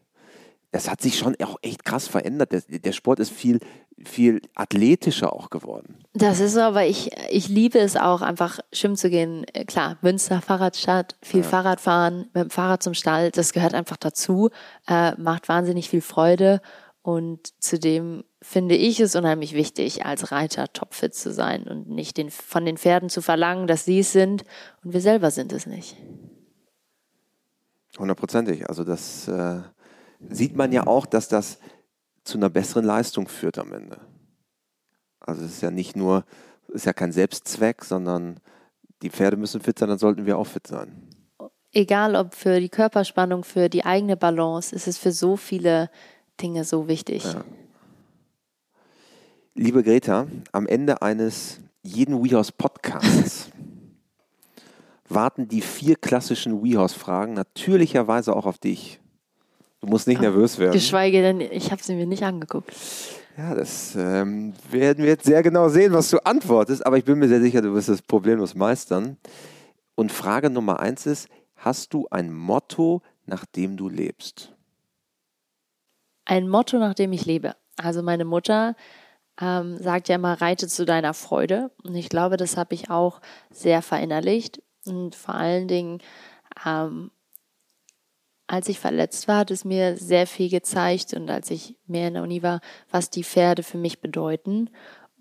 das 0.73 0.89
hat 0.89 1.01
sich 1.01 1.19
schon 1.19 1.37
auch 1.43 1.57
echt 1.63 1.85
krass 1.85 2.07
verändert. 2.07 2.53
Der, 2.53 2.61
der, 2.61 2.93
Sport 2.93 3.19
ist 3.19 3.33
viel, 3.33 3.59
viel 4.05 4.41
athletischer 4.55 5.33
auch 5.33 5.51
geworden. 5.51 6.05
Das 6.13 6.39
ist 6.39 6.55
so, 6.55 6.61
aber 6.61 6.87
ich, 6.87 7.11
ich 7.31 7.49
liebe 7.49 7.79
es 7.79 7.97
auch, 7.97 8.23
einfach 8.23 8.61
schwimmen 8.73 8.97
zu 8.97 9.11
gehen. 9.11 9.45
Äh, 9.53 9.65
klar, 9.65 9.99
Münster, 10.03 10.41
Fahrradstadt, 10.41 11.17
viel 11.23 11.41
ja. 11.41 11.47
Fahrradfahren, 11.47 12.31
mit 12.35 12.45
dem 12.45 12.51
Fahrrad 12.51 12.83
zum 12.83 12.95
Stall, 12.95 13.31
das 13.31 13.53
gehört 13.53 13.75
einfach 13.75 13.97
dazu, 13.97 14.51
äh, 14.87 15.13
macht 15.21 15.49
wahnsinnig 15.49 15.91
viel 15.91 16.03
Freude. 16.03 16.61
Und 17.03 17.61
zudem 17.63 18.25
finde 18.43 18.77
ich 18.77 19.01
es 19.01 19.17
unheimlich 19.17 19.55
wichtig, 19.55 20.05
als 20.05 20.33
Reiter 20.33 20.73
topfit 20.73 21.15
zu 21.15 21.33
sein 21.33 21.65
und 21.65 21.89
nicht 21.89 22.17
den, 22.17 22.31
von 22.31 22.65
den 22.65 22.77
Pferden 22.77 23.09
zu 23.09 23.23
verlangen, 23.23 23.67
dass 23.67 23.87
sie 23.87 24.01
es 24.01 24.13
sind 24.13 24.45
und 24.85 24.93
wir 24.93 25.01
selber 25.01 25.31
sind 25.31 25.53
es 25.53 25.67
nicht. 25.67 25.97
Hundertprozentig. 27.99 28.69
Also 28.69 28.85
das 28.85 29.27
äh, 29.29 29.61
sieht 30.29 30.57
man 30.57 30.73
ja 30.73 30.87
auch, 30.87 31.07
dass 31.07 31.29
das 31.29 31.59
zu 32.25 32.39
einer 32.39 32.51
besseren 32.51 32.85
Leistung 32.85 33.29
führt 33.29 33.59
am 33.59 33.73
Ende. 33.73 33.99
Also 35.21 35.45
es 35.45 35.53
ist 35.53 35.63
ja 35.63 35.71
nicht 35.71 35.97
nur, 35.97 36.25
es 36.69 36.77
ist 36.77 36.87
ja 36.87 36.93
kein 36.93 37.13
Selbstzweck, 37.13 37.85
sondern 37.85 38.41
die 39.03 39.11
Pferde 39.11 39.37
müssen 39.37 39.61
fit 39.61 39.79
sein, 39.79 39.89
dann 39.89 39.99
sollten 39.99 40.27
wir 40.27 40.39
auch 40.39 40.47
fit 40.47 40.67
sein. 40.67 41.09
egal 41.73 42.17
ob 42.17 42.35
für 42.35 42.61
die 42.61 42.69
Körperspannung, 42.69 43.45
für 43.45 43.69
die 43.69 43.85
eigene 43.85 44.17
Balance, 44.17 44.75
ist 44.75 44.89
es 44.89 44.99
für 44.99 45.13
so 45.13 45.37
viele 45.37 45.91
Dinge 46.41 46.65
so 46.65 46.89
wichtig. 46.89 47.25
Ja. 47.25 47.45
Liebe 49.55 49.83
Greta, 49.83 50.27
am 50.53 50.67
Ende 50.67 51.03
eines 51.03 51.61
jeden 51.83 52.23
WeHorse 52.23 52.53
Podcasts 52.53 53.51
warten 55.09 55.49
die 55.49 55.61
vier 55.61 55.97
klassischen 55.97 56.63
WeHorse-Fragen 56.63 57.35
natürlicherweise 57.35 58.35
auch 58.35 58.47
auf 58.47 58.59
dich. 58.59 59.01
Du 59.81 59.87
musst 59.87 60.07
nicht 60.07 60.21
nervös 60.21 60.59
werden. 60.59 60.73
Geschweige 60.73 61.23
denn, 61.23 61.41
ich 61.41 61.73
habe 61.73 61.83
sie 61.83 61.95
mir 61.95 62.07
nicht 62.07 62.23
angeguckt. 62.23 62.71
Ja, 63.37 63.55
das 63.55 63.97
ähm, 63.97 64.53
werden 64.71 65.03
wir 65.03 65.11
jetzt 65.11 65.25
sehr 65.25 65.43
genau 65.43 65.69
sehen, 65.69 65.93
was 65.93 66.11
du 66.11 66.19
antwortest, 66.25 66.85
aber 66.85 66.99
ich 66.99 67.05
bin 67.05 67.19
mir 67.19 67.29
sehr 67.29 67.41
sicher, 67.41 67.63
du 67.63 67.73
wirst 67.73 67.89
es 67.89 68.03
problemlos 68.03 68.55
meistern. 68.55 69.17
Und 69.95 70.13
Frage 70.13 70.51
Nummer 70.51 70.81
eins 70.81 71.07
ist: 71.07 71.29
Hast 71.57 71.95
du 71.95 72.07
ein 72.11 72.33
Motto, 72.33 73.03
nach 73.25 73.47
dem 73.47 73.77
du 73.77 73.89
lebst? 73.89 74.55
Ein 76.27 76.49
Motto, 76.49 76.79
nach 76.79 76.95
dem 76.95 77.13
ich 77.13 77.25
lebe. 77.25 77.55
Also, 77.77 78.03
meine 78.03 78.27
Mutter 78.27 78.77
ähm, 79.41 79.79
sagt 79.79 80.09
ja 80.09 80.17
immer, 80.17 80.41
reite 80.41 80.69
zu 80.69 80.85
deiner 80.85 81.15
Freude. 81.15 81.71
Und 81.83 81.95
ich 81.95 82.11
glaube, 82.11 82.37
das 82.37 82.57
habe 82.57 82.75
ich 82.75 82.91
auch 82.91 83.21
sehr 83.51 83.81
verinnerlicht. 83.81 84.63
Und 84.85 85.15
vor 85.15 85.35
allen 85.35 85.67
Dingen, 85.67 85.99
ähm, 86.67 87.11
als 88.51 88.69
ich 88.69 88.81
verletzt 88.81 89.29
war, 89.29 89.39
hat 89.39 89.53
es 89.53 89.65
mir 89.65 89.97
sehr 89.97 90.27
viel 90.27 90.51
gezeigt 90.51 91.15
und 91.15 91.31
als 91.31 91.53
ich 91.53 91.77
mehr 91.87 92.09
in 92.09 92.15
der 92.15 92.25
Uni 92.25 92.43
war, 92.43 92.61
was 92.91 93.09
die 93.09 93.23
Pferde 93.23 93.63
für 93.63 93.79
mich 93.79 94.01
bedeuten 94.01 94.71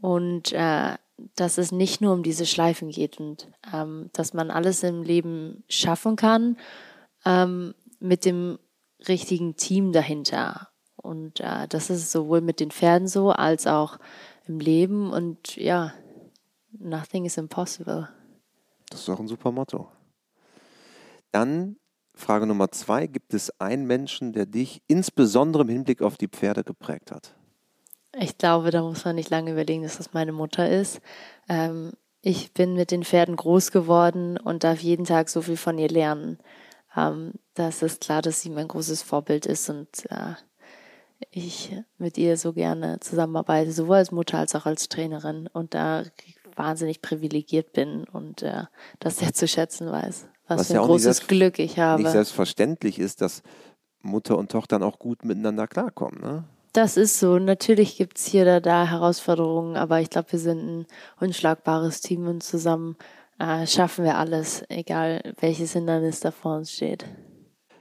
und 0.01 0.51
äh, 0.51 0.95
dass 1.35 1.59
es 1.59 1.71
nicht 1.71 2.01
nur 2.01 2.13
um 2.13 2.23
diese 2.23 2.47
Schleifen 2.47 2.89
geht 2.89 3.19
und 3.19 3.47
ähm, 3.71 4.09
dass 4.13 4.33
man 4.33 4.49
alles 4.49 4.81
im 4.81 5.03
Leben 5.03 5.63
schaffen 5.69 6.15
kann 6.15 6.57
ähm, 7.23 7.75
mit 7.99 8.25
dem 8.25 8.57
richtigen 9.07 9.55
Team 9.55 9.91
dahinter. 9.91 10.69
Und 10.95 11.39
äh, 11.39 11.67
das 11.67 11.91
ist 11.91 12.11
sowohl 12.11 12.41
mit 12.41 12.59
den 12.59 12.71
Pferden 12.71 13.07
so 13.07 13.29
als 13.29 13.67
auch 13.67 13.99
im 14.47 14.59
Leben 14.59 15.11
und 15.11 15.55
ja, 15.55 15.93
nothing 16.71 17.25
is 17.25 17.37
impossible. 17.37 18.09
Das 18.89 19.01
ist 19.01 19.09
auch 19.09 19.19
ein 19.19 19.27
super 19.27 19.51
Motto. 19.51 19.87
Dann 21.31 21.75
Frage 22.19 22.45
Nummer 22.45 22.71
zwei, 22.71 23.07
gibt 23.07 23.33
es 23.33 23.49
einen 23.59 23.85
Menschen, 23.85 24.33
der 24.33 24.45
dich 24.45 24.81
insbesondere 24.87 25.63
im 25.63 25.69
Hinblick 25.69 26.01
auf 26.01 26.17
die 26.17 26.27
Pferde 26.27 26.63
geprägt 26.63 27.11
hat? 27.11 27.33
Ich 28.17 28.37
glaube, 28.37 28.71
da 28.71 28.81
muss 28.81 29.05
man 29.05 29.15
nicht 29.15 29.29
lange 29.29 29.51
überlegen, 29.51 29.83
dass 29.83 29.97
das 29.97 30.13
meine 30.13 30.31
Mutter 30.31 30.69
ist. 30.69 30.99
Ähm, 31.47 31.93
ich 32.21 32.53
bin 32.53 32.73
mit 32.73 32.91
den 32.91 33.03
Pferden 33.03 33.35
groß 33.35 33.71
geworden 33.71 34.37
und 34.37 34.63
darf 34.63 34.81
jeden 34.81 35.05
Tag 35.05 35.29
so 35.29 35.41
viel 35.41 35.57
von 35.57 35.77
ihr 35.77 35.89
lernen. 35.89 36.37
Ähm, 36.95 37.33
das 37.53 37.81
ist 37.81 38.01
klar, 38.01 38.21
dass 38.21 38.41
sie 38.41 38.49
mein 38.49 38.67
großes 38.67 39.01
Vorbild 39.01 39.45
ist 39.45 39.69
und 39.69 40.05
äh, 40.09 40.33
ich 41.31 41.75
mit 41.97 42.17
ihr 42.17 42.37
so 42.37 42.53
gerne 42.53 42.99
zusammenarbeite, 42.99 43.71
sowohl 43.71 43.97
als 43.97 44.11
Mutter 44.11 44.37
als 44.37 44.55
auch 44.55 44.65
als 44.65 44.89
Trainerin 44.89 45.47
und 45.51 45.73
da 45.73 46.03
wahnsinnig 46.55 47.01
privilegiert 47.01 47.73
bin 47.73 48.03
und 48.05 48.41
äh, 48.41 48.63
das 48.99 49.17
sehr 49.17 49.33
zu 49.33 49.47
schätzen 49.47 49.91
weiß. 49.91 50.27
Was, 50.49 50.59
Was 50.59 50.67
für 50.67 50.73
ein 50.73 50.81
ja 50.81 50.85
großes 50.85 51.27
Glück 51.27 51.59
ich 51.59 51.79
habe. 51.79 52.01
Nicht 52.01 52.11
selbstverständlich 52.11 52.99
ist, 52.99 53.21
dass 53.21 53.43
Mutter 54.01 54.37
und 54.37 54.51
Tochter 54.51 54.79
dann 54.79 54.87
auch 54.87 54.99
gut 54.99 55.23
miteinander 55.23 55.67
klarkommen. 55.67 56.19
Ne? 56.21 56.43
Das 56.73 56.97
ist 56.97 57.19
so. 57.19 57.39
Natürlich 57.39 57.97
gibt 57.97 58.17
es 58.17 58.25
hier 58.25 58.41
oder 58.41 58.59
da 58.59 58.85
Herausforderungen, 58.85 59.77
aber 59.77 60.01
ich 60.01 60.09
glaube, 60.09 60.31
wir 60.31 60.39
sind 60.39 60.59
ein 60.59 60.85
unschlagbares 61.19 62.01
Team 62.01 62.27
und 62.27 62.43
zusammen 62.43 62.97
äh, 63.39 63.65
schaffen 63.65 64.03
wir 64.05 64.17
alles, 64.17 64.63
egal 64.69 65.33
welches 65.39 65.73
Hindernis 65.73 66.19
da 66.19 66.31
vor 66.31 66.57
uns 66.57 66.71
steht. 66.73 67.05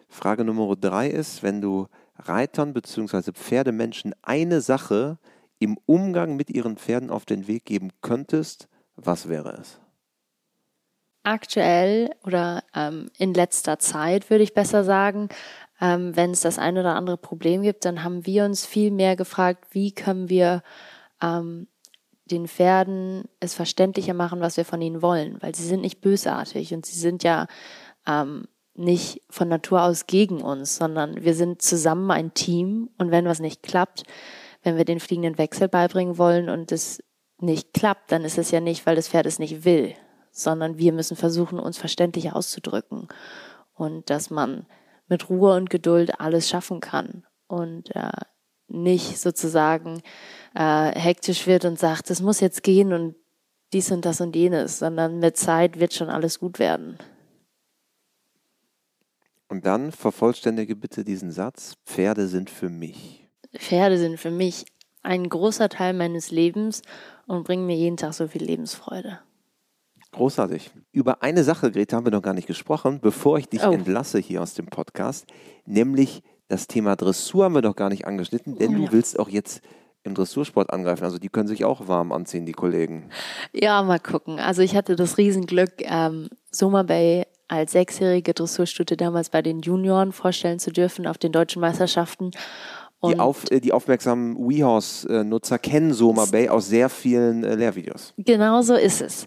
Frage 0.09 0.45
Nummer 0.45 0.75
drei 0.77 1.09
ist, 1.09 1.43
wenn 1.43 1.61
du 1.61 1.87
Reitern 2.17 2.73
bzw. 2.73 3.33
Pferdemenschen 3.33 4.15
eine 4.23 4.61
Sache 4.61 5.19
im 5.59 5.79
Umgang 5.87 6.37
mit 6.37 6.51
ihren 6.51 6.77
Pferden 6.77 7.11
auf 7.11 7.25
den 7.25 7.47
Weg 7.47 7.65
geben 7.65 7.91
könntest, 8.01 8.69
was 8.97 9.29
wäre 9.29 9.59
es? 9.61 9.81
Aktuell 11.33 12.11
oder 12.25 12.63
ähm, 12.75 13.11
in 13.19 13.35
letzter 13.35 13.79
Zeit, 13.79 14.31
würde 14.31 14.45
ich 14.45 14.55
besser 14.55 14.85
sagen, 14.85 15.29
ähm, 15.81 16.17
wenn 16.17 16.33
es 16.33 16.41
das 16.41 16.59
ein 16.59 16.77
oder 16.79 16.95
andere 16.97 17.17
Problem 17.17 17.63
gibt, 17.63 17.85
dann 17.85 18.03
haben 18.03 18.27
wir 18.27 18.45
uns 18.45 18.67
viel 18.67 18.91
mehr 18.91 19.17
gefragt, 19.17 19.67
wie 19.71 19.93
können 19.93 20.29
wir 20.29 20.63
ähm, 21.23 21.69
den 22.25 22.47
Pferden 22.47 23.25
es 23.41 23.55
verständlicher 23.55 24.15
machen, 24.15 24.41
was 24.41 24.57
wir 24.57 24.65
von 24.65 24.83
ihnen 24.83 25.03
wollen, 25.03 25.39
weil 25.41 25.55
sie 25.55 25.67
sind 25.67 25.81
nicht 25.81 26.01
bösartig 26.01 26.75
und 26.75 26.85
sie 26.85 26.99
sind 26.99 27.23
ja 27.23 27.47
ähm, 28.07 28.47
nicht 28.75 29.23
von 29.31 29.49
Natur 29.49 29.83
aus 29.83 30.07
gegen 30.07 30.41
uns, 30.41 30.77
sondern 30.77 31.25
wir 31.25 31.35
sind 31.35 31.63
zusammen 31.63 32.11
ein 32.11 32.35
Team 32.35 32.91
und 32.99 33.11
wenn 33.11 33.25
was 33.25 33.41
nicht 33.41 33.63
klappt, 33.63 34.05
wenn 34.63 34.77
wir 34.77 34.85
den 34.85 35.01
fliegenden 35.01 35.39
Wechsel 35.39 35.69
beibringen 35.69 36.19
wollen 36.19 36.49
und 36.49 36.71
es 36.73 37.03
nicht 37.41 37.73
klappt, 37.73 38.13
dann 38.13 38.25
ist 38.25 38.39
es 38.39 38.51
ja 38.51 38.61
nicht, 38.61 38.87
weil 38.87 38.97
das 38.97 39.09
Pferd 39.09 39.27
es 39.27 39.39
nicht 39.39 39.65
will, 39.65 39.95
sondern 40.39 40.79
wir 40.79 40.93
müssen 40.93 41.17
versuchen, 41.17 41.59
uns 41.59 41.79
verständlich 41.79 42.33
auszudrücken 42.33 43.09
und 43.75 44.11
dass 44.11 44.31
man 44.31 44.67
mit 45.09 45.29
Ruhe 45.29 45.55
und 45.55 45.71
Geduld 45.71 46.21
alles 46.21 46.49
schaffen 46.49 46.81
kann 46.81 47.25
und 47.47 47.95
äh, 47.95 48.11
nicht 48.69 49.19
sozusagen 49.19 50.03
äh, 50.55 50.99
hektisch 50.99 51.47
wird 51.47 51.65
und 51.65 51.79
sagt, 51.79 52.11
es 52.11 52.21
muss 52.21 52.41
jetzt 52.41 52.63
gehen 52.63 52.93
und 52.93 53.15
dies 53.73 53.91
und 53.91 54.05
das 54.05 54.21
und 54.21 54.37
jenes, 54.37 54.79
sondern 54.79 55.19
mit 55.19 55.37
Zeit 55.37 55.79
wird 55.79 55.95
schon 55.95 56.11
alles 56.11 56.39
gut 56.39 56.59
werden. 56.59 56.99
Und 59.49 59.65
dann 59.65 59.93
vervollständige 59.93 60.77
bitte 60.77 61.05
diesen 61.05 61.31
Satz, 61.33 61.75
Pferde 61.87 62.29
sind 62.29 62.51
für 62.51 62.69
mich. 62.69 63.27
Pferde 63.57 63.97
sind 63.99 64.19
für 64.19 64.31
mich 64.31 64.67
ein 65.03 65.29
großer 65.29 65.71
Teil 65.71 65.95
meines 65.95 66.31
Lebens 66.31 66.83
und 67.27 67.45
bringen 67.45 67.67
mir 67.67 67.77
jeden 67.77 67.97
Tag 67.97 68.13
so 68.13 68.29
viel 68.29 68.45
Lebensfreude. 68.45 69.21
Großartig. 70.13 70.71
Über 70.93 71.23
eine 71.23 71.45
Sache, 71.45 71.71
Greta, 71.71 71.97
haben 71.97 72.07
wir 72.07 72.13
noch 72.13 72.23
gar 72.23 72.35
nicht 72.35 72.47
gesprochen, 72.47 73.01
bevor 73.01 73.39
ich 73.39 73.49
dich 73.49 73.65
oh. 73.65 73.73
entlasse 73.73 74.19
hier 74.19 74.43
aus 74.43 74.55
dem 74.55 74.67
Podcast, 74.67 75.27
nämlich 75.67 76.23
das 76.49 76.67
Thema 76.67 76.97
Dressur 76.97 77.45
haben 77.45 77.55
wir 77.55 77.63
noch 77.63 77.77
gar 77.77 77.91
nicht 77.91 78.07
angeschnitten, 78.07 78.57
denn 78.57 78.73
ja. 78.73 78.79
du 78.79 78.93
willst 78.93 79.19
auch 79.19 79.29
jetzt 79.29 79.61
im 80.05 80.15
Dressursport 80.15 80.71
angreifen. 80.71 81.05
Also 81.05 81.19
die 81.19 81.29
können 81.29 81.49
sich 81.49 81.65
auch 81.65 81.87
warm 81.89 82.13
anziehen, 82.13 82.47
die 82.47 82.53
Kollegen. 82.53 83.11
Ja, 83.53 83.83
mal 83.83 84.01
gucken. 84.01 84.41
Also 84.41 84.63
ich 84.63 84.75
hatte 84.75 84.97
das 84.97 85.19
Riesenglück, 85.19 85.73
ähm, 85.81 86.29
Soma 86.51 86.83
Bay 86.83 87.27
als 87.49 87.73
sechsjährige 87.73 88.35
Dressurstute 88.35 88.97
damals 88.97 89.31
bei 89.31 89.43
den 89.43 89.61
Junioren 89.61 90.13
vorstellen 90.13 90.59
zu 90.59 90.71
dürfen 90.71 91.07
auf 91.07 91.19
den 91.19 91.33
deutschen 91.33 91.61
Meisterschaften. 91.61 92.31
Die, 93.05 93.19
auf, 93.19 93.49
äh, 93.51 93.61
die, 93.61 93.73
aufmerksamen 93.73 94.37
WeHorse-Nutzer 94.37 95.59
kennen 95.59 95.93
Soma 95.95 96.25
Bay 96.25 96.49
aus 96.49 96.69
sehr 96.69 96.89
vielen 96.89 97.45
äh, 97.45 97.55
Lehrvideos. 97.55 98.13
Genau 98.17 98.61
so 98.63 98.75
ist 98.75 99.01
es. 99.01 99.27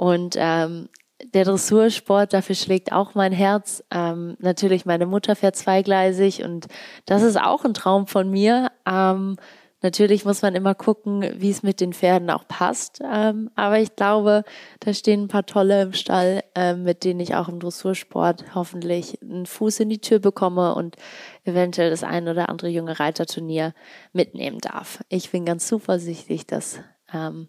Und 0.00 0.34
ähm, 0.38 0.88
der 1.34 1.44
Dressursport, 1.44 2.32
dafür 2.32 2.54
schlägt 2.54 2.90
auch 2.90 3.14
mein 3.14 3.32
Herz. 3.32 3.84
Ähm, 3.90 4.34
natürlich, 4.38 4.86
meine 4.86 5.04
Mutter 5.04 5.36
fährt 5.36 5.56
zweigleisig 5.56 6.42
und 6.42 6.68
das 7.04 7.22
ist 7.22 7.38
auch 7.38 7.66
ein 7.66 7.74
Traum 7.74 8.06
von 8.06 8.30
mir. 8.30 8.72
Ähm, 8.86 9.36
natürlich 9.82 10.24
muss 10.24 10.40
man 10.40 10.54
immer 10.54 10.74
gucken, 10.74 11.30
wie 11.36 11.50
es 11.50 11.62
mit 11.62 11.82
den 11.82 11.92
Pferden 11.92 12.30
auch 12.30 12.48
passt. 12.48 13.02
Ähm, 13.12 13.50
aber 13.56 13.78
ich 13.78 13.94
glaube, 13.94 14.44
da 14.78 14.94
stehen 14.94 15.24
ein 15.24 15.28
paar 15.28 15.44
tolle 15.44 15.82
im 15.82 15.92
Stall, 15.92 16.44
ähm, 16.54 16.82
mit 16.84 17.04
denen 17.04 17.20
ich 17.20 17.34
auch 17.34 17.50
im 17.50 17.60
Dressursport 17.60 18.54
hoffentlich 18.54 19.20
einen 19.20 19.44
Fuß 19.44 19.80
in 19.80 19.90
die 19.90 20.00
Tür 20.00 20.18
bekomme 20.18 20.74
und 20.76 20.96
eventuell 21.44 21.90
das 21.90 22.04
ein 22.04 22.26
oder 22.26 22.48
andere 22.48 22.68
junge 22.68 22.98
Reiterturnier 22.98 23.74
mitnehmen 24.14 24.60
darf. 24.60 25.04
Ich 25.10 25.30
bin 25.30 25.44
ganz 25.44 25.66
zuversichtlich, 25.66 26.46
dass 26.46 26.80
ähm, 27.12 27.48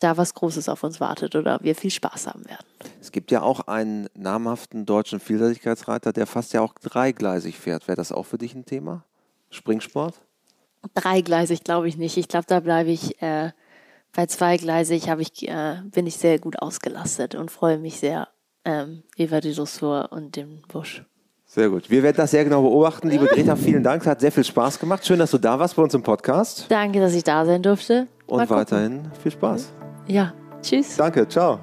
da 0.00 0.16
was 0.16 0.34
Großes 0.34 0.68
auf 0.68 0.82
uns 0.82 1.00
wartet 1.00 1.34
oder 1.36 1.58
wir 1.62 1.74
viel 1.74 1.90
Spaß 1.90 2.26
haben 2.26 2.44
werden. 2.46 2.66
Es 3.00 3.12
gibt 3.12 3.30
ja 3.30 3.42
auch 3.42 3.60
einen 3.68 4.08
namhaften 4.14 4.86
deutschen 4.86 5.20
Vielseitigkeitsreiter, 5.20 6.12
der 6.12 6.26
fast 6.26 6.52
ja 6.52 6.60
auch 6.60 6.74
dreigleisig 6.74 7.58
fährt. 7.58 7.88
Wäre 7.88 7.96
das 7.96 8.12
auch 8.12 8.24
für 8.24 8.38
dich 8.38 8.54
ein 8.54 8.64
Thema? 8.64 9.04
Springsport? 9.50 10.20
Dreigleisig 10.94 11.64
glaube 11.64 11.88
ich 11.88 11.96
nicht. 11.96 12.16
Ich 12.16 12.28
glaube, 12.28 12.46
da 12.46 12.60
bleibe 12.60 12.90
ich 12.90 13.20
äh, 13.22 13.52
bei 14.14 14.26
zweigleisig 14.26 15.08
ich, 15.18 15.48
äh, 15.48 15.76
bin 15.84 16.06
ich 16.06 16.16
sehr 16.16 16.38
gut 16.38 16.58
ausgelastet 16.60 17.34
und 17.34 17.50
freue 17.50 17.78
mich 17.78 17.98
sehr 17.98 18.28
ähm, 18.64 19.02
über 19.16 19.40
die 19.40 19.52
Dressur 19.52 20.08
und 20.10 20.36
den 20.36 20.62
Busch. 20.68 21.04
Sehr 21.46 21.68
gut. 21.68 21.88
Wir 21.88 22.02
werden 22.02 22.16
das 22.16 22.32
sehr 22.32 22.44
genau 22.44 22.62
beobachten. 22.62 23.08
Liebe 23.08 23.26
Greta, 23.26 23.54
vielen 23.54 23.82
Dank. 23.82 24.06
Hat 24.06 24.20
sehr 24.20 24.32
viel 24.32 24.44
Spaß 24.44 24.78
gemacht. 24.80 25.06
Schön, 25.06 25.18
dass 25.18 25.30
du 25.30 25.38
da 25.38 25.58
warst 25.58 25.76
bei 25.76 25.82
uns 25.82 25.94
im 25.94 26.02
Podcast. 26.02 26.66
Danke, 26.68 27.00
dass 27.00 27.14
ich 27.14 27.22
da 27.22 27.44
sein 27.44 27.62
durfte. 27.62 28.08
Und 28.26 28.48
weiterhin 28.50 29.10
viel 29.22 29.32
Spaß. 29.32 29.72
Ja, 30.06 30.32
tschüss. 30.62 30.96
Danke, 30.96 31.26
ciao. 31.28 31.60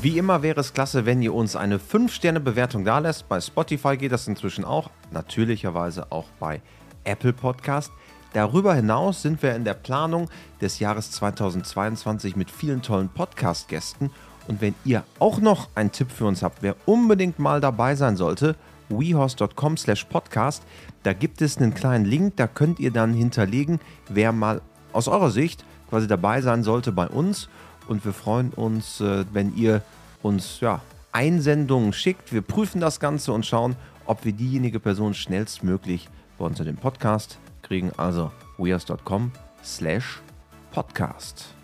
Wie 0.00 0.16
immer 0.16 0.42
wäre 0.42 0.60
es 0.60 0.72
klasse, 0.72 1.06
wenn 1.06 1.20
ihr 1.22 1.34
uns 1.34 1.56
eine 1.56 1.78
5-Sterne-Bewertung 1.78 2.84
da 2.84 3.00
lässt. 3.00 3.28
Bei 3.28 3.40
Spotify 3.40 3.96
geht 3.96 4.12
das 4.12 4.28
inzwischen 4.28 4.64
auch, 4.64 4.90
natürlicherweise 5.10 6.12
auch 6.12 6.26
bei 6.38 6.60
Apple 7.02 7.32
Podcast. 7.32 7.90
Darüber 8.32 8.74
hinaus 8.74 9.22
sind 9.22 9.42
wir 9.42 9.56
in 9.56 9.64
der 9.64 9.74
Planung 9.74 10.28
des 10.60 10.78
Jahres 10.78 11.10
2022 11.10 12.36
mit 12.36 12.50
vielen 12.50 12.80
tollen 12.80 13.08
Podcast-Gästen 13.08 14.12
Und 14.46 14.60
wenn 14.60 14.76
ihr 14.84 15.02
auch 15.18 15.40
noch 15.40 15.68
einen 15.74 15.90
Tipp 15.90 16.12
für 16.12 16.26
uns 16.26 16.44
habt, 16.44 16.62
wer 16.62 16.76
unbedingt 16.86 17.40
mal 17.40 17.60
dabei 17.60 17.96
sein 17.96 18.16
sollte, 18.16 18.54
wehorse.com 18.90 19.76
slash 19.76 20.04
podcast, 20.04 20.62
da 21.02 21.12
gibt 21.12 21.42
es 21.42 21.58
einen 21.58 21.74
kleinen 21.74 22.04
Link, 22.04 22.36
da 22.36 22.46
könnt 22.46 22.78
ihr 22.78 22.92
dann 22.92 23.14
hinterlegen, 23.14 23.80
wer 24.08 24.30
mal 24.30 24.60
aus 24.98 25.08
eurer 25.08 25.30
Sicht 25.30 25.64
quasi 25.88 26.08
dabei 26.08 26.40
sein 26.42 26.64
sollte 26.64 26.92
bei 26.92 27.06
uns. 27.06 27.48
Und 27.86 28.04
wir 28.04 28.12
freuen 28.12 28.50
uns, 28.50 29.00
äh, 29.00 29.24
wenn 29.32 29.56
ihr 29.56 29.82
uns 30.22 30.60
ja, 30.60 30.80
Einsendungen 31.12 31.92
schickt. 31.92 32.32
Wir 32.32 32.42
prüfen 32.42 32.80
das 32.80 33.00
Ganze 33.00 33.32
und 33.32 33.46
schauen, 33.46 33.76
ob 34.04 34.24
wir 34.24 34.32
diejenige 34.32 34.80
Person 34.80 35.14
schnellstmöglich 35.14 36.08
bei 36.36 36.44
uns 36.44 36.58
in 36.60 36.66
den 36.66 36.76
Podcast 36.76 37.38
kriegen. 37.62 37.92
Also 37.96 38.32
wears.com 38.58 39.30
slash 39.64 40.20
podcast. 40.72 41.57